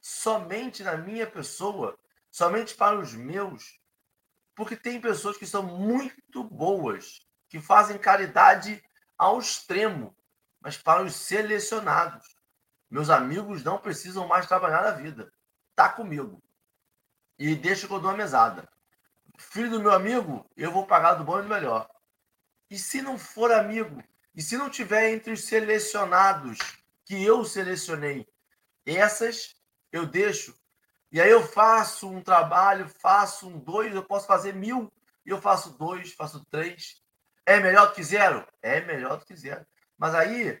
somente 0.00 0.82
na 0.82 0.96
minha 0.96 1.26
pessoa, 1.26 1.98
somente 2.30 2.74
para 2.74 2.98
os 2.98 3.14
meus. 3.14 3.80
Porque 4.54 4.76
tem 4.76 5.00
pessoas 5.00 5.36
que 5.36 5.46
são 5.46 5.62
muito 5.62 6.44
boas, 6.44 7.26
que 7.48 7.60
fazem 7.60 7.98
caridade 7.98 8.82
ao 9.16 9.38
extremo, 9.38 10.16
mas 10.60 10.76
para 10.76 11.02
os 11.02 11.14
selecionados. 11.14 12.36
Meus 12.90 13.08
amigos 13.08 13.62
não 13.62 13.78
precisam 13.78 14.26
mais 14.26 14.46
trabalhar 14.46 14.82
na 14.82 14.90
vida. 14.90 15.32
Tá 15.74 15.88
comigo. 15.88 16.42
E 17.38 17.54
deixa 17.54 17.86
que 17.86 17.94
eu 17.94 18.00
dou 18.00 18.10
a 18.10 18.16
mesada. 18.16 18.68
Filho 19.38 19.70
do 19.70 19.80
meu 19.80 19.92
amigo, 19.92 20.44
eu 20.56 20.70
vou 20.70 20.86
pagar 20.86 21.14
do 21.14 21.24
bom 21.24 21.38
e 21.38 21.42
do 21.42 21.48
melhor. 21.48 21.88
E 22.68 22.78
se 22.78 23.00
não 23.00 23.18
for 23.18 23.50
amigo? 23.50 24.02
E 24.40 24.42
se 24.42 24.56
não 24.56 24.70
tiver 24.70 25.10
entre 25.10 25.34
os 25.34 25.44
selecionados 25.44 26.56
que 27.04 27.22
eu 27.22 27.44
selecionei? 27.44 28.26
Essas 28.86 29.54
eu 29.92 30.06
deixo. 30.06 30.58
E 31.12 31.20
aí 31.20 31.28
eu 31.30 31.46
faço 31.46 32.08
um 32.08 32.22
trabalho, 32.22 32.88
faço 32.88 33.46
um 33.46 33.58
dois, 33.58 33.94
eu 33.94 34.02
posso 34.02 34.26
fazer 34.26 34.54
mil, 34.54 34.90
e 35.26 35.28
eu 35.28 35.42
faço 35.42 35.76
dois, 35.76 36.14
faço 36.14 36.42
três. 36.46 37.02
É 37.44 37.60
melhor 37.60 37.88
do 37.88 37.92
que 37.92 38.02
zero? 38.02 38.42
É 38.62 38.80
melhor 38.80 39.18
do 39.18 39.26
que 39.26 39.36
zero. 39.36 39.66
Mas 39.98 40.14
aí 40.14 40.58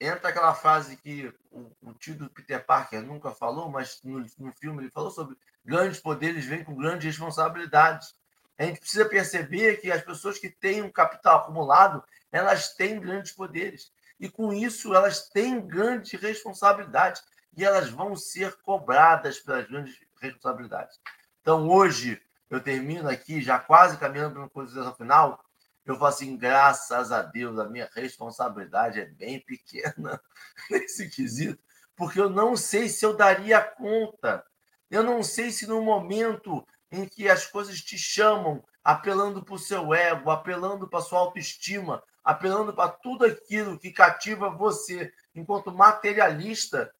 entra 0.00 0.30
aquela 0.30 0.52
frase 0.52 0.96
que 0.96 1.32
o, 1.52 1.70
o 1.82 1.94
tio 1.94 2.16
do 2.16 2.28
Peter 2.28 2.66
Parker 2.66 3.00
nunca 3.00 3.30
falou, 3.30 3.68
mas 3.68 4.02
no, 4.02 4.26
no 4.38 4.52
filme 4.54 4.82
ele 4.82 4.90
falou 4.90 5.12
sobre 5.12 5.38
grandes 5.64 6.00
poderes 6.00 6.46
vêm 6.46 6.64
com 6.64 6.74
grandes 6.74 7.04
responsabilidades. 7.04 8.12
A 8.58 8.64
gente 8.64 8.80
precisa 8.80 9.04
perceber 9.04 9.76
que 9.76 9.92
as 9.92 10.02
pessoas 10.02 10.36
que 10.36 10.48
têm 10.48 10.82
um 10.82 10.90
capital 10.90 11.38
acumulado, 11.38 12.02
elas 12.34 12.74
têm 12.74 12.98
grandes 12.98 13.30
poderes. 13.30 13.92
E 14.18 14.28
com 14.28 14.52
isso, 14.52 14.92
elas 14.92 15.28
têm 15.28 15.64
grandes 15.64 16.20
responsabilidades. 16.20 17.22
E 17.56 17.64
elas 17.64 17.88
vão 17.88 18.16
ser 18.16 18.56
cobradas 18.56 19.38
pelas 19.38 19.68
grandes 19.68 19.96
responsabilidades. 20.20 20.98
Então, 21.40 21.68
hoje, 21.68 22.20
eu 22.50 22.60
termino 22.60 23.08
aqui, 23.08 23.40
já 23.40 23.60
quase 23.60 23.96
caminhando 23.98 24.32
para 24.32 24.42
uma 24.42 24.50
consideração 24.50 24.96
final, 24.96 25.44
eu 25.86 25.94
falo 25.94 26.06
assim, 26.06 26.36
graças 26.36 27.12
a 27.12 27.22
Deus, 27.22 27.56
a 27.56 27.68
minha 27.68 27.88
responsabilidade 27.94 29.00
é 29.00 29.04
bem 29.04 29.38
pequena 29.38 30.20
nesse 30.68 31.08
quesito, 31.10 31.62
porque 31.94 32.20
eu 32.20 32.28
não 32.28 32.56
sei 32.56 32.88
se 32.88 33.06
eu 33.06 33.16
daria 33.16 33.60
conta. 33.60 34.44
Eu 34.90 35.04
não 35.04 35.22
sei 35.22 35.52
se 35.52 35.68
no 35.68 35.80
momento 35.80 36.66
em 36.90 37.06
que 37.06 37.28
as 37.28 37.46
coisas 37.46 37.80
te 37.80 37.96
chamam, 37.96 38.64
apelando 38.84 39.42
para 39.42 39.54
o 39.54 39.58
seu 39.58 39.94
ego, 39.94 40.30
apelando 40.30 40.86
para 40.86 41.00
sua 41.00 41.18
autoestima, 41.20 42.04
apelando 42.22 42.74
para 42.74 42.90
tudo 42.90 43.24
aquilo 43.24 43.78
que 43.78 43.90
cativa 43.90 44.50
você 44.50 45.12
enquanto 45.34 45.72
materialista, 45.72 46.94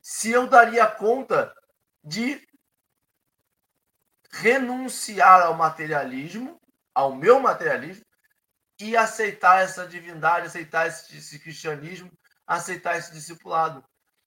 se 0.00 0.32
eu 0.32 0.48
daria 0.48 0.86
conta 0.86 1.54
de 2.02 2.44
renunciar 4.32 5.42
ao 5.42 5.54
materialismo, 5.54 6.60
ao 6.92 7.14
meu 7.14 7.38
materialismo, 7.38 8.04
e 8.80 8.96
aceitar 8.96 9.62
essa 9.62 9.86
divindade, 9.86 10.46
aceitar 10.48 10.88
esse, 10.88 11.16
esse 11.16 11.38
cristianismo, 11.38 12.10
aceitar 12.44 12.98
esse 12.98 13.12
discipulado. 13.12 13.84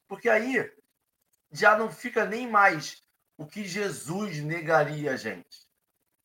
Porque 0.07 0.29
aí 0.29 0.71
já 1.51 1.77
não 1.77 1.91
fica 1.91 2.23
nem 2.23 2.49
mais 2.49 3.03
o 3.37 3.45
que 3.45 3.65
Jesus 3.65 4.37
negaria 4.37 5.11
a 5.11 5.17
gente. 5.17 5.64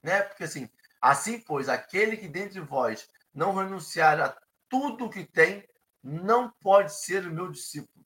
Né? 0.03 0.23
Porque 0.23 0.45
assim, 0.45 0.69
assim 1.01 1.39
pois, 1.41 1.69
aquele 1.69 2.17
que 2.17 2.29
dentre 2.29 2.61
vós 2.61 3.09
não 3.35 3.55
renunciar 3.55 4.21
a 4.21 4.37
tudo 4.69 5.07
o 5.07 5.11
que 5.11 5.25
tem, 5.25 5.69
não 6.03 6.51
pode 6.51 6.93
ser 6.95 7.27
o 7.27 7.33
meu 7.33 7.51
discípulo. 7.51 8.05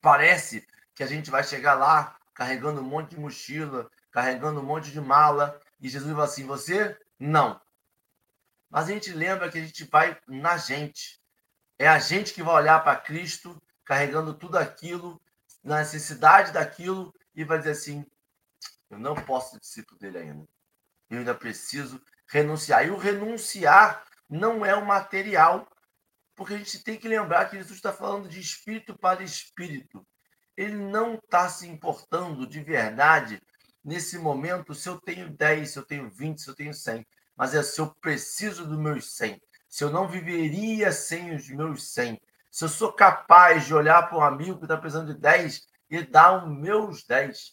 Parece 0.00 0.66
que 0.94 1.02
a 1.02 1.06
gente 1.06 1.30
vai 1.30 1.42
chegar 1.42 1.74
lá 1.74 2.16
carregando 2.34 2.80
um 2.80 2.84
monte 2.84 3.10
de 3.10 3.20
mochila, 3.20 3.90
carregando 4.10 4.60
um 4.60 4.64
monte 4.64 4.90
de 4.90 5.00
mala, 5.00 5.60
e 5.80 5.88
Jesus 5.88 6.12
vai 6.14 6.24
assim: 6.24 6.46
você 6.46 6.96
não. 7.18 7.60
Mas 8.70 8.88
a 8.88 8.92
gente 8.92 9.12
lembra 9.12 9.50
que 9.50 9.58
a 9.58 9.62
gente 9.62 9.84
vai 9.84 10.18
na 10.26 10.56
gente. 10.56 11.20
É 11.78 11.88
a 11.88 11.98
gente 11.98 12.32
que 12.32 12.42
vai 12.42 12.54
olhar 12.54 12.82
para 12.82 13.00
Cristo, 13.00 13.60
carregando 13.84 14.34
tudo 14.34 14.56
aquilo, 14.58 15.20
na 15.62 15.78
necessidade 15.78 16.52
daquilo, 16.52 17.14
e 17.34 17.44
vai 17.44 17.58
dizer 17.58 17.72
assim: 17.72 18.06
eu 18.90 18.98
não 18.98 19.14
posso 19.14 19.52
ser 19.52 19.60
discípulo 19.60 19.98
dele 19.98 20.18
ainda. 20.18 20.46
Eu 21.10 21.18
ainda 21.18 21.34
preciso 21.34 22.00
renunciar. 22.28 22.86
E 22.86 22.90
o 22.90 22.96
renunciar 22.96 24.04
não 24.28 24.64
é 24.64 24.74
o 24.74 24.84
material, 24.84 25.68
porque 26.34 26.54
a 26.54 26.58
gente 26.58 26.82
tem 26.82 26.98
que 26.98 27.08
lembrar 27.08 27.48
que 27.48 27.56
Jesus 27.56 27.76
está 27.76 27.92
falando 27.92 28.28
de 28.28 28.40
espírito 28.40 28.98
para 28.98 29.22
espírito. 29.22 30.06
Ele 30.56 30.76
não 30.76 31.14
está 31.14 31.48
se 31.48 31.66
importando 31.68 32.46
de 32.46 32.60
verdade 32.60 33.42
nesse 33.84 34.18
momento 34.18 34.74
se 34.74 34.88
eu 34.88 35.00
tenho 35.00 35.30
10, 35.30 35.70
se 35.70 35.78
eu 35.78 35.84
tenho 35.84 36.10
20, 36.10 36.40
se 36.40 36.48
eu 36.50 36.54
tenho 36.54 36.74
100 36.74 37.06
mas 37.36 37.54
é 37.54 37.62
se 37.62 37.80
eu 37.80 37.94
preciso 38.00 38.66
dos 38.66 38.78
meus 38.78 39.14
100, 39.14 39.40
se 39.68 39.84
eu 39.84 39.90
não 39.90 40.08
viveria 40.08 40.90
sem 40.90 41.34
os 41.34 41.48
meus 41.50 41.92
100, 41.92 42.20
se 42.50 42.64
eu 42.64 42.68
sou 42.68 42.92
capaz 42.92 43.66
de 43.66 43.74
olhar 43.74 44.08
para 44.08 44.16
um 44.16 44.22
amigo 44.22 44.56
que 44.56 44.64
está 44.64 44.76
precisando 44.76 45.12
de 45.12 45.20
10 45.20 45.66
e 45.90 46.02
dar 46.02 46.42
os 46.42 46.50
meus 46.50 47.04
10. 47.04 47.52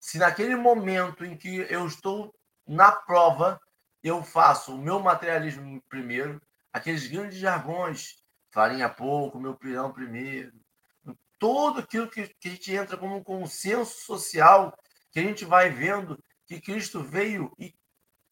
Se 0.00 0.18
naquele 0.18 0.56
momento 0.56 1.24
em 1.24 1.36
que 1.36 1.58
eu 1.70 1.86
estou 1.86 2.34
na 2.68 2.92
prova, 2.92 3.58
eu 4.02 4.22
faço 4.22 4.74
o 4.74 4.78
meu 4.78 5.00
materialismo 5.00 5.82
primeiro, 5.88 6.40
aqueles 6.72 7.06
grandes 7.06 7.38
jargões, 7.38 8.22
farinha 8.50 8.88
pouco, 8.88 9.40
meu 9.40 9.54
pirão 9.56 9.90
primeiro, 9.90 10.52
tudo 11.38 11.80
aquilo 11.80 12.10
que, 12.10 12.28
que 12.40 12.48
a 12.48 12.50
gente 12.50 12.72
entra 12.72 12.96
como 12.96 13.16
um 13.16 13.22
consenso 13.22 14.04
social, 14.04 14.76
que 15.10 15.18
a 15.18 15.22
gente 15.22 15.44
vai 15.44 15.70
vendo 15.70 16.22
que 16.46 16.60
Cristo 16.60 17.02
veio 17.02 17.52
e 17.58 17.74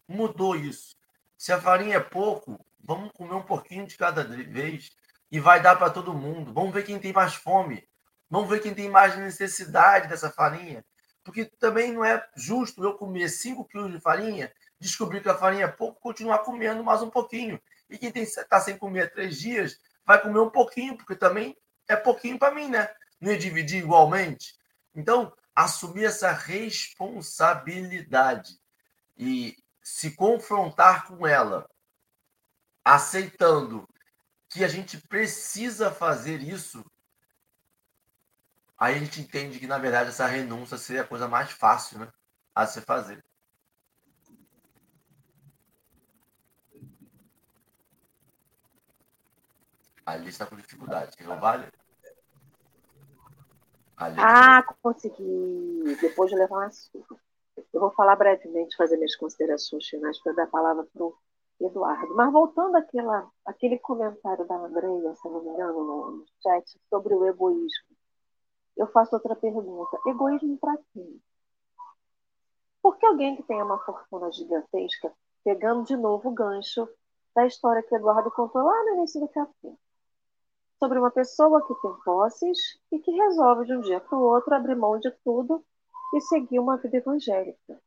mudou 0.08 0.54
isso. 0.54 0.96
Se 1.36 1.52
a 1.52 1.60
farinha 1.60 1.96
é 1.96 2.00
pouco, 2.00 2.64
vamos 2.80 3.12
comer 3.12 3.34
um 3.34 3.42
pouquinho 3.42 3.86
de 3.86 3.96
cada 3.96 4.24
vez 4.24 4.90
e 5.30 5.38
vai 5.38 5.60
dar 5.60 5.76
para 5.76 5.90
todo 5.90 6.14
mundo. 6.14 6.52
Vamos 6.52 6.72
ver 6.72 6.84
quem 6.84 6.98
tem 6.98 7.12
mais 7.12 7.34
fome. 7.34 7.86
Vamos 8.28 8.48
ver 8.48 8.60
quem 8.60 8.74
tem 8.74 8.88
mais 8.88 9.16
necessidade 9.16 10.08
dessa 10.08 10.30
farinha. 10.30 10.84
Porque 11.26 11.44
também 11.44 11.92
não 11.92 12.02
é 12.04 12.24
justo 12.36 12.84
eu 12.84 12.94
comer 12.94 13.28
5 13.28 13.64
quilos 13.64 13.90
de 13.90 13.98
farinha, 13.98 14.52
descobrir 14.78 15.20
que 15.20 15.28
a 15.28 15.36
farinha 15.36 15.64
é 15.64 15.68
pouco, 15.68 16.00
continuar 16.00 16.38
comendo 16.38 16.84
mais 16.84 17.02
um 17.02 17.10
pouquinho. 17.10 17.60
E 17.90 17.98
quem 17.98 18.12
está 18.22 18.60
sem 18.60 18.78
comer 18.78 19.12
três 19.12 19.40
dias, 19.40 19.76
vai 20.04 20.22
comer 20.22 20.38
um 20.38 20.50
pouquinho, 20.50 20.96
porque 20.96 21.16
também 21.16 21.58
é 21.88 21.96
pouquinho 21.96 22.38
para 22.38 22.54
mim, 22.54 22.68
né? 22.68 22.88
Não 23.20 23.32
ia 23.32 23.38
dividir 23.38 23.82
igualmente. 23.82 24.54
Então, 24.94 25.32
assumir 25.52 26.04
essa 26.04 26.30
responsabilidade. 26.30 28.60
E 29.16 29.56
se 29.82 30.12
confrontar 30.12 31.08
com 31.08 31.26
ela, 31.26 31.68
aceitando 32.84 33.84
que 34.48 34.62
a 34.62 34.68
gente 34.68 34.96
precisa 35.08 35.90
fazer 35.90 36.40
isso, 36.40 36.84
aí 38.78 38.96
a 38.96 38.98
gente 38.98 39.20
entende 39.20 39.58
que, 39.58 39.66
na 39.66 39.78
verdade, 39.78 40.10
essa 40.10 40.26
renúncia 40.26 40.76
seria 40.76 41.02
a 41.02 41.06
coisa 41.06 41.28
mais 41.28 41.50
fácil 41.50 41.98
né, 41.98 42.08
a 42.54 42.66
se 42.66 42.80
fazer. 42.80 43.24
Ali 50.04 50.28
está 50.28 50.46
com 50.46 50.54
dificuldade. 50.54 51.16
Não 51.24 51.40
vale? 51.40 51.66
Ali 53.96 54.16
ah, 54.20 54.62
consegui. 54.80 55.96
Depois 56.00 56.30
de 56.30 56.36
levar 56.36 56.58
uma 56.58 56.70
surra. 56.70 57.16
Eu 57.72 57.80
vou 57.80 57.90
falar 57.90 58.14
brevemente, 58.16 58.76
fazer 58.76 58.96
minhas 58.96 59.16
considerações 59.16 59.86
finais 59.88 60.18
para 60.22 60.32
dar 60.32 60.42
a 60.44 60.48
palavra 60.48 60.86
para 60.92 61.02
o 61.02 61.16
Eduardo. 61.60 62.14
Mas 62.14 62.30
voltando 62.30 62.76
àquela, 62.76 63.28
àquele 63.44 63.78
comentário 63.78 64.46
da 64.46 64.54
Andreia, 64.56 65.14
se 65.14 65.28
não 65.28 65.42
me 65.42 65.48
engano, 65.48 65.84
no, 65.84 66.10
no 66.18 66.26
chat, 66.42 66.78
sobre 66.90 67.14
o 67.14 67.26
egoísmo. 67.26 67.95
Eu 68.76 68.86
faço 68.88 69.14
outra 69.14 69.34
pergunta. 69.34 69.98
Egoísmo 70.06 70.58
para 70.58 70.76
quem? 70.92 71.20
Por 72.82 72.96
que 72.98 73.06
alguém 73.06 73.36
que 73.36 73.42
tem 73.42 73.60
uma 73.62 73.78
fortuna 73.78 74.30
gigantesca, 74.30 75.12
pegando 75.42 75.84
de 75.84 75.96
novo 75.96 76.28
o 76.28 76.32
gancho 76.32 76.88
da 77.36 77.46
história 77.46 77.82
que 77.82 77.94
Eduardo 77.94 78.30
contou 78.30 78.62
lá 78.62 78.84
no 78.84 78.94
início 78.94 79.20
do 79.20 79.28
café. 79.28 79.72
Sobre 80.78 80.98
uma 80.98 81.10
pessoa 81.10 81.66
que 81.66 81.74
tem 81.74 81.92
posses 82.04 82.58
e 82.90 82.98
que 82.98 83.10
resolve 83.10 83.66
de 83.66 83.76
um 83.76 83.80
dia 83.82 84.00
para 84.00 84.16
o 84.16 84.22
outro 84.22 84.54
abrir 84.54 84.74
mão 84.74 84.98
de 84.98 85.10
tudo 85.22 85.64
e 86.14 86.20
seguir 86.22 86.58
uma 86.58 86.78
vida 86.78 86.96
evangélica. 86.96 87.80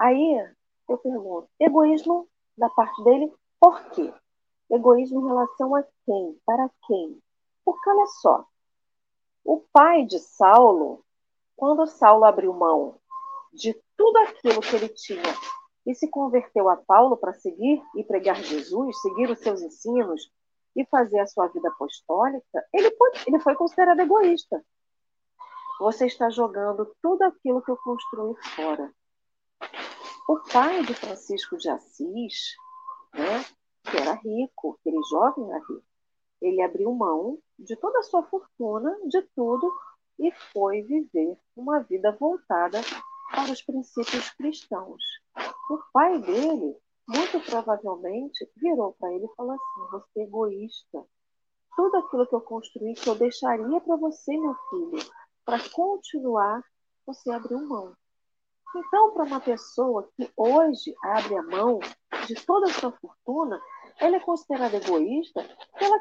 Aí 0.00 0.52
eu 0.88 0.98
pergunto: 0.98 1.48
egoísmo 1.60 2.28
da 2.58 2.68
parte 2.70 3.02
dele, 3.04 3.32
por 3.60 3.82
quê? 3.90 4.12
Egoísmo 4.70 5.20
em 5.20 5.26
relação 5.26 5.74
a 5.76 5.82
quem? 6.04 6.40
Para 6.44 6.68
quem? 6.86 7.20
Porque 7.64 7.90
olha 7.90 8.06
só, 8.06 8.44
o 9.50 9.58
pai 9.72 10.04
de 10.04 10.20
Saulo, 10.20 11.04
quando 11.56 11.84
Saulo 11.84 12.24
abriu 12.24 12.52
mão 12.52 13.00
de 13.52 13.74
tudo 13.96 14.16
aquilo 14.18 14.60
que 14.60 14.76
ele 14.76 14.88
tinha 14.90 15.34
e 15.84 15.92
se 15.92 16.06
converteu 16.06 16.68
a 16.68 16.76
Paulo 16.76 17.16
para 17.16 17.32
seguir 17.32 17.82
e 17.96 18.04
pregar 18.04 18.36
Jesus, 18.36 19.00
seguir 19.02 19.28
os 19.28 19.40
seus 19.40 19.60
ensinos 19.60 20.30
e 20.76 20.86
fazer 20.86 21.18
a 21.18 21.26
sua 21.26 21.48
vida 21.48 21.68
apostólica, 21.68 22.64
ele 22.72 22.92
foi, 22.92 23.10
ele 23.26 23.40
foi 23.40 23.56
considerado 23.56 23.98
egoísta. 23.98 24.64
Você 25.80 26.06
está 26.06 26.30
jogando 26.30 26.94
tudo 27.02 27.22
aquilo 27.22 27.60
que 27.60 27.72
eu 27.72 27.76
construí 27.78 28.36
fora. 28.54 28.94
O 30.28 30.38
pai 30.52 30.84
de 30.84 30.94
Francisco 30.94 31.56
de 31.56 31.68
Assis, 31.68 32.54
né, 33.12 33.44
que 33.82 33.96
era 33.96 34.12
rico, 34.12 34.78
aquele 34.78 35.02
jovem 35.10 35.50
era 35.50 35.58
rico, 35.58 35.82
ele 36.40 36.62
abriu 36.62 36.94
mão 36.94 37.36
de 37.60 37.76
toda 37.76 37.98
a 37.98 38.02
sua 38.02 38.22
fortuna, 38.24 38.96
de 39.06 39.22
tudo, 39.34 39.70
e 40.18 40.32
foi 40.52 40.82
viver 40.82 41.36
uma 41.56 41.80
vida 41.80 42.12
voltada 42.18 42.80
para 43.30 43.52
os 43.52 43.62
princípios 43.62 44.30
cristãos. 44.30 45.02
O 45.70 45.78
pai 45.92 46.18
dele, 46.20 46.76
muito 47.08 47.40
provavelmente, 47.40 48.48
virou 48.56 48.94
para 48.98 49.12
ele 49.12 49.26
e 49.26 49.34
falou 49.34 49.52
assim: 49.52 49.90
Você 49.92 50.20
é 50.20 50.22
egoísta. 50.24 51.06
Tudo 51.76 51.96
aquilo 51.98 52.26
que 52.26 52.34
eu 52.34 52.40
construí, 52.40 52.94
que 52.94 53.08
eu 53.08 53.14
deixaria 53.14 53.80
para 53.80 53.96
você, 53.96 54.36
meu 54.36 54.54
filho, 54.68 54.98
para 55.44 55.58
continuar, 55.70 56.62
você 57.06 57.30
abriu 57.30 57.60
mão. 57.66 57.94
Então, 58.74 59.12
para 59.12 59.24
uma 59.24 59.40
pessoa 59.40 60.08
que 60.16 60.30
hoje 60.36 60.94
abre 61.02 61.36
a 61.36 61.42
mão 61.42 61.80
de 62.26 62.34
toda 62.46 62.66
a 62.66 62.72
sua 62.72 62.92
fortuna, 62.92 63.60
ela 63.98 64.16
é 64.16 64.20
considerada 64.20 64.76
egoísta 64.76 65.44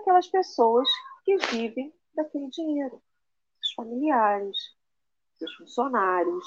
pelas 0.04 0.28
pessoas 0.28 0.88
que 1.24 1.38
vivem 1.38 1.94
daquele 2.14 2.50
dinheiro. 2.50 3.02
Os 3.62 3.74
familiares, 3.74 4.58
seus 5.38 5.54
funcionários, 5.56 6.46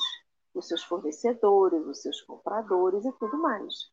os 0.54 0.68
seus 0.68 0.82
fornecedores, 0.82 1.86
os 1.86 2.02
seus 2.02 2.20
compradores 2.22 3.04
e 3.04 3.12
tudo 3.12 3.38
mais. 3.38 3.90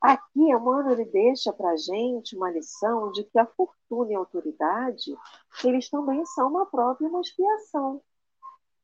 Aqui, 0.00 0.50
Emmanuel 0.50 1.10
deixa 1.10 1.52
para 1.52 1.70
a 1.70 1.76
gente 1.76 2.36
uma 2.36 2.50
lição 2.50 3.10
de 3.12 3.24
que 3.24 3.38
a 3.38 3.46
fortuna 3.46 4.12
e 4.12 4.14
a 4.14 4.18
autoridade, 4.18 5.16
eles 5.64 5.88
também 5.88 6.24
são 6.26 6.48
uma 6.48 6.66
prova 6.66 6.98
e 7.00 7.06
uma 7.06 7.22
expiação. 7.22 8.02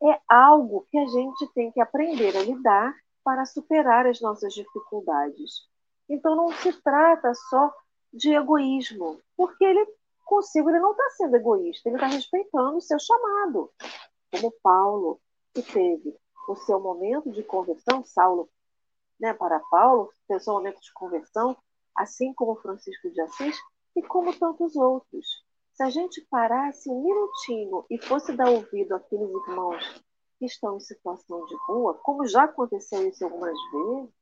É 0.02 0.18
algo 0.26 0.86
que 0.90 0.98
a 0.98 1.06
gente 1.06 1.46
tem 1.52 1.70
que 1.70 1.80
aprender 1.80 2.34
a 2.36 2.42
lidar 2.42 2.94
para 3.22 3.44
superar 3.44 4.06
as 4.06 4.18
nossas 4.20 4.54
dificuldades. 4.54 5.68
Então, 6.08 6.34
não 6.34 6.50
se 6.52 6.72
trata 6.82 7.34
só 7.34 7.70
de 8.12 8.32
egoísmo, 8.32 9.20
porque 9.36 9.62
ele 9.62 9.86
consigo 10.30 10.70
ele 10.70 10.78
não 10.78 10.92
está 10.92 11.10
sendo 11.16 11.34
egoísta, 11.34 11.88
ele 11.88 11.96
está 11.96 12.06
respeitando 12.06 12.76
o 12.76 12.80
seu 12.80 13.00
chamado, 13.00 13.68
como 14.30 14.54
Paulo, 14.62 15.20
que 15.52 15.60
teve 15.60 16.16
o 16.48 16.54
seu 16.54 16.78
momento 16.78 17.32
de 17.32 17.42
conversão, 17.42 18.04
Saulo, 18.04 18.48
né, 19.18 19.34
para 19.34 19.58
Paulo, 19.58 20.08
teve 20.28 20.38
seu 20.38 20.54
momento 20.54 20.80
de 20.80 20.92
conversão, 20.92 21.56
assim 21.96 22.32
como 22.32 22.54
Francisco 22.54 23.10
de 23.10 23.20
Assis 23.20 23.58
e 23.96 24.02
como 24.02 24.32
tantos 24.38 24.76
outros. 24.76 25.26
Se 25.72 25.82
a 25.82 25.90
gente 25.90 26.24
parasse 26.30 26.88
um 26.88 27.02
minutinho 27.02 27.84
e 27.90 27.98
fosse 27.98 28.32
dar 28.32 28.50
ouvido 28.50 28.94
àqueles 28.94 29.28
irmãos 29.28 30.04
que 30.38 30.46
estão 30.46 30.76
em 30.76 30.80
situação 30.80 31.44
de 31.46 31.56
rua, 31.66 31.94
como 31.94 32.26
já 32.28 32.44
aconteceu 32.44 33.06
isso 33.08 33.24
algumas 33.24 33.58
vezes, 33.72 34.14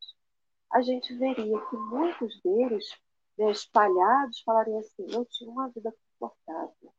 a 0.73 0.81
gente 0.81 1.15
veria 1.15 1.61
que 1.67 1.77
muitos 1.77 2.41
deles, 2.43 2.87
né, 3.39 3.51
espalhados, 3.51 4.43
falariam 4.43 4.79
assim: 4.79 5.07
eu 5.11 5.25
tinha 5.27 5.51
uma 5.51 5.69
vida 5.69 5.95
confortável, 6.19 6.93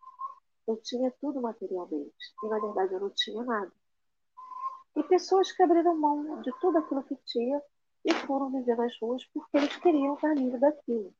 eu 0.68 0.78
tinha 0.78 1.12
tudo 1.20 1.42
materialmente, 1.42 2.14
e 2.44 2.48
na 2.48 2.60
verdade 2.60 2.94
eu 2.94 3.00
não 3.02 3.10
tinha 3.10 3.44
nada. 3.44 3.72
E 4.96 5.04
pessoas 5.04 5.52
que 5.52 5.62
abriram 5.62 5.98
mão 5.98 6.42
de 6.42 6.52
tudo 6.60 6.78
aquilo 6.80 7.04
que 7.04 7.16
tinha 7.26 7.62
e 8.06 8.14
foram 8.26 8.50
viver 8.50 8.76
nas 8.76 8.98
ruas 9.02 9.24
porque 9.34 9.58
eles 9.58 9.76
queriam 9.78 10.16
estar 10.16 10.34
livre 10.34 10.60
daquilo. 10.60 11.14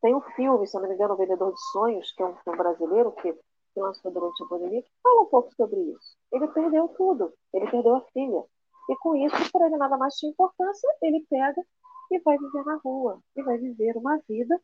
Tem 0.00 0.14
um 0.14 0.20
filme, 0.20 0.66
se 0.66 0.74
não 0.78 0.88
me 0.88 0.94
engano, 0.94 1.14
O 1.14 1.16
Vendedor 1.16 1.52
de 1.52 1.60
Sonhos, 1.72 2.12
que 2.12 2.22
é 2.22 2.26
um 2.26 2.36
filme 2.36 2.58
brasileiro 2.58 3.12
que, 3.12 3.32
que 3.32 3.80
lançou 3.80 4.10
durante 4.10 4.42
a 4.42 4.46
pandemia, 4.46 4.82
que 4.82 4.90
fala 5.02 5.22
um 5.22 5.26
pouco 5.26 5.54
sobre 5.54 5.80
isso. 5.80 6.16
Ele 6.32 6.48
perdeu 6.48 6.88
tudo, 6.88 7.32
ele 7.52 7.70
perdeu 7.70 7.96
a 7.96 8.00
filha. 8.12 8.44
E 8.88 8.96
com 8.96 9.14
isso, 9.16 9.52
para 9.52 9.66
ele 9.66 9.76
nada 9.76 9.96
mais 9.98 10.14
tinha 10.14 10.30
importância, 10.30 10.88
ele 11.02 11.26
pega 11.28 11.62
e 12.10 12.18
vai 12.20 12.38
viver 12.38 12.64
na 12.64 12.76
rua, 12.76 13.22
e 13.36 13.42
vai 13.42 13.58
viver 13.58 13.96
uma 13.96 14.18
vida 14.28 14.60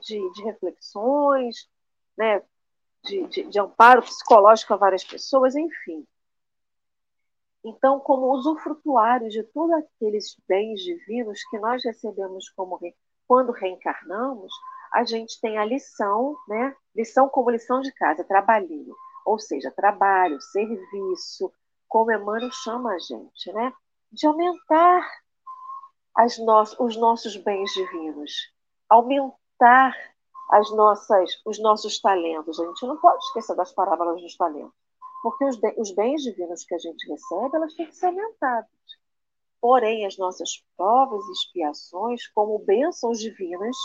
de, 0.00 0.32
de 0.32 0.42
reflexões, 0.42 1.68
né, 2.16 2.42
de, 3.04 3.26
de, 3.28 3.42
de 3.44 3.60
amparo 3.60 4.02
psicológico 4.02 4.74
a 4.74 4.76
várias 4.76 5.04
pessoas, 5.04 5.54
enfim. 5.54 6.06
Então, 7.64 8.00
como 8.00 8.32
usufrutuários 8.32 9.32
de 9.32 9.42
todos 9.42 9.72
aqueles 9.72 10.36
bens 10.48 10.80
divinos 10.80 11.42
que 11.50 11.58
nós 11.58 11.84
recebemos 11.84 12.48
como 12.50 12.76
re... 12.76 12.94
quando 13.28 13.52
reencarnamos, 13.52 14.50
a 14.92 15.04
gente 15.04 15.38
tem 15.40 15.58
a 15.58 15.64
lição, 15.64 16.36
né? 16.48 16.74
Lição 16.94 17.28
como 17.28 17.50
lição 17.50 17.80
de 17.80 17.92
casa, 17.92 18.24
trabalhinho, 18.24 18.94
ou 19.26 19.38
seja, 19.38 19.70
trabalho, 19.70 20.40
serviço, 20.40 21.52
como 21.86 22.10
Emmanuel 22.10 22.50
chama 22.50 22.94
a 22.94 22.98
gente, 22.98 23.52
né? 23.52 23.72
De 24.10 24.26
aumentar 24.26 25.06
no... 26.38 26.62
os 26.84 26.96
nossos 26.96 27.36
bens 27.36 27.72
divinos, 27.72 28.32
aumentar 28.88 29.94
as 30.50 30.70
nossas, 30.72 31.40
os 31.44 31.58
nossos 31.60 32.00
talentos. 32.00 32.58
A 32.58 32.66
gente 32.66 32.86
não 32.86 32.96
pode 32.96 33.22
esquecer 33.24 33.54
das 33.56 33.72
parábolas 33.72 34.20
dos 34.20 34.36
talentos 34.36 34.74
porque 35.22 35.44
os, 35.44 35.58
os 35.76 35.90
bens 35.92 36.22
divinos 36.22 36.64
que 36.64 36.74
a 36.74 36.78
gente 36.78 37.08
recebe, 37.08 37.56
elas 37.56 37.74
têm 37.74 37.86
que 37.86 37.96
ser 37.96 38.06
aumentadas. 38.06 38.70
Porém, 39.60 40.06
as 40.06 40.16
nossas 40.16 40.64
provas 40.76 41.22
e 41.26 41.32
expiações, 41.32 42.26
como 42.28 42.58
bênçãos 42.60 43.20
divinas 43.20 43.76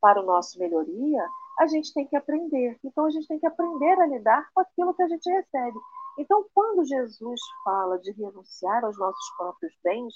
para 0.00 0.20
o 0.20 0.26
nosso 0.26 0.58
melhoria, 0.58 1.26
a 1.58 1.66
gente 1.66 1.92
tem 1.94 2.06
que 2.06 2.16
aprender. 2.16 2.78
Então, 2.84 3.06
a 3.06 3.10
gente 3.10 3.26
tem 3.26 3.38
que 3.38 3.46
aprender 3.46 3.98
a 3.98 4.06
lidar 4.06 4.46
com 4.52 4.60
aquilo 4.60 4.94
que 4.94 5.02
a 5.02 5.08
gente 5.08 5.28
recebe. 5.30 5.78
Então, 6.18 6.44
quando 6.54 6.84
Jesus 6.84 7.40
fala 7.64 7.98
de 7.98 8.12
renunciar 8.12 8.84
aos 8.84 8.98
nossos 8.98 9.36
próprios 9.38 9.74
bens, 9.82 10.14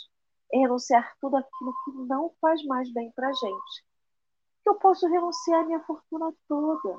renunciar 0.52 1.16
tudo 1.20 1.36
aquilo 1.36 1.74
que 1.84 1.92
não 2.08 2.32
faz 2.40 2.62
mais 2.64 2.92
bem 2.92 3.10
para 3.12 3.28
a 3.28 3.32
gente. 3.32 3.84
Eu 4.66 4.74
posso 4.76 5.08
renunciar 5.08 5.60
a 5.60 5.66
minha 5.66 5.80
fortuna 5.80 6.32
toda 6.48 6.96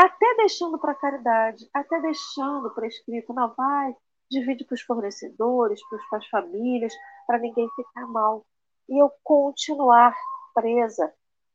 até 0.00 0.34
deixando 0.36 0.78
para 0.78 0.94
caridade, 0.94 1.68
até 1.74 2.00
deixando 2.00 2.70
para 2.70 2.86
escrito, 2.86 3.34
não 3.34 3.52
vai, 3.54 3.94
divide 4.30 4.64
para 4.64 4.74
os 4.74 4.80
fornecedores, 4.80 5.80
para 6.08 6.18
as 6.18 6.26
famílias, 6.28 6.94
para 7.26 7.38
ninguém 7.38 7.68
ficar 7.76 8.06
mal. 8.06 8.46
E 8.88 8.98
eu 8.98 9.10
continuar 9.22 10.16
presa 10.54 11.12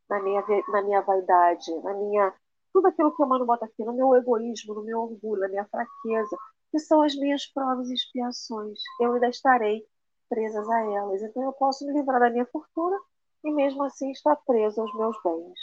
na 0.07 0.22
minha, 0.22 0.43
na 0.70 0.82
minha 0.84 1.01
vaidade, 1.01 1.74
na 1.82 1.93
minha. 1.95 2.34
Tudo 2.72 2.88
aquilo 2.88 3.16
que 3.16 3.24
eu 3.24 3.28
mando 3.28 3.45
bota 3.47 3.66
aqui, 3.66 3.84
no 3.84 3.93
meu 3.93 4.13
egoísmo, 4.16 4.76
no 4.76 4.84
meu 4.84 4.99
orgulho, 4.99 5.41
na 5.41 5.47
minha 5.47 5.66
fraqueza, 5.66 6.38
que 6.72 6.78
são 6.78 7.01
as 7.01 7.16
minhas 7.16 7.47
provas 7.47 7.89
e 7.89 7.95
expiações. 7.95 8.80
Eu 8.99 9.13
ainda 9.13 9.30
estarei 9.30 9.84
presas 10.30 10.67
a 10.69 10.82
elas. 10.82 11.21
Então 11.21 11.43
eu 11.43 11.53
posso 11.53 11.86
me 11.86 11.93
livrar 11.93 12.19
da 12.19 12.30
minha 12.30 12.45
fortuna 12.45 12.97
e 13.43 13.51
mesmo 13.51 13.84
assim 13.84 14.11
estar 14.11 14.36
preso 14.38 14.82
aos 14.82 14.93
meus 14.95 15.15
bens. 15.23 15.59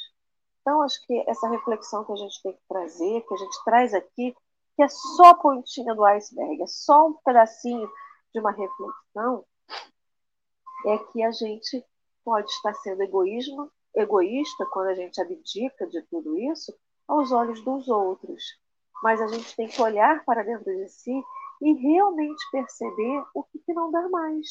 Então, 0.62 0.80
acho 0.82 1.04
que 1.06 1.24
essa 1.28 1.48
reflexão 1.48 2.04
que 2.04 2.12
a 2.12 2.16
gente 2.16 2.40
tem 2.40 2.52
que 2.52 2.62
trazer, 2.68 3.20
que 3.22 3.34
a 3.34 3.36
gente 3.36 3.64
traz 3.64 3.92
aqui, 3.92 4.34
que 4.76 4.82
é 4.82 4.88
só 4.88 5.30
a 5.30 5.34
pontinha 5.34 5.92
do 5.94 6.04
iceberg, 6.04 6.62
é 6.62 6.66
só 6.66 7.08
um 7.08 7.14
pedacinho 7.24 7.90
de 8.32 8.40
uma 8.40 8.52
reflexão, 8.52 9.44
é 10.86 10.98
que 10.98 11.22
a 11.22 11.32
gente 11.32 11.84
pode 12.24 12.48
estar 12.48 12.72
sendo 12.74 13.02
egoísmo, 13.02 13.70
egoísta 13.94 14.64
quando 14.66 14.88
a 14.88 14.94
gente 14.94 15.20
abdica 15.20 15.86
de 15.88 16.00
tudo 16.02 16.38
isso 16.38 16.72
aos 17.08 17.32
olhos 17.32 17.62
dos 17.62 17.88
outros. 17.88 18.42
Mas 19.02 19.20
a 19.20 19.26
gente 19.26 19.54
tem 19.56 19.66
que 19.66 19.82
olhar 19.82 20.24
para 20.24 20.44
dentro 20.44 20.64
de 20.64 20.88
si 20.88 21.12
e 21.62 21.72
realmente 21.74 22.44
perceber 22.50 23.24
o 23.32 23.44
que, 23.44 23.60
que 23.60 23.72
não 23.72 23.90
dá 23.90 24.08
mais. 24.08 24.48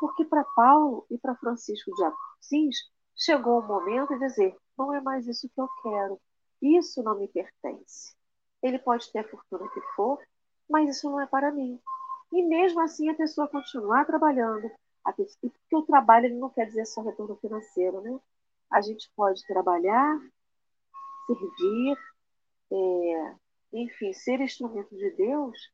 Porque 0.00 0.24
para 0.24 0.44
Paulo 0.44 1.04
e 1.10 1.18
para 1.18 1.34
Francisco 1.34 1.92
de 1.94 2.04
Assis, 2.04 2.76
chegou 3.16 3.58
o 3.58 3.66
momento 3.66 4.14
de 4.14 4.20
dizer: 4.20 4.56
não 4.78 4.94
é 4.94 5.00
mais 5.00 5.26
isso 5.26 5.50
que 5.52 5.60
eu 5.60 5.68
quero. 5.82 6.20
Isso 6.62 7.02
não 7.02 7.18
me 7.18 7.26
pertence. 7.28 8.14
Ele 8.62 8.78
pode 8.78 9.10
ter 9.12 9.18
a 9.18 9.28
fortuna 9.28 9.68
que 9.70 9.80
for, 9.96 10.18
mas 10.70 10.96
isso 10.96 11.10
não 11.10 11.20
é 11.20 11.26
para 11.26 11.52
mim. 11.52 11.80
E 12.32 12.42
mesmo 12.42 12.80
assim 12.80 13.08
a 13.10 13.14
pessoa 13.14 13.48
continuar 13.48 14.06
trabalhando, 14.06 14.70
porque 15.04 15.76
o 15.76 15.82
trabalho 15.82 16.26
ele 16.26 16.38
não 16.38 16.50
quer 16.50 16.66
dizer 16.66 16.86
só 16.86 17.02
retorno 17.02 17.36
financeiro, 17.36 18.00
né? 18.00 18.18
A 18.70 18.80
gente 18.80 19.10
pode 19.14 19.44
trabalhar, 19.46 20.18
servir, 21.26 21.98
é, 22.72 23.34
enfim, 23.72 24.12
ser 24.12 24.40
instrumento 24.40 24.96
de 24.96 25.10
Deus, 25.10 25.70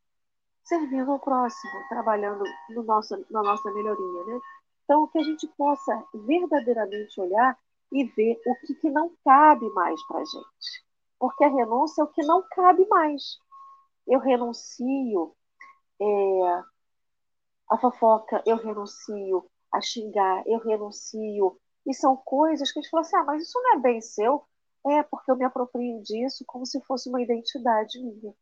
servindo 0.71 1.11
ao 1.11 1.19
próximo, 1.19 1.73
trabalhando 1.89 2.45
no 2.71 2.85
nosso, 2.85 3.17
na 3.29 3.43
nossa 3.43 3.71
melhoria, 3.73 4.25
né? 4.25 4.41
Então, 4.85 5.09
que 5.09 5.19
a 5.19 5.23
gente 5.23 5.49
possa 5.49 6.05
verdadeiramente 6.15 7.21
olhar 7.21 7.59
e 7.93 8.05
ver 8.05 8.41
o 8.47 8.55
que, 8.67 8.75
que 8.77 8.89
não 8.89 9.13
cabe 9.25 9.69
mais 9.71 10.01
para 10.07 10.21
a 10.21 10.25
gente. 10.25 10.85
Porque 11.19 11.45
a 11.45 11.49
renúncia 11.49 12.03
é 12.03 12.05
o 12.05 12.09
que 12.09 12.23
não 12.23 12.43
cabe 12.51 12.87
mais. 12.87 13.39
Eu 14.07 14.21
renuncio 14.21 15.35
é, 16.01 16.63
a 17.71 17.79
fofoca, 17.79 18.43
eu 18.47 18.57
renuncio 18.57 19.45
a 19.73 19.81
xingar, 19.81 20.45
eu 20.47 20.61
renuncio. 20.61 21.59
E 21.85 21.95
são 21.95 22.17
coisas 22.17 22.71
que 22.71 22.79
a 22.79 22.83
gente 22.83 22.91
fala 22.91 23.03
assim: 23.03 23.17
ah, 23.17 23.25
mas 23.25 23.43
isso 23.43 23.61
não 23.61 23.75
é 23.75 23.79
bem 23.81 24.01
seu. 24.01 24.45
É 24.87 25.03
porque 25.03 25.31
eu 25.31 25.37
me 25.37 25.45
aproprio 25.45 26.01
disso 26.03 26.45
como 26.47 26.65
se 26.65 26.81
fosse 26.83 27.09
uma 27.09 27.21
identidade 27.21 27.99
minha. 27.99 28.33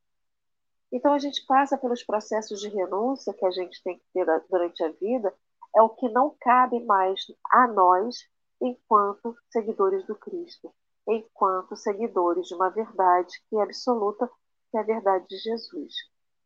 Então 0.93 1.13
a 1.13 1.19
gente 1.19 1.45
passa 1.47 1.77
pelos 1.77 2.03
processos 2.03 2.61
de 2.61 2.69
renúncia 2.69 3.35
que 3.35 3.45
a 3.45 3.51
gente 3.51 3.83
tem 3.83 3.99
que 3.99 4.05
ter 4.13 4.27
durante 4.51 4.83
a 4.83 4.91
vida, 4.93 5.35
é 5.77 5.83
o 5.83 5.91
que 5.91 6.09
não 6.09 6.35
cabe 6.41 6.81
mais 6.85 7.21
a 7.51 7.67
nós 7.67 8.27
enquanto 8.61 9.37
seguidores 9.51 10.07
do 10.07 10.17
Cristo, 10.17 10.73
enquanto 11.07 11.77
seguidores 11.77 12.47
de 12.47 12.55
uma 12.55 12.71
verdade 12.71 13.33
que 13.49 13.57
é 13.57 13.63
absoluta, 13.63 14.29
que 14.71 14.77
é 14.77 14.81
a 14.81 14.85
verdade 14.85 15.27
de 15.29 15.37
Jesus. 15.37 15.95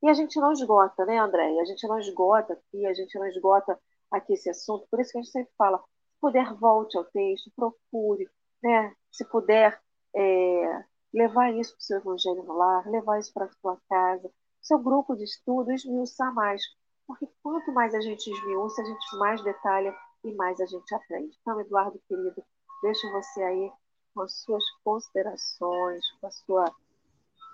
E 0.02 0.08
a 0.08 0.14
gente 0.14 0.38
não 0.40 0.52
esgota, 0.52 1.06
né, 1.06 1.18
André? 1.18 1.60
A 1.60 1.64
gente 1.64 1.86
não 1.86 1.98
esgota 1.98 2.54
aqui, 2.54 2.84
a 2.86 2.92
gente 2.92 3.16
não 3.18 3.26
esgota 3.26 3.78
aqui 4.10 4.34
esse 4.34 4.50
assunto, 4.50 4.86
por 4.90 5.00
isso 5.00 5.12
que 5.12 5.18
a 5.18 5.22
gente 5.22 5.32
sempre 5.32 5.52
fala, 5.56 5.78
se 5.78 6.20
puder, 6.20 6.52
volte 6.54 6.98
ao 6.98 7.04
texto, 7.04 7.52
procure, 7.54 8.28
né? 8.62 8.94
Se 9.10 9.24
puder 9.24 9.80
é, 10.14 10.84
levar 11.12 11.52
isso 11.52 11.72
para 11.72 11.80
o 11.80 11.82
seu 11.82 11.98
evangelho 11.98 12.42
no 12.42 12.54
lar, 12.54 12.88
levar 12.88 13.18
isso 13.18 13.32
para 13.32 13.46
a 13.46 13.50
sua 13.60 13.78
casa, 13.88 14.30
seu 14.60 14.78
grupo 14.78 15.14
de 15.16 15.24
estudo, 15.24 15.72
esmiuçar 15.72 16.32
mais. 16.34 16.62
Porque 17.06 17.28
quanto 17.42 17.72
mais 17.72 17.94
a 17.94 18.00
gente 18.00 18.30
esmiuça, 18.30 18.80
a 18.80 18.84
gente 18.84 19.16
mais 19.18 19.42
detalha 19.42 19.94
e 20.24 20.32
mais 20.34 20.60
a 20.60 20.66
gente 20.66 20.94
aprende. 20.94 21.36
Então, 21.40 21.60
Eduardo, 21.60 22.00
querido, 22.08 22.42
deixo 22.82 23.10
você 23.12 23.42
aí 23.42 23.72
com 24.14 24.22
as 24.22 24.40
suas 24.42 24.64
considerações, 24.84 26.04
com 26.20 26.26
a 26.26 26.30
sua. 26.30 26.74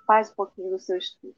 Faz 0.07 0.31
um 0.31 0.35
pouquinho 0.35 0.71
do 0.71 0.79
seu 0.79 0.97
estudo. 0.97 1.35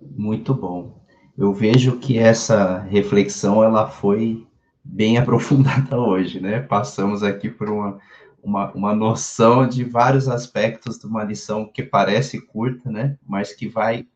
Muito 0.00 0.54
bom. 0.54 1.04
Eu 1.36 1.52
vejo 1.52 1.98
que 1.98 2.18
essa 2.18 2.78
reflexão 2.78 3.62
ela 3.62 3.88
foi 3.88 4.46
bem 4.82 5.16
aprofundada 5.18 5.98
hoje, 5.98 6.40
né? 6.40 6.60
Passamos 6.60 7.22
aqui 7.22 7.50
por 7.50 7.68
uma, 7.68 8.00
uma, 8.44 8.70
uma 8.72 8.94
noção 8.94 9.66
de 9.66 9.82
vários 9.82 10.28
aspectos 10.28 10.98
de 10.98 11.06
uma 11.06 11.24
lição 11.24 11.66
que 11.66 11.82
parece 11.82 12.40
curta, 12.40 12.90
né? 12.90 13.18
Mas 13.26 13.54
que 13.54 13.66
vai 13.66 14.06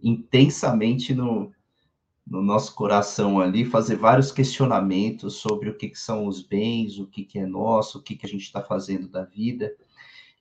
intensamente 0.00 1.14
no, 1.14 1.50
no 2.26 2.42
nosso 2.42 2.74
coração 2.74 3.40
ali, 3.40 3.64
fazer 3.64 3.96
vários 3.96 4.30
questionamentos 4.30 5.36
sobre 5.36 5.70
o 5.70 5.76
que, 5.76 5.88
que 5.88 5.98
são 5.98 6.26
os 6.26 6.42
bens, 6.42 6.98
o 6.98 7.06
que, 7.06 7.24
que 7.24 7.38
é 7.38 7.46
nosso, 7.46 7.98
o 7.98 8.02
que, 8.02 8.14
que 8.14 8.26
a 8.26 8.28
gente 8.28 8.42
está 8.42 8.62
fazendo 8.62 9.08
da 9.08 9.24
vida. 9.24 9.74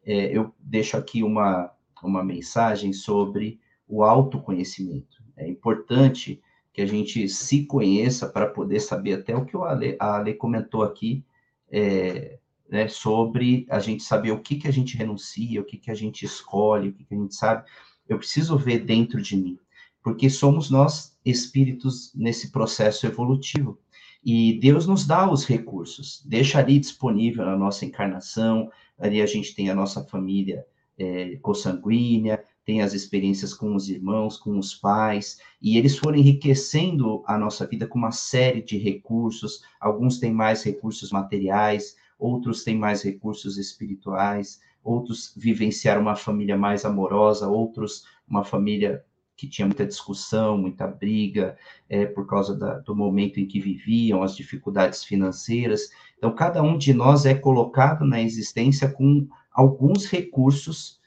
É, 0.06 0.38
eu 0.38 0.54
deixo 0.60 0.98
aqui 0.98 1.24
uma, 1.24 1.72
uma 2.04 2.24
mensagem 2.24 2.92
sobre 2.92 3.60
o 3.88 4.04
autoconhecimento. 4.04 5.24
É 5.38 5.48
importante 5.48 6.42
que 6.74 6.82
a 6.82 6.86
gente 6.86 7.28
se 7.30 7.66
conheça 7.66 8.28
para 8.28 8.48
poder 8.48 8.82
saber 8.82 9.14
até 9.14 9.36
o 9.36 9.46
que 9.46 9.56
Ale, 9.58 9.96
a 10.00 10.18
Ale 10.18 10.34
comentou 10.34 10.84
aqui, 10.84 11.24
é, 11.72 12.38
né, 12.70 12.88
sobre 12.88 13.66
a 13.70 13.80
gente 13.80 14.04
saber 14.04 14.32
o 14.32 14.40
que, 14.40 14.56
que 14.56 14.68
a 14.68 14.72
gente 14.72 14.98
renuncia, 14.98 15.62
o 15.62 15.66
que, 15.66 15.78
que 15.78 15.92
a 15.92 15.96
gente 15.96 16.26
escolhe, 16.26 16.90
o 16.90 16.94
que, 16.94 17.04
que 17.04 17.14
a 17.14 17.18
gente 17.18 17.36
sabe. 17.36 17.68
Eu 18.08 18.18
preciso 18.18 18.58
ver 18.58 18.80
dentro 18.80 19.22
de 19.22 19.36
mim, 19.36 19.60
porque 20.04 20.30
somos 20.30 20.70
nós 20.70 21.18
espíritos 21.26 22.12
nesse 22.16 22.52
processo 22.52 23.06
evolutivo. 23.06 23.78
E 24.24 24.60
Deus 24.60 24.88
nos 24.88 25.06
dá 25.06 25.30
os 25.30 25.46
recursos, 25.46 26.22
deixa 26.26 26.60
ali 26.60 26.80
disponível 26.80 27.46
na 27.46 27.56
nossa 27.56 27.86
encarnação, 27.86 28.70
ali 28.98 29.22
a 29.22 29.26
gente 29.26 29.56
tem 29.56 29.70
a 29.70 29.76
nossa 29.76 30.04
família 30.04 30.66
é, 30.98 31.38
consanguínea, 31.38 32.44
tem 32.66 32.82
as 32.82 32.94
experiências 32.94 33.54
com 33.54 33.74
os 33.76 33.88
irmãos, 33.88 34.38
com 34.38 34.58
os 34.58 34.74
pais, 34.74 35.40
e 35.62 35.78
eles 35.78 35.98
foram 35.98 36.18
enriquecendo 36.18 37.24
a 37.26 37.38
nossa 37.38 37.66
vida 37.66 37.88
com 37.88 37.98
uma 37.98 38.12
série 38.12 38.62
de 38.62 38.78
recursos. 38.78 39.62
Alguns 39.80 40.20
têm 40.20 40.34
mais 40.34 40.64
recursos 40.64 41.12
materiais, 41.12 41.96
outros 42.18 42.64
têm 42.64 42.78
mais 42.78 43.02
recursos 43.02 43.58
espirituais, 43.58 44.60
outros 44.84 45.34
vivenciaram 45.36 46.02
uma 46.02 46.16
família 46.16 46.58
mais 46.58 46.86
amorosa, 46.86 47.48
outros 47.48 48.06
uma 48.28 48.44
família 48.44 49.04
que 49.36 49.48
tinha 49.48 49.68
muita 49.68 49.86
discussão, 49.86 50.58
muita 50.58 50.88
briga, 50.88 51.56
é, 51.88 52.06
por 52.08 52.26
causa 52.26 52.56
da, 52.58 52.80
do 52.80 52.96
momento 52.96 53.40
em 53.40 53.46
que 53.46 53.60
viviam, 53.60 54.24
as 54.24 54.36
dificuldades 54.36 55.04
financeiras. 55.04 55.90
Então, 56.18 56.34
cada 56.34 56.64
um 56.64 56.76
de 56.76 56.92
nós 56.94 57.26
é 57.26 57.36
colocado 57.36 58.04
na 58.04 58.20
existência 58.20 58.90
com 58.90 59.28
alguns 59.52 60.06
recursos 60.06 61.00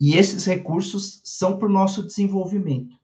e 0.00 0.16
esses 0.16 0.44
recursos 0.44 1.20
são 1.24 1.58
para 1.58 1.68
o 1.68 1.72
nosso 1.72 2.04
desenvolvimento. 2.04 2.96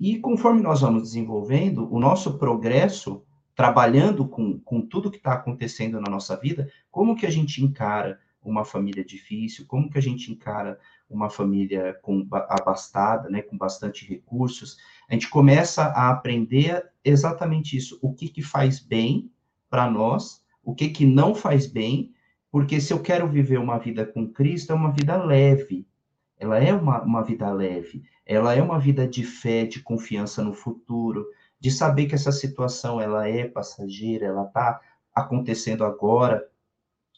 E 0.00 0.18
conforme 0.18 0.60
nós 0.60 0.80
vamos 0.80 1.02
desenvolvendo, 1.02 1.88
o 1.92 2.00
nosso 2.00 2.38
progresso, 2.38 3.22
trabalhando 3.54 4.26
com, 4.26 4.58
com 4.60 4.80
tudo 4.80 5.10
que 5.10 5.18
está 5.18 5.34
acontecendo 5.34 6.00
na 6.00 6.10
nossa 6.10 6.36
vida, 6.36 6.70
como 6.90 7.16
que 7.16 7.26
a 7.26 7.30
gente 7.30 7.62
encara 7.62 8.18
uma 8.42 8.64
família 8.64 9.04
difícil, 9.04 9.66
como 9.66 9.90
que 9.90 9.98
a 9.98 10.02
gente 10.02 10.32
encara 10.32 10.78
uma 11.08 11.28
família 11.30 11.98
com, 12.02 12.26
abastada, 12.30 13.28
né, 13.28 13.42
com 13.42 13.56
bastante 13.56 14.06
recursos, 14.06 14.78
a 15.08 15.12
gente 15.12 15.28
começa 15.28 15.84
a 15.84 16.10
aprender 16.10 16.90
exatamente 17.04 17.76
isso, 17.76 17.98
o 18.02 18.14
que, 18.14 18.28
que 18.28 18.42
faz 18.42 18.80
bem 18.80 19.30
para 19.68 19.90
nós, 19.90 20.42
o 20.64 20.74
que, 20.74 20.88
que 20.88 21.04
não 21.04 21.34
faz 21.34 21.66
bem, 21.66 22.12
porque 22.50 22.80
se 22.80 22.92
eu 22.92 23.00
quero 23.00 23.28
viver 23.28 23.58
uma 23.58 23.78
vida 23.78 24.04
com 24.04 24.28
Cristo, 24.28 24.72
é 24.72 24.74
uma 24.74 24.92
vida 24.92 25.22
leve, 25.22 25.86
ela 26.38 26.58
é 26.58 26.72
uma, 26.72 27.02
uma 27.02 27.22
vida 27.22 27.50
leve, 27.52 28.02
ela 28.26 28.54
é 28.54 28.62
uma 28.62 28.78
vida 28.78 29.06
de 29.06 29.24
fé, 29.24 29.64
de 29.64 29.80
confiança 29.80 30.42
no 30.42 30.52
futuro, 30.52 31.26
de 31.62 31.70
saber 31.70 32.06
que 32.06 32.16
essa 32.16 32.32
situação 32.32 33.00
ela 33.00 33.28
é 33.28 33.46
passageira, 33.46 34.26
ela 34.26 34.46
está 34.46 34.80
acontecendo 35.14 35.84
agora, 35.84 36.44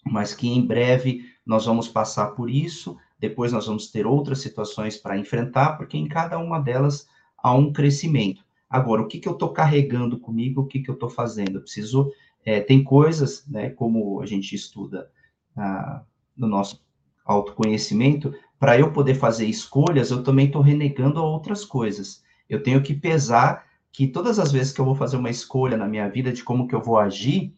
mas 0.05 0.35
que 0.35 0.47
em 0.47 0.67
breve 0.67 1.25
nós 1.47 1.65
vamos 1.65 1.89
passar 1.89 2.33
por 2.33 2.51
isso, 2.51 2.95
depois 3.19 3.55
nós 3.55 3.67
vamos 3.67 3.91
ter 3.91 4.07
outras 4.07 4.43
situações 4.43 4.99
para 4.99 5.17
enfrentar, 5.17 5.79
porque 5.79 5.97
em 5.97 6.07
cada 6.07 6.39
uma 6.39 6.61
delas 6.61 7.09
há 7.39 7.55
um 7.55 7.73
crescimento. 7.73 8.45
Agora, 8.69 9.01
o 9.01 9.09
que, 9.09 9.19
que 9.19 9.27
eu 9.27 9.33
estou 9.33 9.49
carregando 9.49 10.19
comigo, 10.19 10.61
o 10.61 10.67
que, 10.67 10.81
que 10.81 10.91
eu 10.91 10.95
estou 10.95 11.09
fazendo? 11.09 11.57
Eu 11.57 11.63
preciso, 11.63 12.13
é, 12.45 12.61
tem 12.61 12.85
coisas, 12.85 13.47
né, 13.47 13.71
como 13.71 14.21
a 14.21 14.27
gente 14.27 14.55
estuda 14.55 15.11
ah, 15.57 16.03
no 16.37 16.47
nosso 16.47 16.85
autoconhecimento, 17.25 18.35
para 18.59 18.79
eu 18.79 18.93
poder 18.93 19.15
fazer 19.15 19.47
escolhas, 19.47 20.11
eu 20.11 20.23
também 20.23 20.49
estou 20.49 20.61
renegando 20.61 21.19
a 21.19 21.23
outras 21.23 21.65
coisas. 21.65 22.23
Eu 22.47 22.63
tenho 22.63 22.83
que 22.83 22.93
pesar 22.93 23.65
que 23.95 24.09
todas 24.09 24.41
as 24.41 24.51
vezes 24.51 24.73
que 24.73 24.81
eu 24.81 24.85
vou 24.85 24.97
fazer 24.97 25.17
uma 25.17 25.31
escolha 25.31 25.77
na 25.77 25.87
minha 25.87 26.09
vida 26.09 26.33
de 26.33 26.43
como 26.43 26.67
que 26.67 26.75
eu 26.75 26.83
vou 26.83 26.99
agir, 26.99 27.55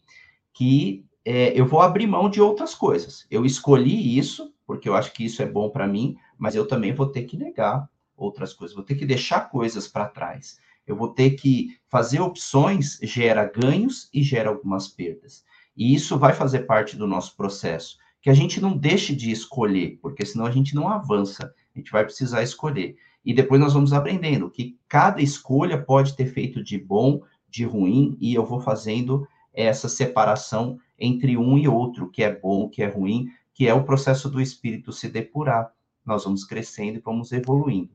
que 0.53 1.03
é, 1.25 1.59
eu 1.59 1.65
vou 1.65 1.81
abrir 1.81 2.07
mão 2.07 2.29
de 2.29 2.43
outras 2.43 2.75
coisas. 2.75 3.27
Eu 3.31 3.47
escolhi 3.47 4.19
isso, 4.19 4.53
porque 4.67 4.87
eu 4.87 4.95
acho 4.95 5.15
que 5.15 5.25
isso 5.25 5.41
é 5.41 5.47
bom 5.47 5.71
para 5.71 5.89
mim, 5.89 6.15
mas 6.37 6.55
eu 6.55 6.69
também 6.69 6.93
vou 6.93 7.07
ter 7.07 7.23
que 7.23 7.39
negar 7.39 7.89
outras 8.15 8.53
coisas, 8.53 8.77
vou 8.77 8.85
ter 8.85 8.97
que 8.97 9.07
deixar 9.07 9.49
coisas 9.49 9.89
para 9.89 10.11
trás. 10.11 10.59
Eu 10.87 10.95
vou 10.95 11.09
ter 11.09 11.31
que 11.31 11.79
fazer 11.89 12.21
opções, 12.21 12.99
gera 13.03 13.51
ganhos 13.51 14.11
e 14.13 14.23
gera 14.23 14.51
algumas 14.51 14.87
perdas. 14.87 15.43
E 15.75 15.95
isso 15.95 16.19
vai 16.19 16.35
fazer 16.35 16.61
parte 16.61 16.99
do 16.99 17.07
nosso 17.07 17.35
processo 17.35 17.97
que 18.21 18.29
a 18.29 18.35
gente 18.35 18.61
não 18.61 18.77
deixe 18.77 19.17
de 19.17 19.31
escolher, 19.31 19.99
porque 20.03 20.27
senão 20.27 20.45
a 20.45 20.51
gente 20.51 20.75
não 20.75 20.89
avança, 20.89 21.55
a 21.75 21.79
gente 21.79 21.91
vai 21.91 22.05
precisar 22.05 22.43
escolher. 22.43 22.97
E 23.27 23.35
depois 23.35 23.61
nós 23.61 23.75
vamos 23.75 23.93
aprendendo 23.93 24.49
que 24.49 24.79
cada 24.89 25.21
escolha 25.21 25.83
pode 25.83 26.15
ter 26.15 26.27
feito 26.27 26.63
de 26.63 26.79
bom, 26.79 27.21
de 27.51 27.65
ruim, 27.65 28.17
e 28.21 28.33
eu 28.33 28.47
vou 28.47 28.61
fazendo 28.61 29.27
essa 29.53 29.89
separação 29.89 30.79
entre 30.97 31.37
um 31.37 31.59
e 31.59 31.67
outro, 31.67 32.09
que 32.09 32.23
é 32.23 32.33
bom, 32.33 32.69
que 32.69 32.85
é 32.85 32.87
ruim, 32.87 33.29
que 33.53 33.67
é 33.67 33.75
o 33.75 33.83
processo 33.83 34.31
do 34.31 34.41
espírito 34.41 34.93
se 34.93 35.09
depurar. 35.09 35.73
Nós 36.05 36.23
vamos 36.23 36.45
crescendo 36.45 36.99
e 36.99 37.03
vamos 37.03 37.33
evoluindo. 37.33 37.91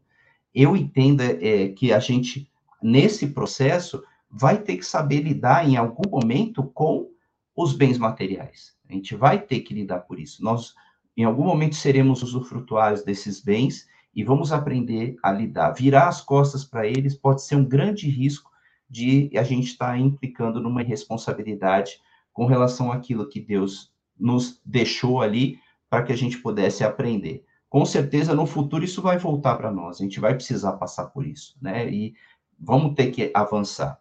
Eu 0.53 0.75
entendo 0.75 1.21
é, 1.21 1.69
que 1.69 1.93
a 1.93 1.99
gente, 1.99 2.51
nesse 2.83 3.27
processo, 3.27 4.03
vai 4.29 4.57
ter 4.57 4.75
que 4.75 4.85
saber 4.85 5.21
lidar 5.21 5.65
em 5.65 5.77
algum 5.77 6.09
momento 6.09 6.61
com 6.73 7.09
os 7.55 7.71
bens 7.73 7.97
materiais. 7.97 8.75
A 8.89 8.91
gente 8.91 9.15
vai 9.15 9.39
ter 9.39 9.61
que 9.61 9.73
lidar 9.73 9.99
por 9.99 10.19
isso. 10.19 10.43
Nós, 10.43 10.73
em 11.15 11.23
algum 11.23 11.45
momento, 11.45 11.75
seremos 11.75 12.21
usufrutuários 12.21 13.03
desses 13.03 13.41
bens 13.41 13.89
e 14.13 14.23
vamos 14.23 14.51
aprender 14.51 15.15
a 15.23 15.31
lidar. 15.31 15.71
Virar 15.71 16.07
as 16.07 16.21
costas 16.21 16.63
para 16.63 16.85
eles 16.87 17.15
pode 17.15 17.43
ser 17.43 17.55
um 17.55 17.65
grande 17.65 18.09
risco 18.09 18.51
de 18.89 19.29
a 19.37 19.43
gente 19.43 19.67
estar 19.67 19.91
tá 19.91 19.97
implicando 19.97 20.59
numa 20.59 20.83
responsabilidade 20.83 21.99
com 22.33 22.45
relação 22.45 22.91
àquilo 22.91 23.29
que 23.29 23.39
Deus 23.39 23.91
nos 24.19 24.61
deixou 24.65 25.21
ali 25.21 25.59
para 25.89 26.03
que 26.03 26.11
a 26.11 26.15
gente 26.15 26.37
pudesse 26.37 26.83
aprender. 26.83 27.43
Com 27.69 27.85
certeza, 27.85 28.35
no 28.35 28.45
futuro, 28.45 28.83
isso 28.83 29.01
vai 29.01 29.17
voltar 29.17 29.55
para 29.55 29.71
nós, 29.71 29.99
a 29.99 30.03
gente 30.03 30.19
vai 30.19 30.33
precisar 30.33 30.73
passar 30.73 31.05
por 31.05 31.25
isso, 31.25 31.57
né? 31.61 31.89
E 31.89 32.13
vamos 32.59 32.95
ter 32.95 33.11
que 33.11 33.31
avançar. 33.33 33.97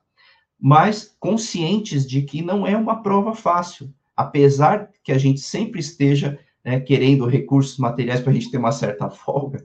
Mas 0.58 1.16
conscientes 1.18 2.06
de 2.06 2.22
que 2.22 2.42
não 2.42 2.66
é 2.66 2.76
uma 2.76 3.02
prova 3.02 3.34
fácil, 3.34 3.92
apesar 4.16 4.90
que 5.02 5.12
a 5.12 5.18
gente 5.18 5.40
sempre 5.40 5.80
esteja 5.80 6.38
né, 6.64 6.80
querendo 6.80 7.26
recursos 7.26 7.78
materiais 7.78 8.20
para 8.20 8.30
a 8.30 8.34
gente 8.34 8.50
ter 8.50 8.58
uma 8.58 8.72
certa 8.72 9.08
folga, 9.10 9.64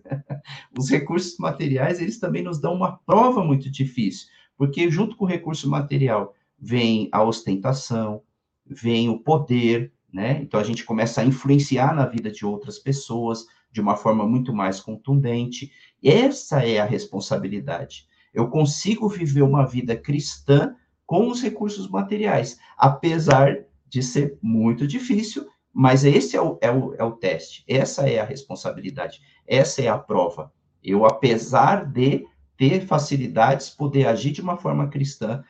os 0.77 0.89
recursos 0.89 1.37
materiais, 1.37 1.99
eles 1.99 2.19
também 2.19 2.43
nos 2.43 2.59
dão 2.59 2.73
uma 2.73 2.97
prova 3.05 3.43
muito 3.43 3.69
difícil, 3.69 4.27
porque 4.57 4.89
junto 4.89 5.15
com 5.15 5.25
o 5.25 5.27
recurso 5.27 5.69
material 5.69 6.33
vem 6.57 7.09
a 7.11 7.23
ostentação, 7.23 8.21
vem 8.65 9.09
o 9.09 9.19
poder, 9.19 9.91
né? 10.11 10.39
Então 10.41 10.59
a 10.59 10.63
gente 10.63 10.83
começa 10.85 11.21
a 11.21 11.25
influenciar 11.25 11.93
na 11.93 12.05
vida 12.05 12.31
de 12.31 12.45
outras 12.45 12.79
pessoas 12.79 13.45
de 13.71 13.81
uma 13.81 13.97
forma 13.97 14.25
muito 14.25 14.53
mais 14.53 14.79
contundente. 14.79 15.71
Essa 16.01 16.65
é 16.65 16.79
a 16.79 16.85
responsabilidade. 16.85 18.07
Eu 18.33 18.47
consigo 18.47 19.09
viver 19.09 19.41
uma 19.41 19.65
vida 19.65 19.95
cristã 19.95 20.73
com 21.05 21.27
os 21.29 21.41
recursos 21.41 21.89
materiais, 21.89 22.57
apesar 22.77 23.65
de 23.87 24.01
ser 24.01 24.37
muito 24.41 24.87
difícil, 24.87 25.45
mas 25.77 26.05
esse 26.05 26.37
é 26.37 26.41
o, 26.41 26.57
é 26.61 26.71
o, 26.71 26.93
é 26.93 27.03
o 27.03 27.11
teste, 27.11 27.61
essa 27.67 28.09
é 28.09 28.17
a 28.17 28.23
responsabilidade, 28.23 29.19
essa 29.45 29.81
é 29.81 29.89
a 29.89 29.97
prova. 29.97 30.53
Eu, 30.81 31.05
apesar 31.05 31.85
de 31.85 32.25
ter 32.55 32.85
facilidades, 32.85 33.69
poder 33.69 34.07
agir 34.07 34.31
de 34.31 34.39
uma 34.39 34.55
forma 34.55 34.87
cristã, 34.87 35.43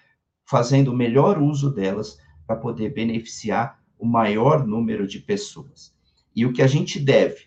fazendo 0.43 0.91
o 0.91 0.95
melhor 0.95 1.39
uso 1.39 1.69
delas 1.69 2.17
para 2.47 2.55
poder 2.55 2.91
beneficiar 2.91 3.79
o 3.99 4.05
maior 4.05 4.65
número 4.65 5.05
de 5.05 5.19
pessoas. 5.19 5.95
E 6.35 6.43
o 6.43 6.51
que 6.51 6.63
a 6.63 6.67
gente 6.67 6.99
deve, 6.99 7.45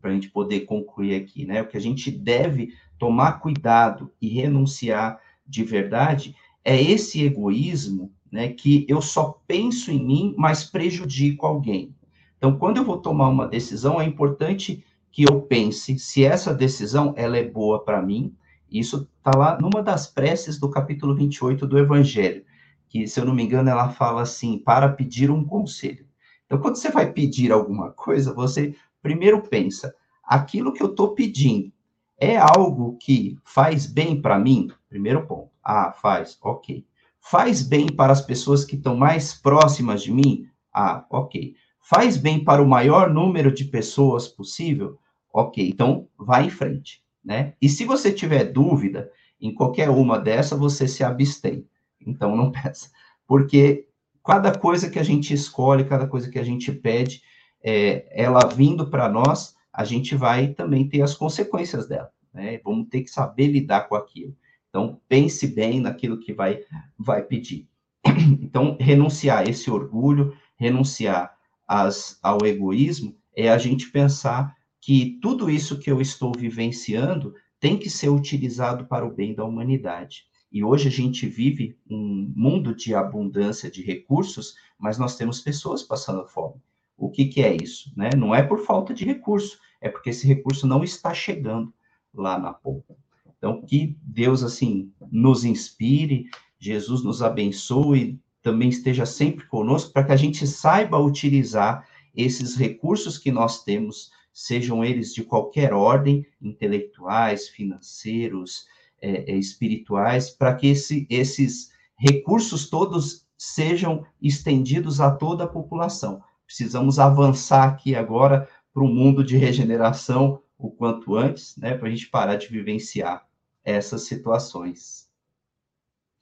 para 0.00 0.12
a 0.12 0.14
gente 0.14 0.30
poder 0.30 0.60
concluir 0.60 1.14
aqui, 1.14 1.44
né? 1.44 1.60
O 1.60 1.68
que 1.68 1.76
a 1.76 1.80
gente 1.80 2.10
deve 2.10 2.72
tomar 2.98 3.32
cuidado 3.32 4.10
e 4.18 4.28
renunciar 4.28 5.20
de 5.46 5.62
verdade 5.62 6.34
é 6.64 6.80
esse 6.80 7.22
egoísmo, 7.22 8.14
né? 8.30 8.48
Que 8.48 8.86
eu 8.88 9.00
só 9.00 9.40
penso 9.46 9.90
em 9.90 10.04
mim, 10.04 10.34
mas 10.36 10.64
prejudico 10.64 11.46
alguém. 11.46 11.94
Então, 12.36 12.56
quando 12.56 12.78
eu 12.78 12.84
vou 12.84 12.98
tomar 12.98 13.28
uma 13.28 13.46
decisão, 13.46 14.00
é 14.00 14.04
importante 14.04 14.84
que 15.12 15.24
eu 15.24 15.42
pense 15.42 15.98
se 15.98 16.24
essa 16.24 16.54
decisão 16.54 17.12
ela 17.16 17.36
é 17.36 17.44
boa 17.44 17.84
para 17.84 18.00
mim. 18.00 18.34
Isso 18.70 19.08
está 19.18 19.36
lá 19.36 19.58
numa 19.60 19.82
das 19.82 20.06
preces 20.06 20.58
do 20.58 20.70
capítulo 20.70 21.14
28 21.14 21.66
do 21.66 21.78
Evangelho 21.78 22.44
que, 22.90 23.06
se 23.06 23.20
eu 23.20 23.24
não 23.24 23.32
me 23.32 23.44
engano, 23.44 23.70
ela 23.70 23.88
fala 23.88 24.22
assim, 24.22 24.58
para 24.58 24.88
pedir 24.88 25.30
um 25.30 25.44
conselho. 25.44 26.04
Então, 26.44 26.58
quando 26.58 26.74
você 26.74 26.90
vai 26.90 27.10
pedir 27.12 27.52
alguma 27.52 27.92
coisa, 27.92 28.34
você 28.34 28.74
primeiro 29.00 29.40
pensa, 29.42 29.94
aquilo 30.24 30.72
que 30.72 30.82
eu 30.82 30.88
estou 30.88 31.14
pedindo 31.14 31.72
é 32.18 32.36
algo 32.36 32.98
que 33.00 33.38
faz 33.44 33.86
bem 33.86 34.20
para 34.20 34.38
mim? 34.40 34.68
Primeiro 34.88 35.24
ponto. 35.24 35.50
Ah, 35.62 35.92
faz, 35.92 36.36
ok. 36.42 36.84
Faz 37.30 37.62
bem 37.62 37.86
para 37.86 38.12
as 38.12 38.20
pessoas 38.20 38.64
que 38.64 38.74
estão 38.74 38.96
mais 38.96 39.32
próximas 39.32 40.02
de 40.02 40.10
mim? 40.10 40.48
Ah, 40.74 41.06
ok. 41.08 41.54
Faz 41.80 42.16
bem 42.16 42.42
para 42.42 42.60
o 42.60 42.66
maior 42.66 43.08
número 43.08 43.52
de 43.52 43.66
pessoas 43.66 44.26
possível? 44.26 44.98
Ok, 45.32 45.68
então 45.68 46.08
vai 46.18 46.46
em 46.46 46.50
frente, 46.50 47.04
né? 47.24 47.54
E 47.62 47.68
se 47.68 47.84
você 47.84 48.10
tiver 48.10 48.46
dúvida 48.46 49.08
em 49.40 49.54
qualquer 49.54 49.90
uma 49.90 50.18
dessas, 50.18 50.58
você 50.58 50.88
se 50.88 51.04
abstém. 51.04 51.64
Então 52.04 52.34
não 52.34 52.50
peça. 52.50 52.90
Porque 53.28 53.86
cada 54.26 54.58
coisa 54.58 54.90
que 54.90 54.98
a 54.98 55.04
gente 55.04 55.32
escolhe, 55.32 55.84
cada 55.84 56.08
coisa 56.08 56.28
que 56.28 56.38
a 56.40 56.44
gente 56.44 56.72
pede, 56.72 57.22
é, 57.62 58.08
ela 58.10 58.44
vindo 58.48 58.90
para 58.90 59.08
nós, 59.08 59.54
a 59.72 59.84
gente 59.84 60.16
vai 60.16 60.48
também 60.48 60.88
ter 60.88 61.00
as 61.00 61.14
consequências 61.14 61.86
dela. 61.86 62.10
Né? 62.34 62.60
Vamos 62.64 62.88
ter 62.88 63.02
que 63.02 63.08
saber 63.08 63.46
lidar 63.46 63.88
com 63.88 63.94
aquilo. 63.94 64.34
Então, 64.70 65.00
pense 65.08 65.46
bem 65.48 65.80
naquilo 65.80 66.18
que 66.18 66.32
vai, 66.32 66.64
vai 66.98 67.22
pedir. 67.22 67.68
Então, 68.40 68.76
renunciar 68.80 69.40
a 69.40 69.44
esse 69.44 69.70
orgulho, 69.70 70.34
renunciar 70.56 71.36
as, 71.66 72.18
ao 72.22 72.38
egoísmo, 72.44 73.16
é 73.36 73.50
a 73.50 73.58
gente 73.58 73.90
pensar 73.90 74.56
que 74.80 75.18
tudo 75.20 75.50
isso 75.50 75.78
que 75.78 75.90
eu 75.90 76.00
estou 76.00 76.32
vivenciando 76.32 77.34
tem 77.58 77.76
que 77.76 77.90
ser 77.90 78.08
utilizado 78.08 78.86
para 78.86 79.06
o 79.06 79.14
bem 79.14 79.34
da 79.34 79.44
humanidade. 79.44 80.24
E 80.50 80.64
hoje 80.64 80.88
a 80.88 80.90
gente 80.90 81.26
vive 81.26 81.78
um 81.88 82.32
mundo 82.34 82.74
de 82.74 82.94
abundância 82.94 83.70
de 83.70 83.82
recursos, 83.82 84.54
mas 84.78 84.98
nós 84.98 85.16
temos 85.16 85.40
pessoas 85.40 85.82
passando 85.82 86.26
fome. 86.26 86.60
O 86.96 87.10
que, 87.10 87.26
que 87.26 87.42
é 87.42 87.54
isso? 87.54 87.92
Né? 87.96 88.10
Não 88.16 88.34
é 88.34 88.42
por 88.42 88.64
falta 88.64 88.92
de 88.92 89.04
recurso, 89.04 89.58
é 89.80 89.88
porque 89.88 90.10
esse 90.10 90.26
recurso 90.26 90.66
não 90.66 90.82
está 90.82 91.14
chegando 91.14 91.72
lá 92.12 92.38
na 92.38 92.52
ponta. 92.52 92.96
Então, 93.40 93.62
que 93.62 93.96
Deus, 94.02 94.42
assim, 94.42 94.92
nos 95.10 95.46
inspire, 95.46 96.28
Jesus 96.58 97.02
nos 97.02 97.22
abençoe, 97.22 98.20
também 98.42 98.68
esteja 98.68 99.06
sempre 99.06 99.46
conosco, 99.46 99.94
para 99.94 100.04
que 100.04 100.12
a 100.12 100.16
gente 100.16 100.46
saiba 100.46 100.98
utilizar 100.98 101.88
esses 102.14 102.54
recursos 102.54 103.16
que 103.16 103.32
nós 103.32 103.64
temos, 103.64 104.10
sejam 104.30 104.84
eles 104.84 105.14
de 105.14 105.24
qualquer 105.24 105.72
ordem, 105.72 106.26
intelectuais, 106.40 107.48
financeiros, 107.48 108.66
é, 109.00 109.32
é, 109.32 109.36
espirituais, 109.38 110.28
para 110.28 110.54
que 110.54 110.66
esse, 110.66 111.06
esses 111.08 111.70
recursos 111.96 112.68
todos 112.68 113.26
sejam 113.38 114.04
estendidos 114.20 115.00
a 115.00 115.10
toda 115.10 115.44
a 115.44 115.48
população. 115.48 116.22
Precisamos 116.44 116.98
avançar 116.98 117.66
aqui 117.66 117.94
agora 117.94 118.46
para 118.74 118.82
um 118.82 118.94
mundo 118.94 119.24
de 119.24 119.38
regeneração 119.38 120.42
o 120.58 120.70
quanto 120.70 121.16
antes, 121.16 121.56
né, 121.56 121.74
para 121.74 121.88
a 121.88 121.90
gente 121.90 122.08
parar 122.08 122.36
de 122.36 122.48
vivenciar 122.48 123.29
essas 123.70 124.02
situações. 124.02 125.08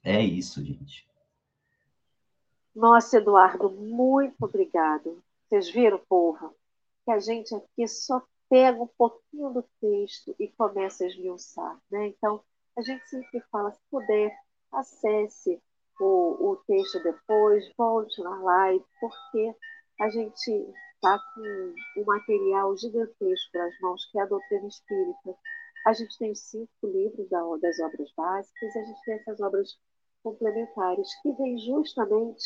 É 0.03 0.21
isso, 0.21 0.63
gente. 0.63 1.07
Nossa, 2.75 3.17
Eduardo, 3.17 3.69
muito 3.69 4.35
obrigado. 4.41 5.21
Vocês 5.47 5.69
viram, 5.69 5.99
povo, 6.07 6.55
que 7.03 7.11
a 7.11 7.19
gente 7.19 7.53
aqui 7.53 7.87
só 7.87 8.23
pega 8.49 8.81
um 8.81 8.89
pouquinho 8.97 9.49
do 9.51 9.63
texto 9.81 10.35
e 10.39 10.47
começa 10.47 11.03
a 11.03 11.07
esmiuçar, 11.07 11.79
né? 11.91 12.07
Então, 12.07 12.41
a 12.77 12.81
gente 12.81 13.07
sempre 13.09 13.41
fala, 13.51 13.71
se 13.71 13.81
puder, 13.91 14.35
acesse 14.71 15.61
o, 15.99 16.51
o 16.51 16.55
texto 16.67 17.03
depois, 17.03 17.69
volte 17.77 18.21
na 18.21 18.41
live, 18.41 18.85
porque 18.99 19.55
a 19.99 20.09
gente 20.09 20.73
está 20.95 21.19
com 21.35 21.73
um 21.97 22.05
material 22.05 22.75
gigantesco 22.77 23.57
nas 23.57 23.79
mãos, 23.81 24.05
que 24.11 24.19
é 24.19 24.21
a 24.21 24.25
doutrina 24.25 24.67
espírita. 24.67 25.35
A 25.85 25.93
gente 25.93 26.17
tem 26.17 26.31
os 26.31 26.39
cinco 26.39 26.69
livros 26.83 27.29
da, 27.29 27.41
das 27.57 27.79
obras 27.79 28.11
básicas, 28.15 28.75
a 28.75 28.83
gente 28.83 29.03
tem 29.05 29.15
essas 29.15 29.39
obras 29.39 29.77
complementares, 30.23 31.09
que 31.21 31.31
vêm 31.33 31.57
justamente 31.57 32.43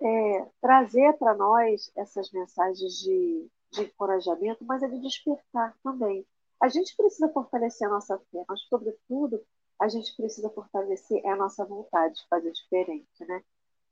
é, 0.00 0.46
trazer 0.60 1.14
para 1.14 1.34
nós 1.34 1.90
essas 1.96 2.30
mensagens 2.30 2.98
de, 2.98 3.50
de 3.72 3.82
encorajamento, 3.82 4.64
mas 4.64 4.82
é 4.82 4.88
de 4.88 5.00
despertar 5.00 5.76
também. 5.82 6.26
A 6.60 6.68
gente 6.68 6.96
precisa 6.96 7.28
fortalecer 7.28 7.86
a 7.86 7.90
nossa 7.90 8.18
fé, 8.30 8.44
mas, 8.48 8.60
sobretudo, 8.62 9.40
a 9.80 9.88
gente 9.88 10.14
precisa 10.16 10.50
fortalecer 10.50 11.24
a 11.26 11.36
nossa 11.36 11.64
vontade 11.64 12.16
de 12.16 12.26
fazer 12.28 12.50
diferente, 12.52 13.24
né? 13.26 13.42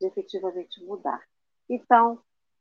de 0.01 0.07
efetivamente 0.07 0.83
mudar. 0.85 1.23
Então, 1.69 2.21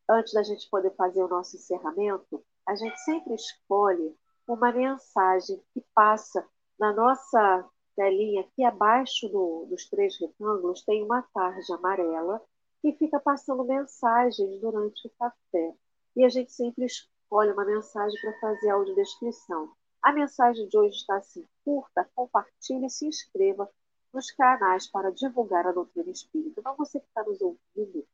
antes 0.10 0.34
da 0.34 0.44
gente 0.44 0.70
poder 0.70 0.92
fazer 0.96 1.24
o 1.24 1.28
nosso 1.28 1.56
encerramento, 1.56 2.44
a 2.68 2.76
gente 2.76 2.98
sempre 3.02 3.34
escolhe 3.36 4.16
uma 4.48 4.72
mensagem 4.72 5.62
que 5.74 5.84
passa 5.94 6.46
na 6.80 6.94
nossa 6.94 7.70
telinha, 7.96 8.42
aqui 8.42 8.64
abaixo 8.64 9.30
do, 9.30 9.66
dos 9.70 9.90
três 9.90 10.20
retângulos, 10.20 10.84
tem 10.84 11.04
uma 11.04 11.22
tarja 11.34 11.76
amarela 11.76 12.42
que 12.82 12.94
fica 12.94 13.20
passando 13.20 13.64
mensagens 13.64 14.60
durante 14.60 15.08
o 15.08 15.12
café. 15.18 15.74
E 16.16 16.24
a 16.24 16.30
gente 16.30 16.52
sempre 16.52 16.86
escolhe 16.86 17.52
uma 17.52 17.66
mensagem 17.66 18.20
para 18.22 18.40
fazer 18.40 18.70
a 18.70 18.76
audiodescrição. 18.76 19.72
A 20.02 20.12
mensagem 20.12 20.68
de 20.68 20.78
hoje 20.78 20.98
está 20.98 21.18
assim: 21.18 21.48
curta, 21.64 22.08
compartilhe 22.14 22.86
e 22.86 22.90
se 22.90 23.08
inscreva 23.08 23.70
nos 24.14 24.32
canais 24.32 24.88
para 24.88 25.12
divulgar 25.12 25.66
a 25.68 25.72
doutrina 25.72 26.12
espírita. 26.12 26.60
Então, 26.60 26.76
você 26.78 27.00
que 27.00 27.08
está 27.08 27.24
nos 27.24 27.42
ouvindo, 27.42 28.06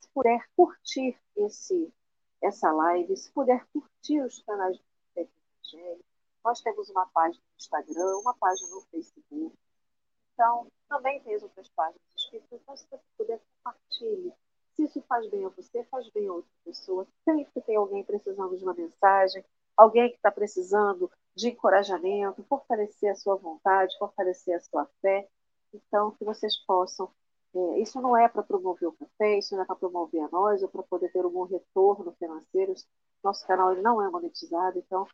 se 0.00 0.08
puder 0.12 0.44
curtir 0.56 1.16
esse, 1.36 1.92
essa 2.42 2.70
live, 2.72 3.16
se 3.16 3.30
puder 3.32 3.64
curtir 3.72 4.20
os 4.20 4.42
canais 4.42 4.76
do 4.76 4.84
Nós 6.44 6.60
temos 6.60 6.88
uma 6.88 7.06
página 7.06 7.42
no 7.42 7.56
Instagram, 7.56 8.18
uma 8.18 8.34
página 8.34 8.68
no 8.70 8.80
Facebook. 8.82 9.56
Então, 10.32 10.68
também 10.88 11.20
tem 11.20 11.34
as 11.34 11.42
outras 11.42 11.68
páginas 11.70 12.00
espíritas. 12.16 12.60
Então, 12.62 12.76
se 12.76 12.86
você 12.88 13.00
puder, 13.16 13.40
compartilhe. 13.56 14.32
Se 14.74 14.84
isso 14.84 15.02
faz 15.08 15.28
bem 15.28 15.44
a 15.44 15.48
você, 15.48 15.82
faz 15.90 16.08
bem 16.10 16.28
a 16.28 16.32
outra 16.32 16.50
pessoa. 16.64 17.06
Sempre 17.24 17.60
tem 17.62 17.76
alguém 17.76 18.04
precisando 18.04 18.56
de 18.56 18.62
uma 18.62 18.72
mensagem, 18.72 19.44
alguém 19.76 20.08
que 20.10 20.16
está 20.16 20.30
precisando 20.30 21.10
de 21.34 21.48
encorajamento, 21.48 22.44
fortalecer 22.44 23.10
a 23.10 23.14
sua 23.16 23.36
vontade, 23.36 23.98
fortalecer 23.98 24.54
a 24.54 24.60
sua 24.60 24.88
fé. 25.02 25.28
Então, 25.74 26.12
que 26.12 26.24
vocês 26.24 26.56
possam. 26.64 27.10
É, 27.54 27.80
isso 27.80 28.00
não 28.00 28.16
é 28.16 28.28
para 28.28 28.42
promover 28.42 28.88
o 28.88 28.92
café, 28.92 29.38
isso 29.38 29.54
não 29.56 29.62
é 29.62 29.66
para 29.66 29.74
promover 29.74 30.22
a 30.22 30.28
nós, 30.28 30.62
ou 30.62 30.68
para 30.68 30.82
poder 30.82 31.10
ter 31.10 31.24
algum 31.24 31.44
retorno 31.44 32.12
financeiro. 32.12 32.74
Nosso 33.24 33.46
canal 33.46 33.72
ele 33.72 33.82
não 33.82 34.00
é 34.00 34.08
monetizado, 34.08 34.78
então 34.78 35.06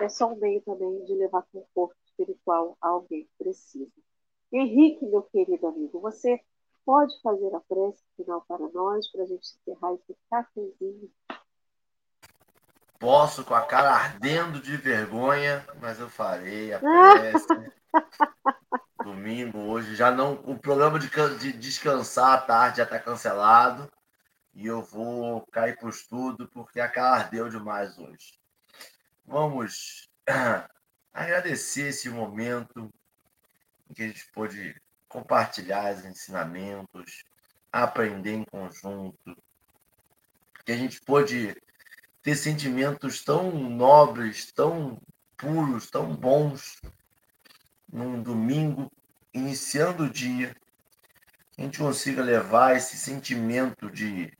é 0.00 0.08
só 0.08 0.32
um 0.32 0.36
meio 0.36 0.60
também 0.62 1.04
de 1.04 1.14
levar 1.14 1.42
conforto 1.52 1.96
espiritual 2.04 2.76
a 2.80 2.88
alguém 2.88 3.24
que 3.24 3.44
precisa. 3.44 3.90
Henrique, 4.52 5.04
meu 5.06 5.22
querido 5.22 5.66
amigo, 5.66 6.00
você 6.00 6.40
pode 6.84 7.20
fazer 7.20 7.54
a 7.54 7.60
prece 7.60 8.02
final 8.16 8.44
para 8.46 8.68
nós, 8.68 9.10
para 9.10 9.24
a 9.24 9.26
gente 9.26 9.48
encerrar 9.48 9.94
esse 9.94 10.16
cafezinho? 10.30 11.10
Posso, 12.98 13.44
com 13.44 13.54
a 13.54 13.62
cara 13.62 13.90
ardendo 13.90 14.60
de 14.60 14.76
vergonha, 14.76 15.66
mas 15.80 16.00
eu 16.00 16.08
farei 16.08 16.72
a 16.72 16.78
prece. 16.80 17.46
Domingo, 19.02 19.58
hoje, 19.58 19.94
já 19.94 20.10
não. 20.10 20.34
O 20.44 20.58
programa 20.58 20.98
de, 20.98 21.08
de 21.38 21.52
descansar 21.52 22.32
à 22.32 22.40
tarde 22.40 22.78
já 22.78 22.84
está 22.84 22.98
cancelado. 22.98 23.90
E 24.54 24.66
eu 24.66 24.82
vou 24.82 25.46
cair 25.52 25.76
para 25.76 25.86
o 25.86 25.90
estudo, 25.90 26.48
porque 26.48 26.80
a 26.80 26.88
cara 26.88 27.24
ardeu 27.24 27.48
demais 27.50 27.98
hoje. 27.98 28.40
Vamos 29.26 30.08
agradecer 31.12 31.88
esse 31.88 32.08
momento 32.08 32.88
em 33.90 33.94
que 33.94 34.02
a 34.02 34.06
gente 34.06 34.30
pôde 34.32 34.80
compartilhar 35.08 35.94
os 35.94 36.04
ensinamentos, 36.04 37.24
aprender 37.72 38.34
em 38.34 38.44
conjunto, 38.44 39.36
que 40.64 40.70
a 40.72 40.76
gente 40.76 41.00
pôde 41.00 41.56
ter 42.22 42.36
sentimentos 42.36 43.24
tão 43.24 43.50
nobres, 43.50 44.52
tão 44.52 45.00
puros, 45.36 45.90
tão 45.90 46.14
bons, 46.14 46.80
num 47.92 48.22
domingo, 48.22 48.90
iniciando 49.34 50.04
o 50.04 50.10
dia, 50.10 50.54
que 51.52 51.62
a 51.62 51.64
gente 51.64 51.78
consiga 51.78 52.22
levar 52.22 52.76
esse 52.76 52.96
sentimento 52.96 53.90
de, 53.90 54.32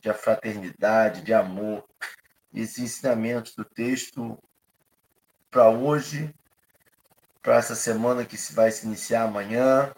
de 0.00 0.14
fraternidade, 0.14 1.22
de 1.22 1.34
amor, 1.34 1.84
esses 2.54 2.78
ensinamentos 2.78 3.54
do 3.54 3.64
texto 3.64 4.38
para 5.50 5.68
hoje, 5.70 6.34
para 7.42 7.56
essa 7.56 7.74
semana 7.74 8.24
que 8.24 8.36
vai 8.52 8.70
se 8.70 8.86
iniciar 8.86 9.22
amanhã, 9.22 9.92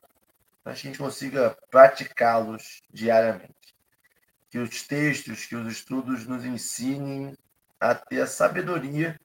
para 0.62 0.74
que 0.74 0.80
a 0.80 0.90
gente 0.90 0.98
consiga 0.98 1.56
praticá-los 1.70 2.82
diariamente. 2.92 3.54
Que 4.50 4.58
os 4.58 4.86
textos, 4.86 5.46
que 5.46 5.56
os 5.56 5.72
estudos 5.72 6.26
nos 6.26 6.44
ensinem 6.44 7.36
a 7.80 7.94
ter 7.94 8.20
a 8.20 8.26
sabedoria 8.26 9.18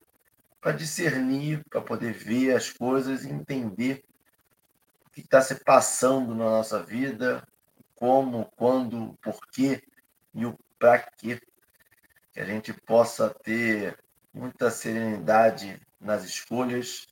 para 0.59 0.71
discernir, 0.71 1.63
para 1.69 1.81
poder 1.81 2.13
ver 2.13 2.55
as 2.55 2.71
coisas 2.71 3.23
e 3.23 3.29
entender 3.29 4.03
o 5.05 5.09
que 5.11 5.21
está 5.21 5.41
se 5.41 5.63
passando 5.63 6.33
na 6.33 6.45
nossa 6.45 6.81
vida, 6.81 7.45
como, 7.95 8.45
quando, 8.55 9.17
porquê 9.21 9.81
e 10.33 10.45
o 10.45 10.57
para 10.79 10.99
quê. 10.99 11.41
Que 12.37 12.43
a 12.43 12.45
gente 12.45 12.71
possa 12.71 13.31
ter 13.31 13.97
muita 14.31 14.69
serenidade 14.69 15.81
nas 15.99 16.23
escolhas 16.23 17.07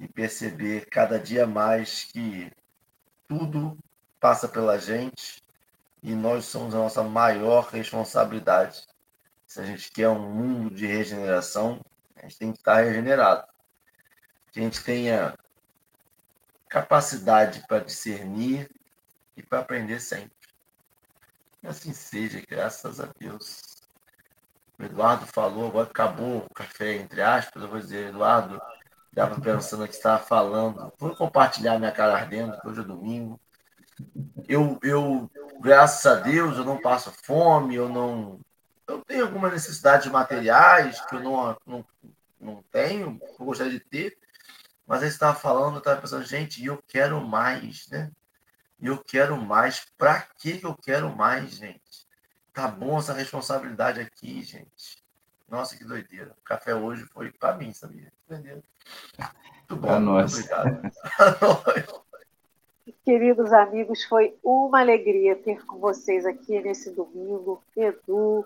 e 0.00 0.08
perceber 0.08 0.86
cada 0.86 1.18
dia 1.18 1.46
mais 1.46 2.04
que 2.04 2.50
tudo 3.28 3.76
passa 4.18 4.48
pela 4.48 4.78
gente 4.78 5.44
e 6.02 6.14
nós 6.14 6.46
somos 6.46 6.74
a 6.74 6.78
nossa 6.78 7.02
maior 7.02 7.68
responsabilidade. 7.68 8.86
Se 9.46 9.60
a 9.60 9.66
gente 9.66 9.90
quer 9.92 10.08
um 10.08 10.32
mundo 10.32 10.74
de 10.74 10.86
regeneração, 10.86 11.78
a 12.16 12.22
gente 12.22 12.38
tem 12.38 12.52
que 12.52 12.58
estar 12.58 12.80
regenerado. 12.80 13.46
Que 14.50 14.60
a 14.60 14.62
gente 14.62 14.82
tenha 14.82 15.36
capacidade 16.70 17.62
para 17.68 17.84
discernir 17.84 18.66
e 19.36 19.42
para 19.42 19.58
aprender 19.58 20.00
sempre. 20.00 20.32
E 21.62 21.66
assim 21.66 21.92
seja, 21.92 22.42
graças 22.48 22.98
a 22.98 23.10
Deus. 23.18 23.75
O 24.78 24.82
Eduardo 24.82 25.26
falou, 25.26 25.68
agora 25.68 25.88
acabou 25.88 26.46
o 26.48 26.54
café, 26.54 26.96
entre 26.96 27.22
aspas, 27.22 27.62
eu 27.62 27.68
vou 27.68 27.80
dizer, 27.80 28.08
Eduardo, 28.08 28.60
estava 29.08 29.40
pensando 29.40 29.88
que 29.88 29.94
estava 29.94 30.22
falando. 30.22 30.92
Vou 30.98 31.16
compartilhar 31.16 31.78
minha 31.78 31.92
cara 31.92 32.14
ardendo, 32.14 32.58
hoje 32.64 32.80
é 32.80 32.84
domingo. 32.84 33.40
Eu, 34.46 34.78
eu, 34.82 35.30
graças 35.60 36.04
a 36.04 36.16
Deus, 36.16 36.58
eu 36.58 36.64
não 36.64 36.80
passo 36.80 37.10
fome, 37.10 37.74
eu 37.74 37.88
não. 37.88 38.38
Eu 38.86 39.02
tenho 39.02 39.24
algumas 39.24 39.52
necessidades 39.52 40.06
materiais 40.12 41.00
que 41.06 41.16
eu 41.16 41.20
não, 41.20 41.56
não, 41.66 41.84
não 42.38 42.62
tenho, 42.70 43.18
eu 43.38 43.44
gostaria 43.44 43.72
de 43.72 43.80
ter, 43.80 44.16
mas 44.86 45.02
aí 45.02 45.08
estava 45.08 45.36
falando, 45.36 45.74
eu 45.74 45.78
estava 45.78 46.00
pensando, 46.00 46.24
gente, 46.24 46.64
eu 46.64 46.80
quero 46.86 47.20
mais, 47.20 47.88
né? 47.88 48.12
Eu 48.80 49.02
quero 49.02 49.36
mais. 49.36 49.86
Para 49.96 50.20
que 50.20 50.60
eu 50.62 50.74
quero 50.76 51.14
mais, 51.16 51.52
gente? 51.52 51.80
Tá 52.56 52.68
bom 52.68 52.98
essa 52.98 53.12
responsabilidade 53.12 54.00
aqui, 54.00 54.42
gente. 54.42 55.04
Nossa, 55.46 55.76
que 55.76 55.84
doideira. 55.84 56.34
O 56.40 56.42
café 56.42 56.74
hoje 56.74 57.04
foi 57.12 57.30
para 57.30 57.54
mim, 57.54 57.70
sabia? 57.74 58.10
Entendeu? 58.24 58.62
Muito 59.18 59.76
bom. 59.76 60.00
Muito 60.00 60.34
obrigado. 60.34 60.80
Queridos 63.04 63.52
amigos, 63.52 64.04
foi 64.04 64.38
uma 64.42 64.80
alegria 64.80 65.36
ter 65.36 65.66
com 65.66 65.78
vocês 65.78 66.24
aqui 66.24 66.58
nesse 66.62 66.90
domingo. 66.92 67.62
Edu, 67.76 68.42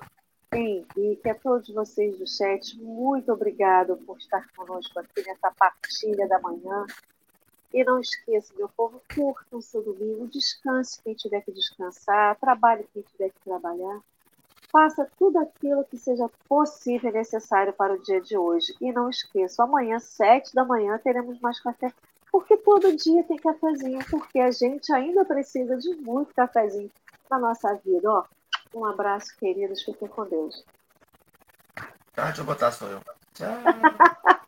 Henrique, 0.52 1.30
a 1.30 1.34
todos 1.36 1.68
vocês 1.72 2.18
do 2.18 2.26
chat, 2.26 2.76
muito 2.82 3.32
obrigado 3.32 3.96
por 3.98 4.18
estar 4.18 4.44
conosco 4.56 4.98
aqui 4.98 5.22
nessa 5.24 5.52
partilha 5.52 6.26
da 6.26 6.40
manhã. 6.40 6.84
E 7.72 7.84
não 7.84 8.00
esqueça, 8.00 8.52
meu 8.56 8.68
povo, 8.68 9.00
curta 9.14 9.56
o 9.56 9.62
seu 9.62 9.82
domingo, 9.82 10.26
descanse 10.26 11.00
quem 11.02 11.14
tiver 11.14 11.40
que 11.42 11.52
descansar, 11.52 12.36
trabalhe 12.36 12.84
quem 12.92 13.02
tiver 13.02 13.30
que 13.30 13.40
trabalhar. 13.44 14.00
Faça 14.72 15.08
tudo 15.18 15.38
aquilo 15.38 15.84
que 15.84 15.96
seja 15.96 16.28
possível 16.48 17.10
e 17.10 17.14
necessário 17.14 17.72
para 17.72 17.94
o 17.94 18.02
dia 18.02 18.20
de 18.20 18.36
hoje. 18.36 18.74
E 18.80 18.92
não 18.92 19.08
esqueça, 19.08 19.62
amanhã, 19.62 19.98
sete 19.98 20.54
da 20.54 20.64
manhã, 20.64 20.98
teremos 20.98 21.40
mais 21.40 21.60
café. 21.60 21.92
Porque 22.30 22.56
todo 22.56 22.96
dia 22.96 23.24
tem 23.24 23.36
cafezinho, 23.36 23.98
porque 24.08 24.38
a 24.38 24.50
gente 24.50 24.92
ainda 24.92 25.24
precisa 25.24 25.76
de 25.76 25.94
muito 25.96 26.34
cafezinho 26.34 26.90
na 27.28 27.38
nossa 27.38 27.74
vida. 27.84 28.10
Ó, 28.10 28.24
um 28.74 28.84
abraço, 28.84 29.36
queridos. 29.38 29.82
Fiquem 29.82 30.08
com 30.08 30.24
Deus. 30.24 30.64
Tá, 32.14 32.26
deixa 32.26 32.40
eu 32.40 32.44
botar 32.44 32.70
só 32.70 32.86
eu. 32.86 33.00
Tchau. 33.34 33.48